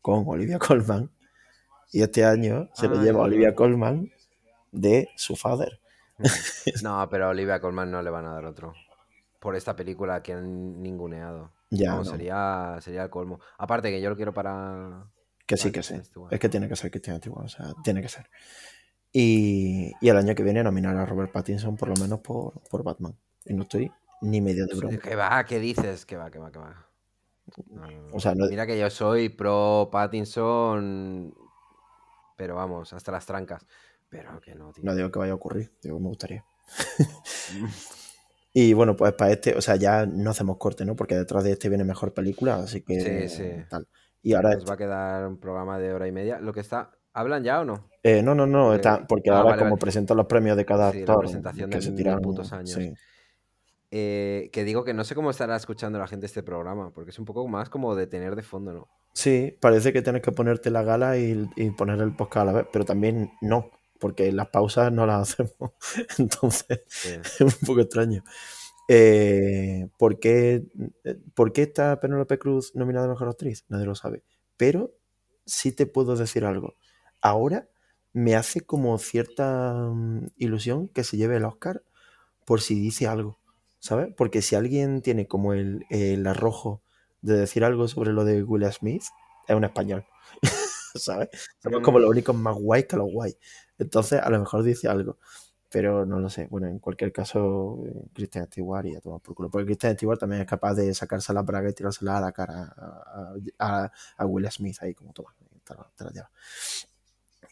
[0.00, 1.10] con Olivia Colman.
[1.92, 3.54] Y este año se lo Ah, lleva Olivia.
[3.54, 4.10] Colman
[4.72, 5.80] de su Father.
[6.82, 8.74] No, pero a Olivia Colman no le van a dar otro.
[9.38, 11.50] Por esta película que han ninguneado.
[11.70, 12.04] Ya, no.
[12.04, 13.40] sería, sería el colmo.
[13.56, 15.06] Aparte que yo lo quiero para...
[15.46, 15.96] Que sí, que sí.
[16.04, 16.32] Stewart.
[16.32, 18.28] Es que tiene que ser Christian Stewart, o sea, tiene que ser.
[19.12, 22.84] Y, y el año que viene nominar a Robert Pattinson por lo menos por, por
[22.84, 23.16] Batman.
[23.44, 23.90] Y no estoy
[24.20, 24.98] ni medio de broma.
[24.98, 25.44] ¿Qué va?
[25.44, 26.04] ¿Qué dices?
[26.04, 26.30] ¿Qué va?
[26.30, 26.52] ¿Qué va?
[26.52, 26.86] ¿Qué va?
[27.68, 27.88] No.
[28.12, 31.34] O sea, Mira que yo soy pro Pattinson,
[32.36, 33.66] pero vamos, hasta las trancas.
[34.10, 34.84] Pero que no, tío.
[34.84, 36.44] No digo que vaya a ocurrir, digo que me gustaría.
[38.52, 40.96] Y bueno, pues para este, o sea, ya no hacemos corte, ¿no?
[40.96, 43.48] Porque detrás de este viene mejor película, así que Sí, sí.
[43.68, 43.86] tal.
[44.22, 46.40] Y ahora, Nos va a quedar un programa de hora y media.
[46.40, 46.90] Lo que está...
[47.12, 47.88] ¿Hablan ya o no?
[48.02, 49.80] eh, no, no, no, porque- está, porque ah, ahora vale, como vale.
[49.80, 52.70] presentan los premios de cada Sí, la actor, presentación que de se tiran, putos años.
[52.70, 52.92] sí.
[53.92, 57.18] Eh, que digo que no sé cómo estará escuchando la gente este programa, porque es
[57.20, 58.88] un poco más como de tener de fondo, ¿no?
[59.14, 62.52] Sí, parece que tienes que ponerte la gala y, y poner el podcast a la
[62.52, 63.68] vez, pero también no,
[64.00, 65.72] porque las pausas no las hacemos.
[66.18, 67.10] Entonces, Sí.
[67.24, 68.24] es un poco extraño.
[68.88, 70.64] Eh, ¿por, qué,
[71.04, 73.64] eh, ¿Por qué está Penélope Cruz nominada a Mejor Actriz?
[73.68, 74.24] Nadie lo sabe.
[74.56, 74.94] Pero
[75.46, 76.74] sí te puedo decir algo.
[77.20, 77.68] Ahora
[78.12, 81.84] me hace como cierta mm, ilusión que se lleve el Oscar
[82.44, 83.38] por si dice algo,
[83.78, 84.08] ¿sabes?
[84.16, 86.82] Porque si alguien tiene como el, el arrojo
[87.22, 89.04] de decir algo sobre lo de Will Smith,
[89.46, 90.04] es un español,
[90.96, 91.28] ¿sabes?
[91.62, 92.02] Somos como Mm.
[92.02, 93.36] los únicos más guays que los guays.
[93.80, 95.18] Entonces, a lo mejor dice algo.
[95.72, 96.48] Pero no lo sé.
[96.50, 99.50] Bueno, en cualquier caso, eh, Christian Stewart y a tomar por culo.
[99.50, 102.74] Porque Christian Stewart también es capaz de sacarse la braga y tirársela a la cara
[102.76, 105.34] a, a- a- a Will Smith ahí como toma.
[105.64, 106.30] Te la, te la lleva.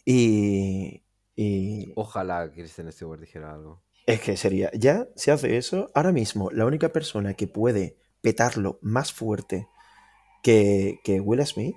[0.04, 1.02] Y,
[1.36, 3.82] y Ojalá Kristen Stewart dijera algo.
[4.06, 8.78] es que sería, ya se hace eso, ahora mismo la única persona que puede petarlo
[8.82, 9.68] más fuerte
[10.42, 11.76] que, que Will Smith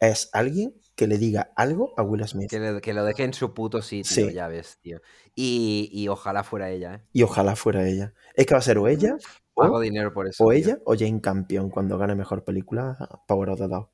[0.00, 2.50] es alguien que le diga algo a Will Smith.
[2.50, 4.32] Que, le- que lo deje en su puto sitio, Sí.
[4.32, 5.00] ya ves, tío.
[5.34, 7.02] Y, y ojalá fuera ella, ¿eh?
[7.12, 8.14] Y ojalá fuera ella.
[8.34, 9.16] Es que va a ser o ella,
[9.54, 10.42] o, dinero por eso.
[10.44, 10.58] o tío.
[10.58, 12.96] ella, o Jane Campion cuando gane mejor película
[13.28, 13.90] Power of the Dog.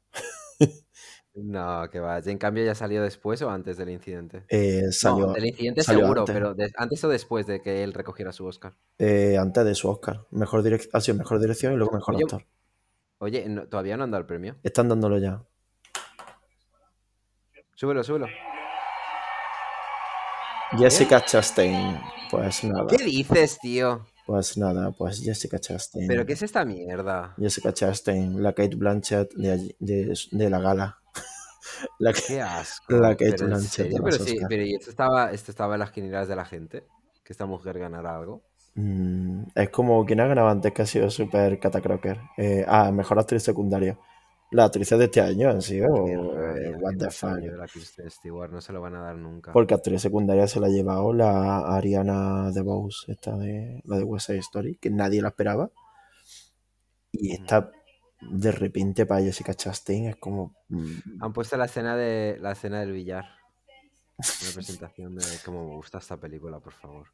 [1.35, 2.19] No, que va.
[2.19, 4.45] En cambio, ¿ya salió después o antes del incidente?
[4.49, 6.35] Eh, salió no, del incidente salió seguro, antes.
[6.35, 8.75] pero de- antes o después de que él recogiera su Oscar.
[8.99, 10.27] eh, antes de su Oscar.
[10.31, 10.63] Mejor
[10.93, 12.47] ha sido mejor dirección y luego mejor Oye, actor.
[13.19, 14.57] Oye, no- ¿todavía no han dado el premio?
[14.63, 15.43] Están dándolo ya.
[17.83, 18.29] Súbelo, súbelo.
[20.79, 21.99] Jessica Chastain.
[22.31, 22.87] Pues nada.
[22.87, 24.07] ¿Qué dices, tío?
[24.25, 26.07] Pues nada, pues Jessica Chastain.
[26.07, 27.35] ¿Pero qué es esta mierda?
[27.37, 31.01] Jessica Chastain, la Kate Blanchett de, de, de la gala.
[31.99, 32.95] La que- Qué asco.
[32.95, 35.81] La Kate ¿Pero en Blanchett de Pero sí, pero ¿y esto estaba, esto estaba en
[35.81, 36.85] las quinielas de la gente?
[37.25, 38.45] ¿Que esta mujer ganara algo?
[38.77, 42.21] Mm, es como quien ha ganado antes que ha sido super catacroker.
[42.37, 43.99] Eh, ah, mejor actriz secundaria.
[44.53, 47.39] Las actrices de este año han sido eh, what the fuck.
[47.41, 47.67] la
[48.11, 49.51] Stewart, no se lo van a dar nunca.
[49.51, 54.27] Porque actriz secundaria se la ha llevado la Ariana DeBose, esta de la de West
[54.27, 55.71] Side Story, que nadie la esperaba.
[57.11, 57.71] Y está
[58.21, 60.55] de repente para Jessica Chastain es como...
[60.69, 63.25] mm, Han puesto la escena de la escena del billar.
[64.19, 67.09] Una presentación de cómo me gusta esta película, por favor.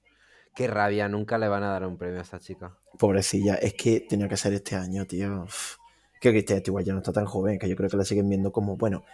[0.54, 2.76] Qué rabia, nunca le van a dar un premio a esta chica.
[2.98, 5.44] Pobrecilla, es que tenía que ser este año, tío.
[5.44, 5.76] Uf.
[6.20, 8.50] Que Kristen Stewart ya no está tan joven, que yo creo que la siguen viendo
[8.52, 9.04] como, bueno,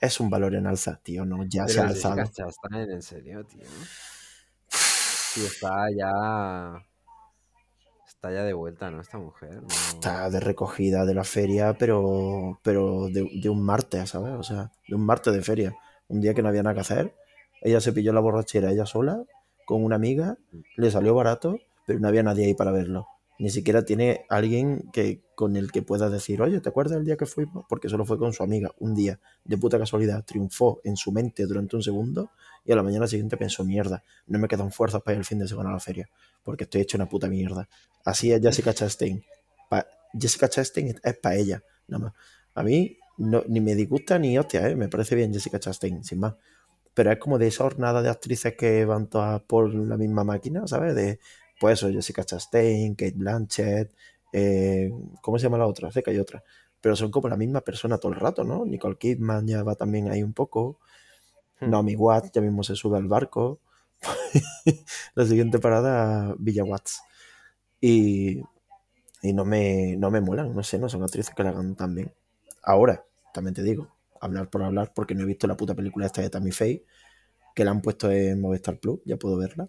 [0.00, 2.16] es un valor en alza, tío, no, ya se ha alzado.
[2.32, 3.66] Chastain, en serio, tío.
[4.68, 6.84] Sí, está ya.
[8.06, 9.00] Está ya de vuelta, ¿no?
[9.00, 9.62] Esta mujer.
[9.62, 14.34] no- Está de recogida de la feria, pero, pero de, de un martes, ¿sabes?
[14.34, 15.76] O sea, de un martes de feria.
[16.08, 17.14] Un día que no había nada que hacer.
[17.62, 19.22] Ella se pilló la borrachera ella sola,
[19.66, 20.36] con una amiga,
[20.76, 23.06] le salió barato, pero no había nadie ahí para verlo.
[23.38, 27.16] Ni siquiera tiene alguien que, con el que pueda decir, oye, ¿te acuerdas del día
[27.16, 27.66] que fuimos?
[27.68, 31.44] Porque solo fue con su amiga, un día, de puta casualidad, triunfó en su mente
[31.46, 32.30] durante un segundo
[32.64, 35.38] y a la mañana siguiente pensó, mierda, no me quedan fuerzas para ir el fin
[35.38, 36.08] de semana a la feria,
[36.42, 37.68] porque estoy hecho una puta mierda.
[38.04, 39.22] Así es Jessica Chastain.
[40.18, 42.12] Jessica Chastain es, para ella, nada más.
[42.54, 44.76] A mí no, ni me disgusta ni hostia, ¿eh?
[44.76, 46.34] me parece bien Jessica Chastain, sin más.
[46.94, 50.66] Pero es como de esa hornada de actrices que van todas por la misma máquina,
[50.66, 50.94] ¿sabes?
[50.94, 51.20] De,
[51.60, 53.94] pues eso, Jessica Chastain, Kate Blanchett,
[54.32, 54.90] eh,
[55.22, 55.90] ¿cómo se llama la otra?
[55.90, 56.42] Sé que hay otra.
[56.80, 58.64] Pero son como la misma persona todo el rato, ¿no?
[58.64, 60.78] Nicole Kidman ya va también ahí un poco.
[61.60, 61.70] Hmm.
[61.70, 63.60] Naomi Watts ya mismo se sube al barco.
[65.14, 67.00] la siguiente parada, Villa Watts.
[67.80, 68.42] Y,
[69.22, 71.94] y no, me, no me molan, no sé, no son actrices que la hagan tan
[71.94, 72.12] bien.
[72.62, 73.88] Ahora, también te digo,
[74.20, 76.84] hablar por hablar, porque no he visto la puta película esta de Tammy Faye,
[77.54, 79.68] que la han puesto en Movistar Plus, ya puedo verla.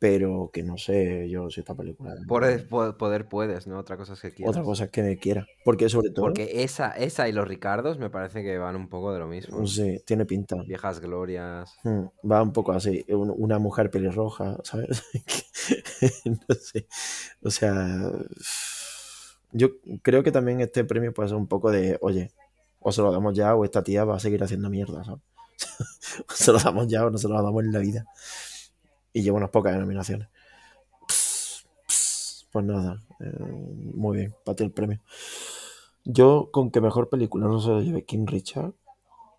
[0.00, 2.14] Pero que no sé yo si esta película.
[2.28, 3.78] Poder, po- poder puedes, ¿no?
[3.78, 4.50] Otra cosa es que quieras.
[4.50, 5.46] Otra cosa es que quiera.
[5.64, 9.12] Porque sobre todo, Porque esa, esa y los Ricardos me parece que van un poco
[9.12, 9.66] de lo mismo.
[9.66, 10.56] sé, tiene pinta.
[10.64, 11.74] Viejas glorias.
[11.82, 15.02] Hmm, Va un poco así, un- una mujer pelirroja, ¿sabes?
[16.24, 16.86] no sé.
[17.42, 18.12] O sea,
[19.52, 19.70] yo
[20.02, 22.30] creo que también este premio puede ser un poco de, oye,
[22.80, 25.22] o se lo damos ya o esta tía va a seguir haciendo mierda, ¿sabes?
[26.28, 28.06] o se lo damos ya o no se lo damos en la vida.
[29.12, 30.28] Y lleva unas pocas denominaciones.
[32.50, 33.38] Pues nada, eh,
[33.94, 35.00] muy bien, para ti el premio.
[36.04, 38.72] Yo con que mejor película no se lo lleve King Richard,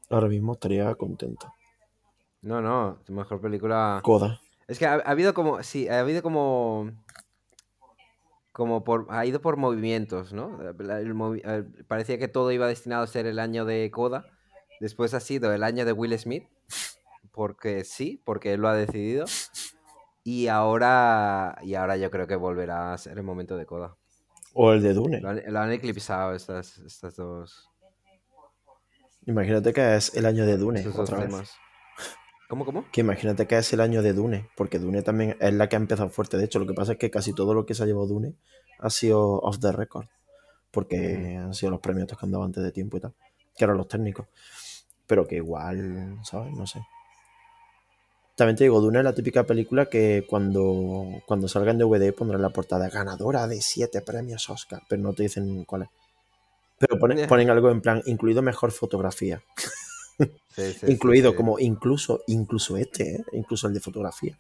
[0.10, 1.52] ahora mismo estaría contento.
[2.42, 4.00] No, no, tu mejor película.
[4.04, 4.40] Coda.
[4.68, 5.64] Es que ha, ha habido como.
[5.64, 6.92] Sí, ha habido como.
[8.52, 9.08] Como por.
[9.10, 10.60] Ha ido por movimientos, ¿no?
[10.78, 14.26] La- el movi- eh, parecía que todo iba destinado a ser el año de Coda.
[14.80, 16.46] Después ha sido el año de Will Smith.
[17.40, 19.24] Porque sí, porque él lo ha decidido.
[20.26, 21.58] Y ahora.
[21.64, 23.96] Y ahora yo creo que volverá a ser el momento de Coda.
[24.54, 25.22] O el de Dune.
[25.22, 27.70] Lo han, lo han eclipsado estas, estas dos.
[29.26, 30.86] Imagínate que es el año de Dune.
[30.86, 31.54] otra vez.
[32.50, 32.84] ¿Cómo, cómo?
[32.92, 35.80] Que imagínate que es el año de Dune, porque Dune también es la que ha
[35.80, 36.36] empezado fuerte.
[36.36, 38.36] De hecho, lo que pasa es que casi todo lo que se ha llevado Dune
[38.80, 40.08] ha sido off the record,
[40.72, 43.14] porque han sido los premios que han dado antes de tiempo y tal,
[43.56, 44.28] que eran los técnicos.
[45.08, 46.52] Pero que igual, ¿sabes?
[46.52, 46.82] No sé.
[48.40, 52.42] También te digo, Dune es la típica película que cuando, cuando salga en DVD pondrán
[52.42, 55.90] la portada ganadora de siete premios Oscar, pero no te dicen cuál es.
[56.78, 59.44] Pero ponen, ponen algo en plan, incluido mejor fotografía.
[60.20, 61.38] Sí, sí, sí, incluido sí.
[61.38, 63.24] como incluso incluso este ¿eh?
[63.32, 64.38] incluso el de fotografía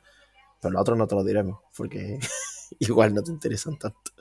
[0.59, 2.19] pero los otros no te lo diremos porque
[2.79, 4.11] igual no te interesan tanto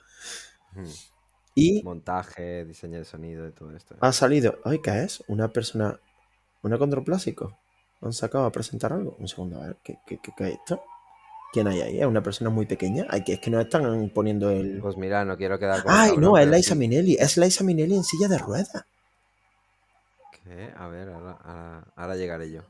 [1.57, 3.97] y Montaje, diseño de sonido y todo esto.
[3.99, 5.99] ha salido ay qué es una persona
[6.63, 7.59] una contraplásico
[8.01, 9.17] han sacado a presentar algo.
[9.19, 10.83] Un segundo a ver qué, qué, qué- qué es esto
[11.53, 14.51] quién hay ahí es una persona muy pequeña ay que es que no están poniendo
[14.51, 15.95] el Pues mira, no quiero quedar como.
[15.95, 16.79] ay no es Liza sí.
[16.79, 18.85] Minnelli es Liza Minnelli en silla de ruedas.
[20.45, 22.63] Que- A ver, ahora, ahora- ahora llegaré yo.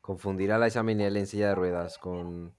[0.00, 2.52] Confundir a Liza Minnelli en silla de ruedas con.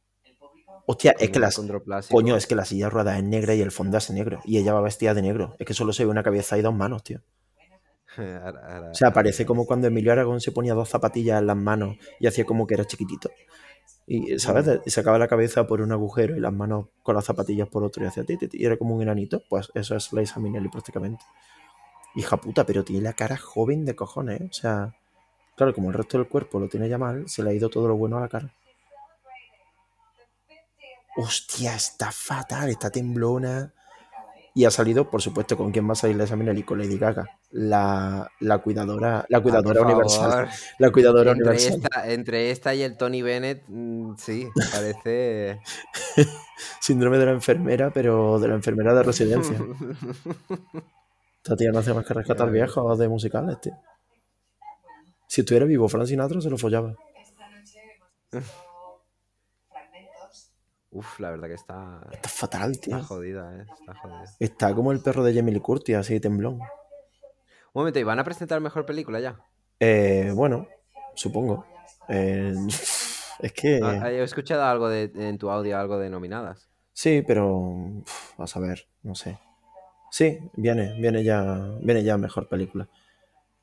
[0.88, 1.62] hostia con es que las
[2.10, 4.58] coño es que la silla de ruedas es negra y el fondo es negro y
[4.58, 5.56] ella va vestida de negro.
[5.60, 7.22] Es que solo se ve una cabeza y dos manos tío
[8.92, 12.28] O sea, parece como cuando Emilio Aragón se ponía dos zapatillas en las manos y
[12.28, 13.32] hacía como que era chiquitito.
[14.08, 14.68] Y, ¿sabes?
[14.68, 14.82] Mm.
[14.86, 18.04] Y sacaba la cabeza por un agujero y las manos con las zapatillas por otro
[18.04, 19.42] y hacía ti, y era como un enanito.
[19.50, 21.24] Pues eso es Liza Minnelli prácticamente.
[22.16, 24.48] Hija puta, pero tiene la cara joven de cojones, ¿eh?
[24.50, 24.96] O sea,
[25.56, 27.88] claro, como el resto del cuerpo lo tiene ya mal, se le ha ido todo
[27.88, 28.54] lo bueno a la cara.
[31.16, 33.74] Hostia, está fatal, está temblona.
[34.54, 37.26] Y ha salido, por supuesto, con quién va a salir Liza Minnelli, con Lady Gaga,
[37.52, 40.30] la, la cuidadora, la Ah, cuidadora universal.
[40.32, 40.48] favor.
[40.78, 41.82] La cuidadora Entre universal.
[41.82, 45.62] esta, entre esta y el Tony Bennett, mm, sí, parece.
[46.82, 49.58] Síndrome de la enfermera, pero de la enfermera de residencia.
[51.44, 53.74] Esta tía no hace más que rescatar viejos de musicales, tío.
[55.28, 56.94] Si estuviera vivo Frank Sinatra, se lo follaba.
[57.20, 59.04] Esta noche hemos visto
[59.70, 60.52] fragmentos
[60.92, 62.98] Uf, la verdad que está, Está fatal, tío.
[62.98, 63.66] está jodida, ¿eh?
[63.80, 64.24] Está jodida.
[64.40, 66.56] Está como el perro de Jamie Lee Curtis, así temblón.
[66.56, 66.62] Un
[67.74, 69.40] momento, ¿y van a presentar mejor película ya?
[69.80, 70.68] Eh, bueno,
[71.16, 71.66] supongo.
[72.10, 72.54] Eh,
[73.40, 73.80] es que...
[73.82, 76.70] Ah, He escuchado algo de, en tu audio, algo de nominadas.
[76.92, 79.40] Sí, pero uf, a saber, no sé.
[80.12, 82.90] Sí, viene, viene ya, viene ya mejor película.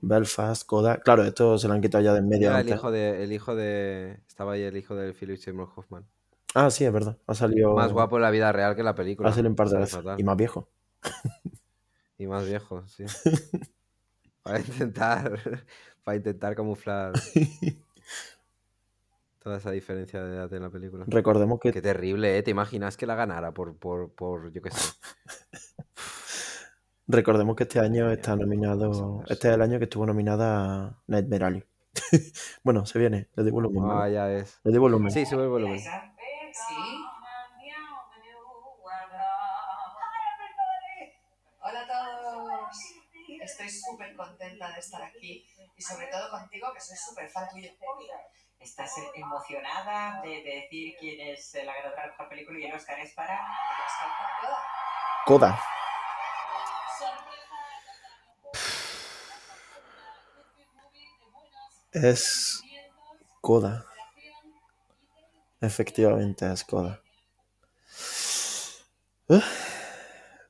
[0.00, 0.96] Belfast, Coda.
[0.98, 3.32] Claro, esto se lo han quitado ya de en medio Era el hijo de, el
[3.32, 4.20] hijo de.
[4.26, 6.06] Estaba ahí el hijo de Philip Seymour Hoffman.
[6.54, 7.18] Ah, sí, es verdad.
[7.26, 7.74] Ha salido.
[7.74, 9.28] Más guapo en la vida real que en la película.
[9.28, 10.16] Ha salido un par de.
[10.18, 10.68] Y más viejo.
[12.18, 13.04] Y más viejo, sí.
[14.42, 15.38] para intentar.
[16.02, 17.12] Para intentar camuflar
[19.42, 21.04] toda esa diferencia de edad en la película.
[21.06, 22.42] Recordemos que Qué terrible, ¿eh?
[22.42, 24.92] ¿Te imaginas que la ganara por, por, por yo qué sé?
[27.06, 29.22] recordemos que este año está nominado.
[29.28, 31.64] Este es el año que estuvo nominada Nightmare Alley.
[32.64, 33.28] bueno, se viene.
[33.36, 33.84] Le doy volumen.
[33.86, 34.60] Ah, ya ves.
[34.64, 35.10] Le doy volumen.
[35.10, 35.80] Sí, sube el volumen.
[36.66, 37.04] Sí.
[41.60, 42.76] Hola a todos.
[43.40, 47.70] Estoy súper contenta de estar aquí y sobre todo contigo que soy súper fan tuyo.
[48.58, 52.74] ¿Estás emocionada de, de decir quién es la ganadora de la mejor película y el
[52.74, 53.40] Oscar es para?
[55.26, 55.62] Coda.
[61.92, 62.62] Es
[63.40, 63.86] Coda.
[65.60, 67.00] Efectivamente es Coda.
[69.28, 69.42] Ugh,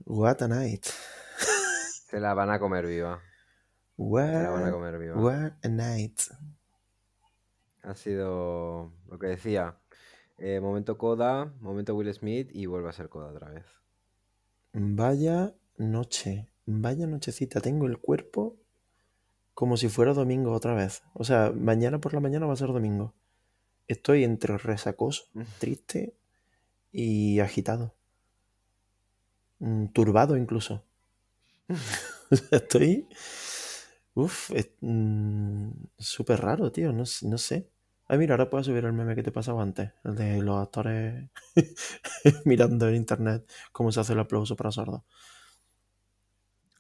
[0.07, 0.87] What a night.
[2.11, 3.21] Se la van a comer viva.
[4.31, 5.17] Se la van a What, comer viva.
[5.17, 6.21] what a night.
[7.83, 9.77] Ha sido lo que decía.
[10.39, 13.65] eh, momento Coda, momento Will Smith y vuelve a ser Coda otra vez.
[14.73, 16.49] Vaya noche.
[16.67, 17.61] Vaya nochecita.
[17.61, 18.57] Tengo el cuerpo
[19.55, 21.03] como si fuera domingo otra vez.
[21.15, 23.15] O sea, mañana por la mañana va a ser domingo.
[23.89, 25.25] Estoy entre resacoso,
[25.59, 26.15] triste
[26.93, 27.95] y agitado.
[29.61, 30.85] Mm, Turbado incluso.
[32.51, 33.09] Estoy...
[34.15, 36.93] Uf, es mm, súper raro, tío.
[36.93, 37.71] No, sé.
[38.09, 39.93] Ay, mira, ahora puedo subir el meme que te pasaba antes.
[40.05, 41.31] El de los actores
[42.45, 45.03] mirando en internet cómo se hace el aplauso para sordos.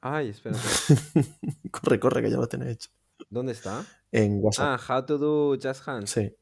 [0.00, 0.60] Ay, espérate.
[1.70, 2.90] corre, corre, que ya lo tenés hecho.
[3.30, 3.84] ¿Dónde está?
[4.10, 4.80] En WhatsApp.
[4.80, 6.10] Ah, How to do Just Hands.
[6.10, 6.34] Sí.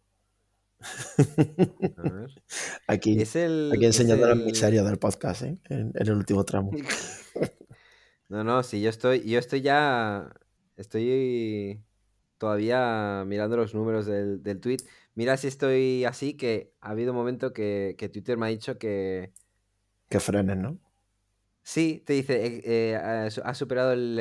[1.96, 2.42] A ver.
[2.86, 3.70] Aquí, Es el.
[3.74, 5.58] aquí enseñando las el- miserias del podcast, ¿eh?
[5.68, 6.70] En, en el último tramo.
[8.28, 10.34] No, no, sí, yo estoy, yo estoy ya,
[10.76, 11.80] estoy
[12.38, 14.78] todavía mirando los números del, del tweet.
[15.14, 18.78] Mira si estoy así, que ha habido un momento que, que Twitter me ha dicho
[18.78, 19.32] que
[20.08, 20.76] Que frenes, ¿no?
[21.62, 24.16] sí, te dice, eh, eh, ha su- ha superado el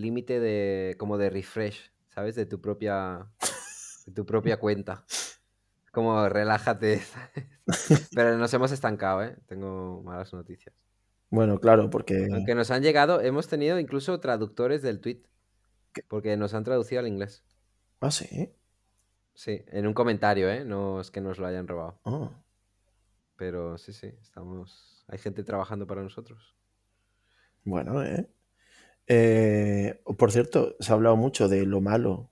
[0.00, 2.36] límite de como de refresh, ¿sabes?
[2.36, 3.26] De tu propia,
[4.06, 5.04] de tu propia cuenta.
[5.92, 7.02] Como relájate.
[8.14, 9.36] Pero nos hemos estancado, ¿eh?
[9.46, 10.74] Tengo malas noticias.
[11.30, 15.22] Bueno, claro, porque Aunque nos han llegado, hemos tenido incluso traductores del tweet.
[16.08, 17.44] Porque nos han traducido al inglés.
[18.00, 18.52] Ah, sí.
[19.34, 20.64] Sí, en un comentario, ¿eh?
[20.64, 22.00] No es que nos lo hayan robado.
[22.04, 22.30] Ah,
[23.36, 25.04] Pero sí, sí, estamos.
[25.08, 26.56] Hay gente trabajando para nosotros.
[27.64, 28.28] bueno, ¿eh?
[29.06, 32.30] Eh, Por cierto, se ha hablado mucho de lo malo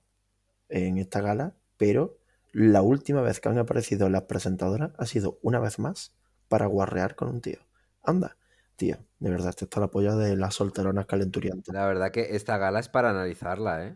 [0.69, 2.20] en esta gala, pero
[2.51, 6.13] la última vez que han aparecido las presentadoras ha sido una vez más
[6.47, 7.59] para guarrear con un tío.
[8.03, 8.37] Anda,
[8.75, 11.73] tío, de verdad, esto está la polla de las solteronas calenturiantes.
[11.73, 13.95] La verdad que esta gala es para analizarla, ¿eh?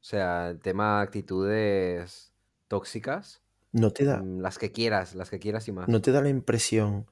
[0.00, 2.32] O sea, el tema actitudes
[2.68, 3.42] tóxicas,
[3.72, 5.88] ¿No te da, mm, las que quieras, las que quieras y más.
[5.88, 7.06] ¿No te da la impresión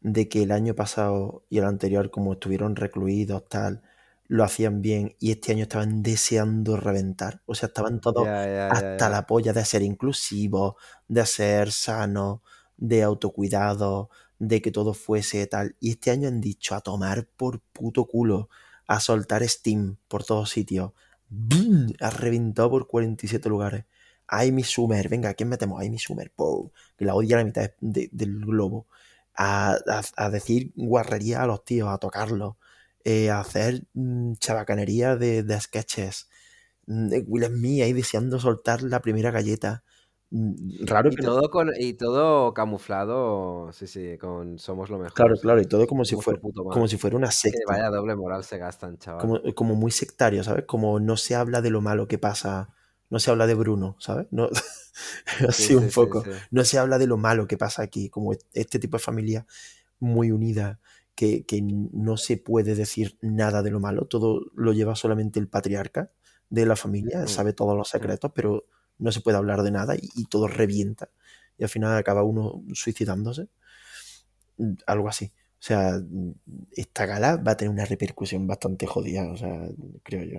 [0.00, 3.82] de que el año pasado y el anterior, como estuvieron recluidos, tal,
[4.28, 7.42] lo hacían bien y este año estaban deseando reventar?
[7.46, 8.24] O sea, estaban todos
[8.72, 10.74] hasta la polla de ser inclusivos,
[11.08, 12.40] de ser sanos,
[12.76, 15.76] de autocuidado, de que todo fuese tal.
[15.80, 18.48] Y este año han dicho a tomar por puto culo,
[18.86, 20.92] a soltar Steam por todos sitios.
[21.28, 21.88] ¡Bum!
[22.00, 23.84] Ha reventado por 47 lugares.
[24.26, 25.80] Amy Schumer, venga, ¿quién metemos?
[25.80, 26.70] Amy Schumer, ¡pum!
[26.96, 28.86] que la odia a la mitad de- del globo.
[29.34, 32.56] A, a- a decir guarrería a los tíos, a tocarlos,
[33.04, 36.28] eh, a hacer mm, chabacanería de, de sketches.
[36.86, 39.84] Mm, Will Smith ahí deseando soltar la primera galleta.
[40.30, 44.98] Mm, Raro Y que no- todo, con, y todo camuflado, sí, sí, con Somos lo
[44.98, 45.14] mejor.
[45.14, 47.64] Claro, claro, y todo como si fuera, como si fuera una Que secta.
[47.66, 49.20] vaya doble moral se gastan, chaval.
[49.20, 50.64] como, como muy sectario, ¿sabes?
[50.66, 52.70] Como no se habla de lo malo que pasa,
[53.10, 54.26] no se habla de Bruno, ¿sabes?
[54.30, 54.48] No,
[55.48, 56.24] así Sí, un poco.
[56.24, 56.30] sí.
[56.50, 59.46] No se habla de lo malo que pasa aquí, como este tipo de familia
[60.00, 60.80] muy unida,
[61.14, 65.48] que, que no se puede decir nada de lo malo, todo lo lleva solamente el
[65.48, 66.10] patriarca
[66.50, 68.66] de la familia, sabe todos los secretos, pero
[68.98, 71.10] no se puede hablar de nada y, y todo revienta.
[71.58, 73.48] Y al final acaba uno suicidándose.
[74.56, 75.32] mm, algo así.
[75.60, 76.32] O sea, mm,
[76.72, 79.68] esta gala va a tener una repercusión bastante jodida, o sea,
[80.02, 80.38] creo yo.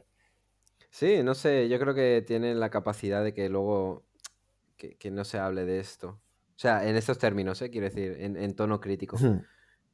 [0.90, 4.06] Sí, no sé, yo creo que tienen la capacidad de que luego
[4.78, 6.10] que, que no se hable de esto.
[6.56, 7.70] O sea, en estos términos, ¿eh?
[7.72, 9.18] quiero decir, en, en tono crítico.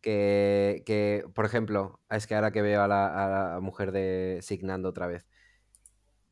[0.02, 4.40] Que, que, por ejemplo, es que ahora que veo a la, a la mujer de
[4.42, 5.28] Signando otra vez,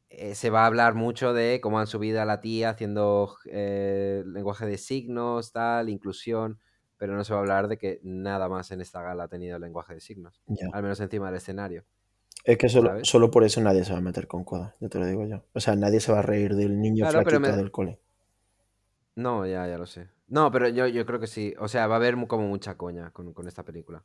[0.10, 4.24] eh, se va a hablar mucho de cómo han subido a la tía haciendo eh,
[4.26, 6.60] lenguaje de signos, tal, inclusión,
[6.98, 9.60] pero no se va a hablar de que nada más en esta gala ha tenido
[9.60, 10.42] lenguaje de signos,
[10.72, 11.86] al menos encima del escenario.
[12.44, 14.98] Es que solo, solo por eso nadie se va a meter con coda, ya te
[14.98, 15.44] lo digo yo.
[15.54, 18.00] O sea, nadie se va a reír del niño Claro, pero flaquito me- del cole.
[19.16, 20.10] No, ya, ya lo sé.
[20.28, 21.54] No, pero yo, yo creo que sí.
[21.60, 24.04] O sea, va a haber como mucha coña con, con esta película.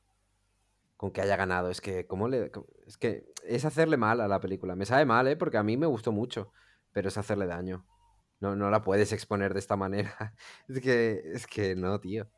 [0.97, 1.69] Con que haya ganado.
[1.71, 2.51] Es que, ¿cómo le.?
[2.51, 4.77] cómo- Es que es hacerle mal a la película.
[4.77, 5.37] Me sabe mal, ¿eh?
[5.37, 6.53] Porque a mí me gustó mucho.
[6.93, 7.85] Pero es hacerle daño.
[8.41, 10.35] No, no la puedes exponer de esta manera.
[10.69, 12.29] Es que, es que no, tío.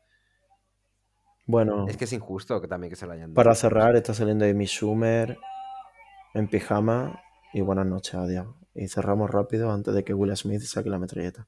[1.47, 3.35] Bueno, Es que es injusto que también que se la hayan dado.
[3.35, 5.37] para cerrar, está saliendo Amy Schumer
[6.33, 7.21] en pijama
[7.53, 8.47] y buenas noches, adiós.
[8.73, 11.47] Y cerramos rápido antes de que Will Smith saque la metralleta.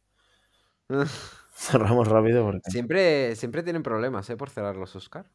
[1.98, 2.70] Cerramos rápido porque...
[2.72, 4.38] siempre, siempre tienen problemas, ¿eh?
[4.38, 5.30] Por cerrar los Oscar.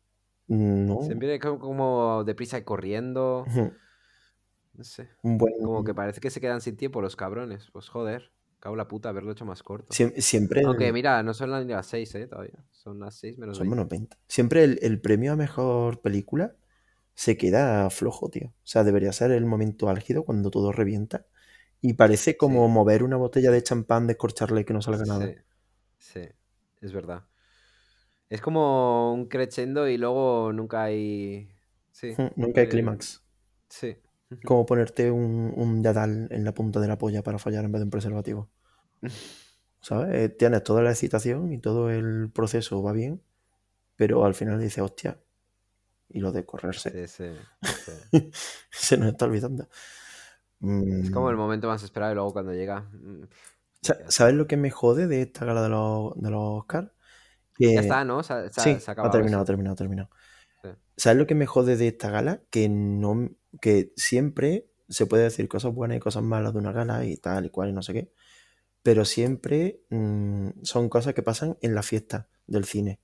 [0.48, 1.02] No.
[1.02, 3.44] Siempre como, como deprisa y corriendo.
[4.74, 5.08] No sé.
[5.22, 7.68] Como que parece que se quedan sin tiempo los cabrones.
[7.72, 8.32] Pues joder.
[8.58, 9.92] Cago la puta haberlo hecho más corto.
[9.92, 10.62] Siem- Siempre...
[10.64, 12.26] Aunque mira, no son las, ni las 6, ¿eh?
[12.28, 12.64] Todavía.
[12.70, 13.76] Son las 6 menos Son 20.
[13.76, 14.16] menos 20.
[14.28, 16.54] Siempre el, el premio a mejor película
[17.14, 18.48] se queda flojo, tío.
[18.48, 21.26] O sea, debería ser el momento álgido cuando todo revienta.
[21.80, 22.72] Y parece como Sí.
[22.72, 25.28] mover una botella de champán, descorcharle y que no salga nada.
[26.02, 26.28] Sí,
[26.80, 27.24] es verdad.
[28.28, 31.50] Es como un crescendo y luego nunca hay...
[31.90, 32.20] Sí.
[32.36, 33.22] Nunca hay eh, clímax.
[33.68, 33.96] Sí.
[34.44, 37.80] Como ponerte un, un dadal en la punta de la polla para fallar en vez
[37.80, 38.50] de un preservativo.
[39.80, 40.14] ¿Sabes?
[40.14, 43.22] Eh, Tienes toda la excitación y todo el proceso va bien,
[43.96, 45.20] pero al final dices, hostia,
[46.08, 46.92] y lo de correrse.
[46.92, 47.24] Sí, sí,
[47.74, 47.92] sí.
[48.70, 49.68] Se nos está olvidando.
[50.98, 52.88] Es como el Mm, momento más esperado y luego cuando llega...
[54.08, 56.90] ¿Sabes lo que me jode de esta gala de los, de los Oscars?
[57.54, 57.74] Que...
[57.74, 58.22] ya está, ¿no?
[58.22, 60.10] Se, Sí, se ha terminado, ha terminado, ha terminado.
[60.62, 60.68] Sí.
[60.96, 62.42] ¿Sabes lo que me jode de esta gala?
[62.50, 63.30] Que no,
[63.60, 67.46] que siempre se puede decir cosas buenas y cosas malas de una gala y tal
[67.46, 68.12] y cual y no sé qué,
[68.82, 73.00] pero siempre mm, son cosas que pasan en la fiesta del cine.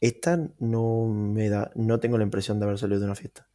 [0.00, 3.48] Esta no me da, no tengo la impresión de haber salido de una fiesta.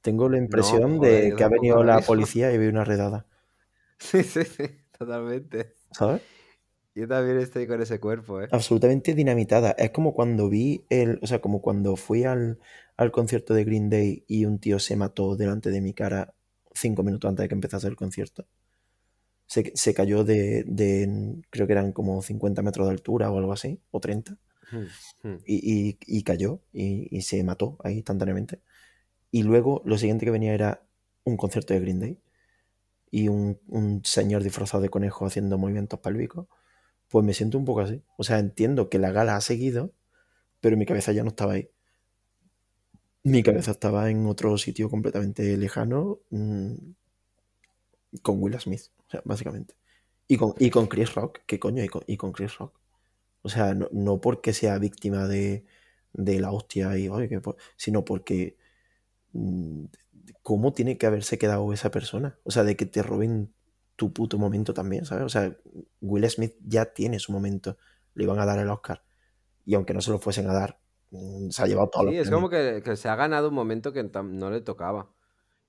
[0.00, 3.26] Tengo la impresión joder, de que ha venido la policía y había una redada,
[3.98, 4.64] Sí, sí, sí,
[4.98, 5.74] totalmente.
[5.92, 6.22] ¿sabes?
[6.94, 8.48] Yo también estoy con ese cuerpo, ¿eh?
[8.50, 9.70] absolutamente dinamitada.
[9.72, 12.58] Es como cuando vi el, o sea, como cuando fui al,
[12.96, 16.34] al concierto de Green Day y un tío se mató delante de mi cara
[16.74, 18.46] cinco minutos antes de que empezase el concierto.
[19.46, 23.52] Se, se cayó de, de, creo que eran como 50 metros de altura o algo
[23.52, 24.36] así, o 30,
[24.70, 24.84] Hmm,
[25.22, 25.36] hmm.
[25.46, 28.60] y, y- y cayó y, y se mató ahí instantáneamente.
[29.30, 30.82] Y luego lo siguiente que venía era
[31.24, 32.18] un concierto de Green Day
[33.10, 36.46] y un, un señor disfrazado de conejo haciendo movimientos pélvicos.
[37.08, 38.02] Pues me siento un poco así.
[38.16, 39.92] O sea, entiendo que la gala ha seguido,
[40.60, 41.70] pero mi cabeza ya no estaba ahí.
[43.22, 46.74] Mi cabeza estaba en otro sitio completamente lejano mm,
[48.22, 49.74] con Will Smith, o sea, básicamente.
[50.26, 51.82] Y con, y con Chris Rock, ¿qué coño?
[51.82, 52.78] Y con, y con Chris Rock.
[53.42, 55.64] O sea, no, no porque sea víctima de,
[56.12, 57.40] de la hostia, y, oye, que
[57.76, 58.56] sino porque
[59.32, 59.86] mm,
[60.42, 62.38] cómo tiene que haberse quedado esa persona.
[62.44, 63.54] O sea, de que te roben
[63.96, 65.24] tu puto momento también, ¿sabes?
[65.24, 65.56] O sea,
[66.00, 67.76] Will Smith ya tiene su momento.
[68.14, 69.02] Le iban a dar el Oscar.
[69.64, 70.80] Y aunque no se lo fuesen a dar,
[71.10, 73.54] mm, se ha llevado todos Sí, los es como que, que se ha ganado un
[73.54, 75.10] momento que no le tocaba.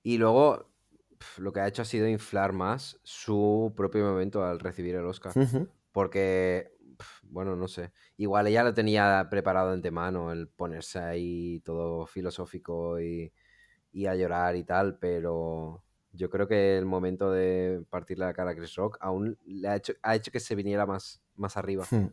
[0.02, 0.70] Y luego
[1.18, 5.04] pf, lo que ha hecho ha sido inflar más su propio momento al recibir el
[5.06, 5.32] Oscar.
[5.36, 5.68] Ujú.
[5.92, 7.92] Porque, pf, bueno, no sé.
[8.16, 13.32] Igual ella lo tenía preparado de antemano, el ponerse ahí todo filosófico y,
[13.92, 18.50] y a llorar y tal, pero yo creo que el momento de partirle la cara
[18.52, 21.86] a Chris Rock aún le ha hecho, ha hecho que se viniera más, más arriba.
[21.90, 22.06] Hmm.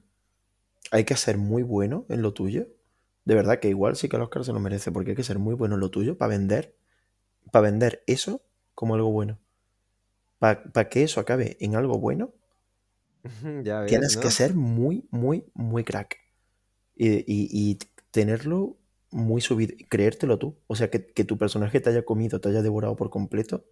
[0.91, 2.67] Hay que ser muy bueno en lo tuyo.
[3.25, 5.39] De verdad que igual sí que el Oscar se lo merece, porque hay que ser
[5.39, 6.75] muy bueno en lo tuyo para vender,
[7.51, 8.43] para vender eso
[8.75, 9.39] como algo bueno.
[10.39, 12.33] Para que eso acabe en algo bueno,
[13.65, 16.17] ya ves, tienes que ser muy, muy, muy crack.
[16.95, 17.79] Y, y- y
[18.11, 18.77] tenerlo
[19.11, 20.57] muy subido, creértelo tú.
[20.67, 23.65] O sea, que, que tu personaje te haya comido, te haya devorado por completo,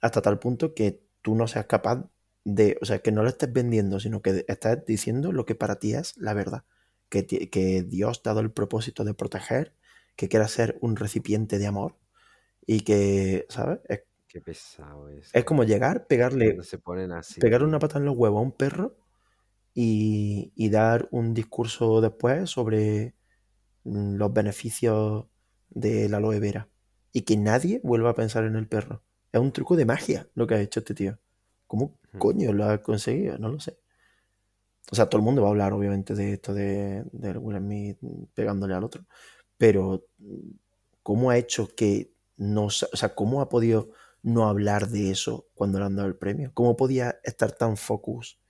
[0.00, 2.08] hasta tal punto que tú no seas capaz
[2.44, 5.78] de, o sea, que no lo estés vendiendo, sino que estás diciendo lo que para
[5.78, 6.64] ti es la verdad.
[7.08, 9.74] Que, que Dios te ha dado el propósito de proteger,
[10.16, 11.96] que quieras ser un recipiente de amor
[12.66, 13.80] y que, ¿sabes?
[13.88, 15.30] Es, Qué pesado es.
[15.34, 17.40] es como llegar, pegarle, se ponen así.
[17.40, 18.96] pegarle una pata en los huevos a un perro
[19.74, 23.14] y, y dar un discurso después sobre
[23.84, 25.26] los beneficios
[25.70, 26.68] de la aloe vera
[27.12, 29.02] y que nadie vuelva a pensar en el perro.
[29.32, 31.18] Es un truco de magia lo que ha hecho este tío.
[31.66, 33.38] ¿Cómo coño lo ha conseguido?
[33.38, 33.78] No lo sé.
[34.90, 37.98] O sea, todo el mundo va a hablar, obviamente, de esto de, de Will Smith
[38.34, 39.04] pegándole al otro.
[39.56, 40.50] Pero, mm,
[41.02, 42.66] ¿cómo ha hecho que no.
[42.66, 43.90] O sea, ¿cómo ha podido
[44.22, 46.50] no hablar de eso cuando le han dado el premio?
[46.54, 48.40] ¿Cómo podía estar tan focus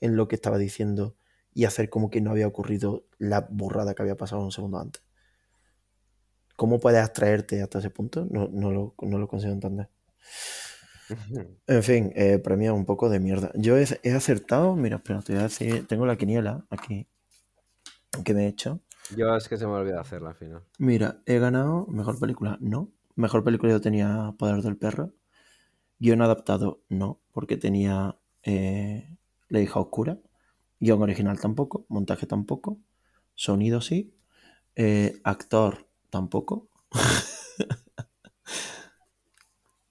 [0.00, 1.16] en lo que estaba diciendo
[1.54, 5.02] y hacer como que no había ocurrido la burrada que había pasado un segundo antes?
[6.56, 8.26] ¿Cómo puedes abstraerte hasta ese punto?
[8.30, 9.88] No, no, lo, no lo consigo entender.
[11.66, 13.50] En fin, eh, premio un poco de mierda.
[13.54, 17.08] Yo he, he acertado, mira, espera, te voy a decir, tengo la quiniela aquí
[18.24, 18.80] que me he hecho.
[19.16, 20.64] Yo es que se me olvidó hacerla al final.
[20.78, 22.92] Mira, he ganado mejor película, no.
[23.14, 25.14] Mejor película yo tenía Poder del Perro.
[25.98, 29.16] Guión adaptado, no, porque tenía eh,
[29.48, 30.18] La hija oscura.
[30.80, 32.78] Guión original tampoco, montaje tampoco.
[33.34, 34.14] Sonido sí.
[34.76, 36.68] Eh, actor tampoco.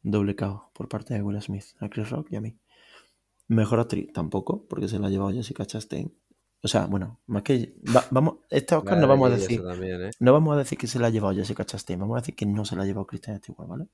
[0.03, 2.57] Doble KO por parte de Will Smith, a Chris Rock y a mí.
[3.49, 6.13] Mejor actriz tampoco, porque se la ha llevado Jessica Chastain.
[6.61, 7.75] O sea, bueno, más que.
[7.95, 9.63] va- vamos, este Oscar no vamos a decir.
[9.63, 10.11] también, ¿eh?
[10.19, 12.45] No vamos a decir que se la ha llevado Jessica Chastain, vamos a decir que
[12.45, 13.87] no se la ha llevado Kristen Stewart, ¿vale?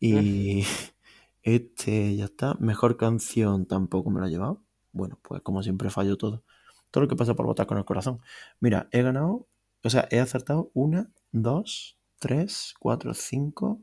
[0.00, 0.62] Y
[1.42, 2.54] este ya está.
[2.60, 4.62] Mejor canción tampoco me la ha llevado.
[4.94, 6.42] Bueno, pues como siempre fallo todo.
[6.90, 8.20] Todo lo que pasa por votar con el corazón.
[8.60, 9.46] Mira, he ganado,
[9.82, 13.82] o sea, he acertado una, dos, tres, cuatro, cinco,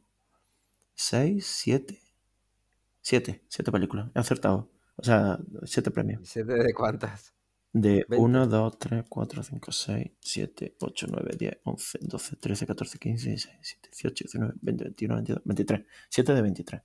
[0.95, 1.99] seis, siete.
[3.01, 4.09] Siete, siete películas.
[4.15, 4.69] He acertado.
[4.95, 6.29] O sea, siete premios.
[6.29, 7.33] ¿Siete de cuántas?
[7.73, 8.17] De 20.
[8.17, 13.29] 1, 2, 3, 4, 5, 6, 7, 8, 9, 10, 11, 12, 13, 14, 15,
[13.29, 15.85] 16, 17, 18, 19, 20, 21, 22, 23.
[16.09, 16.81] 7 de 23.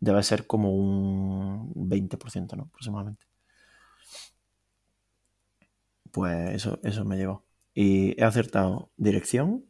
[0.00, 2.64] Debe ser como un 20%, ¿no?
[2.64, 3.26] Aproximadamente.
[6.12, 7.44] Pues eso, eso me llevó.
[7.74, 9.64] Y he acertado dirección,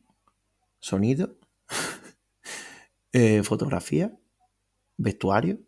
[0.78, 1.36] sonido,
[3.12, 4.16] eh, fotografía,
[4.96, 5.60] vestuario,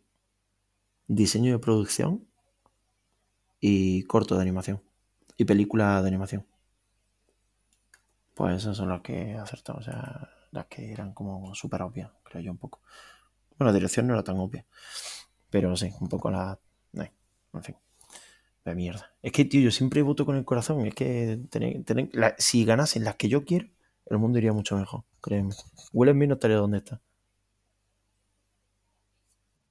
[1.06, 2.26] diseño de producción
[3.60, 4.82] y corto de animación.
[5.36, 6.46] Y película de animación.
[8.34, 9.78] Pues esas son las que he acertado.
[9.78, 12.80] O sea, las que eran como súper obvias, creo yo un poco.
[13.60, 14.66] Bueno, la dirección no era tan obvia.
[15.50, 16.58] Pero sí, un poco la.
[16.94, 17.12] eh,
[17.54, 17.76] en fin.
[18.64, 19.12] De mierda.
[19.22, 20.86] Es que, tío, yo siempre voto con el corazón.
[20.86, 23.68] Es que tener- tener- la- si ganasen las que yo quiero,
[24.06, 25.04] el mundo iría mucho mejor.
[25.22, 25.54] Créeme.
[25.92, 27.00] Will Smith no estaría donde está.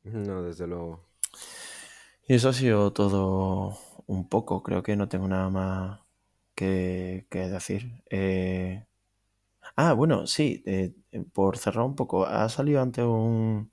[0.04, 1.06] No, desde luego.
[2.28, 4.64] Y eso ha sido todo un poco.
[4.64, 6.00] Creo que no tengo nada más
[6.56, 8.04] que, que decir.
[8.10, 8.86] Eh,
[9.76, 10.64] Ah, bueno, sí.
[10.66, 10.94] eh,
[11.34, 13.72] por cerrar un poco, ha salido antes un,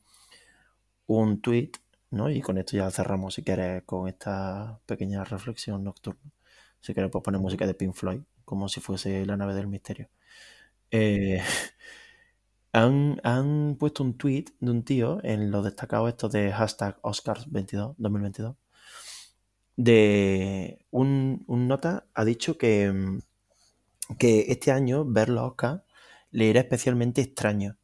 [1.07, 1.73] un tweet,
[2.11, 2.31] ¿no?
[2.31, 6.31] Y con esto ya cerramos, si quieres, con esta pequeña reflexión nocturna.
[6.81, 10.09] Si quieres, pues poner música de Pink Floyd, como si fuese la nave del misterio.
[10.91, 11.43] Eh,
[12.73, 17.95] han, han puesto un tweet de un tío en los destacados estos de hashtag Oscars22,
[17.99, 18.57] 2022,
[19.77, 23.21] de un, un nota ha dicho que,
[24.19, 25.83] que este año ver los Oscars
[26.31, 27.79] le era especialmente extraño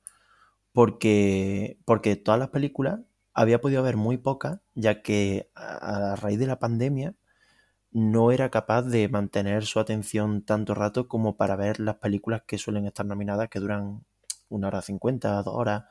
[0.73, 3.01] porque, porque todas las películas
[3.35, 7.15] había podido ver muy pocas, ya que a, raíz de la pandemia
[7.93, 12.59] no era capaz de mantener su atención tanto rato como para ver las películas que
[12.59, 14.05] suelen estar nominadas, que duran
[14.49, 15.85] una hora cincuenta, dos horas,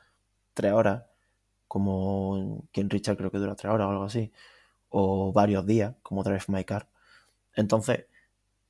[0.54, 1.04] tres horas,
[1.68, 4.32] como King Richard creo que dura tres horas o algo así,
[4.90, 6.88] o varios días, como Drive My Car.
[7.54, 8.06] Entonces,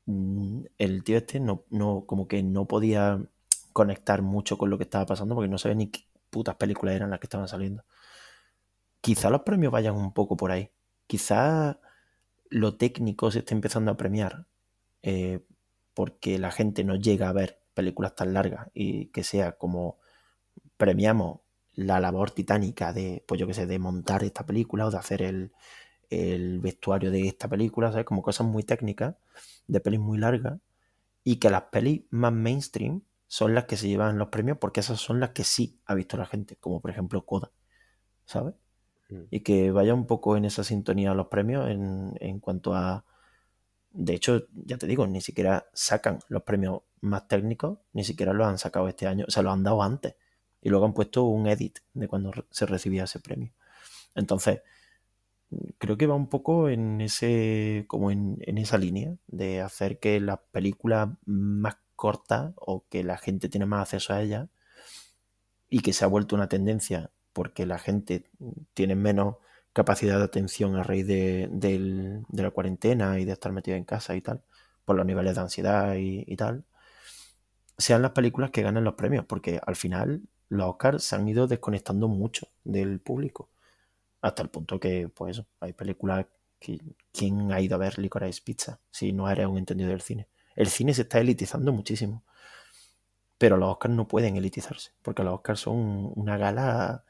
[0.06, 3.20] mm, el tío este no, no, como que no podía
[3.72, 6.00] conectar mucho con lo que estaba pasando porque no sabía ni qué
[6.30, 7.84] putas películas eran las que estaban saliendo.
[9.02, 10.70] Quizá los premios vayan un poco por ahí.
[11.08, 11.80] Quizá
[12.50, 14.46] lo técnico se esté empezando a premiar
[15.02, 15.40] eh,
[15.94, 19.98] porque la gente no llega a ver películas tan largas y que sea como
[20.78, 21.40] premiamos
[21.74, 25.22] la labor titánica de, pues yo que sé, de montar esta película o de hacer
[25.22, 25.52] el,
[26.10, 28.06] el vestuario de esta película, ¿sabes?
[28.06, 29.16] Como cosas muy técnicas,
[29.68, 30.60] de pelis muy largas,
[31.24, 35.00] y que las pelis más mainstream son las que se llevan los premios porque esas
[35.00, 37.52] son las que sí ha visto la gente, como por ejemplo Coda,
[38.26, 38.54] ¿sabes?
[39.30, 43.04] Y que vaya un poco en esa sintonía los premios en, en cuanto a...
[43.92, 48.46] De hecho, ya te digo, ni siquiera sacan los premios más técnicos, ni siquiera los
[48.46, 50.14] han sacado este año, o sea, los han dado antes.
[50.62, 53.52] Y luego han puesto un edit de cuando se recibía ese premio.
[54.14, 54.62] Entonces,
[55.78, 60.20] creo que va un poco en ese como en, en esa línea de hacer que
[60.20, 64.48] las películas más cortas o que la gente tiene más acceso a ellas
[65.68, 68.30] y que se ha vuelto una tendencia porque la gente
[68.74, 69.36] tiene menos
[69.72, 74.20] capacidad de atención a raíz de, la cuarentena y de estar metida en casa y
[74.20, 74.42] tal,
[74.84, 76.64] por los niveles de ansiedad y, tal,
[77.78, 81.46] sean las películas que ganen los premios, porque al final los Oscars se han ido
[81.46, 83.48] desconectando mucho del público,
[84.20, 86.26] hasta el punto que, pues hay películas
[86.58, 86.80] que
[87.12, 90.28] ¿quién ha ido a ver Licorice Pizza si no eres un entendido del cine?
[90.54, 92.24] El cine se está elitizando muchísimo,
[93.38, 97.04] pero los Oscars no pueden elitizarse, porque los Oscars son una gala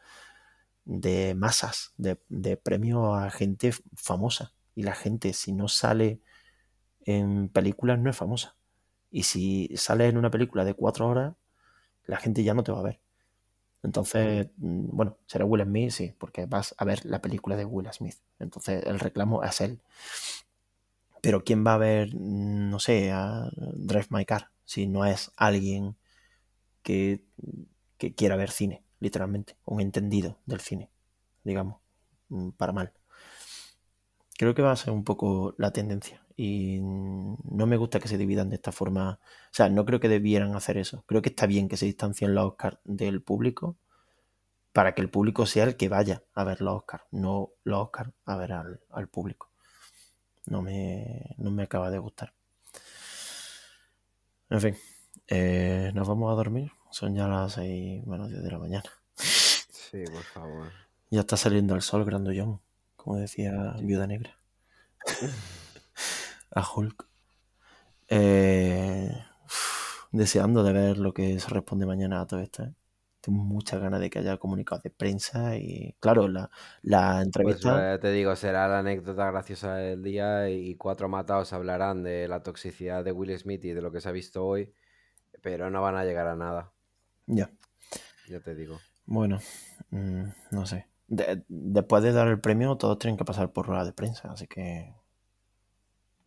[0.84, 6.20] de masas, de, de premios a gente famosa, y la gente si no sale
[7.04, 8.56] en películas no es famosa.
[9.10, 11.34] Y si sales en una película de cuatro horas,
[12.06, 13.00] la gente ya no te va a ver.
[13.82, 17.88] Entonces, mm, bueno, será Will Smith, sí, porque vas a ver la película de Will
[17.92, 18.16] Smith.
[18.38, 19.80] Entonces, el reclamo es él.
[21.20, 25.32] Pero ¿quién va a ver, mm, no sé, a Drive My Car si no es
[25.36, 25.96] alguien
[26.82, 27.24] que,
[27.98, 29.56] que quiera ver cine, literalmente?
[29.64, 30.88] Un entendido del cine,
[31.44, 31.80] digamos,
[32.28, 32.92] mm, para mal.
[34.38, 38.18] Creo que va a ser un poco la tendencia y no me gusta que se
[38.18, 39.20] dividan de esta forma.
[39.20, 41.04] O sea, no creo que debieran hacer eso.
[41.06, 43.76] Creo que está bien que se distancien los Oscars del público
[44.72, 48.12] para que el público sea el que vaya a ver los Oscars, no los Oscars
[48.24, 49.50] a ver al, al público.
[50.46, 52.32] No me, no me acaba de gustar.
[54.50, 54.76] En fin,
[55.28, 56.72] eh, nos vamos a dormir.
[56.92, 58.84] Son ya las 6 menos 10 de la mañana.
[59.68, 60.72] Sí, por favor.
[61.10, 62.60] Ya está saliendo el sol grandullón,
[62.96, 64.40] como decía Viuda Negra.
[66.50, 67.08] a Hulk.
[68.08, 69.10] Eh,
[69.46, 72.64] uf, deseando de ver lo que se responde mañana a todo esto.
[72.64, 72.74] ¿eh?
[73.20, 76.50] Tengo muchas ganas de que haya comunicados de prensa y, claro, la,
[76.82, 77.88] la Pues entrevista.
[77.94, 82.42] eh, te digo, será la anécdota graciosa del día y cuatro matados hablarán de la
[82.42, 84.72] toxicidad de Will Smith y de lo que se ha visto hoy,
[85.42, 86.71] pero no van a llegar a nada,
[87.26, 87.50] Ya,
[88.28, 88.78] ya te digo.
[89.06, 89.38] bueno,
[89.90, 90.86] mm, no sé.
[91.08, 94.46] De- después de dar el premio, todos tienen que pasar por rueda de prensa, así
[94.46, 94.94] que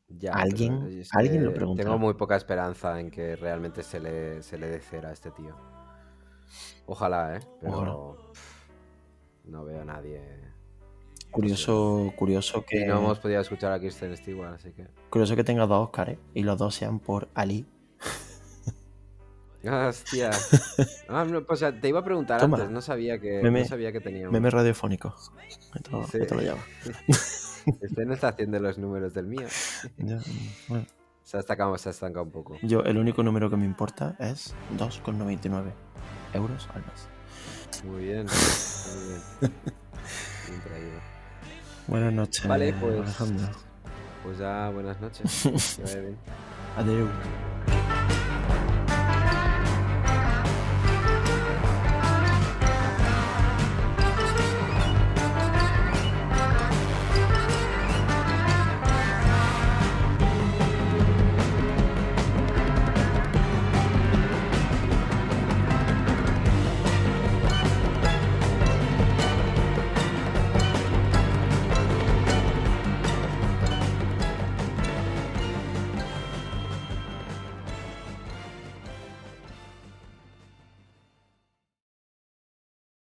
[0.08, 1.90] Ya, alguien, es alguien lo que preguntará.
[1.90, 5.32] tengo muy poca esperanza en que realmente se le, se le dé cera a este
[5.32, 5.56] tío.
[6.86, 7.40] Ojalá, ¿eh?
[7.60, 8.32] Pero Ojalá.
[8.34, 8.70] pff,
[9.46, 10.22] no veo a nadie.
[11.32, 14.88] Curioso, curioso Y que, no hemos podido escuchar a Kirsten Stewart, así que...
[15.10, 16.20] curioso que tenga dos Oscars ¿eh?
[16.34, 17.66] y los dos sean por Ali.
[19.68, 20.32] Hostia.
[21.08, 22.58] Ah, no, pues, o sea, te iba a preguntar Toma.
[22.58, 25.16] antes, no sabía que, Meme- no sabía que tenía un- Meme radiofónico.
[25.76, 26.18] Esto, Sí.
[26.20, 26.62] esto lo llama.
[27.82, 29.48] Este no está haciendo los números del mío.
[29.98, 30.20] Ya,
[30.68, 30.86] bueno.
[31.24, 32.58] Se ha estancado, se ha estancado un poco.
[32.64, 35.72] Yo, el único número que me importa es 2,99
[36.34, 37.84] euros al mes.
[37.84, 38.26] Muy bien,
[38.96, 39.22] muy bien.
[40.48, 41.00] Bien traído.
[41.88, 43.48] Buenas noches, Vale, pues- Alejandro.
[44.24, 45.44] Pues ya, buenas noches.
[45.78, 46.18] Que vaya bien.
[46.78, 47.10] Adiós.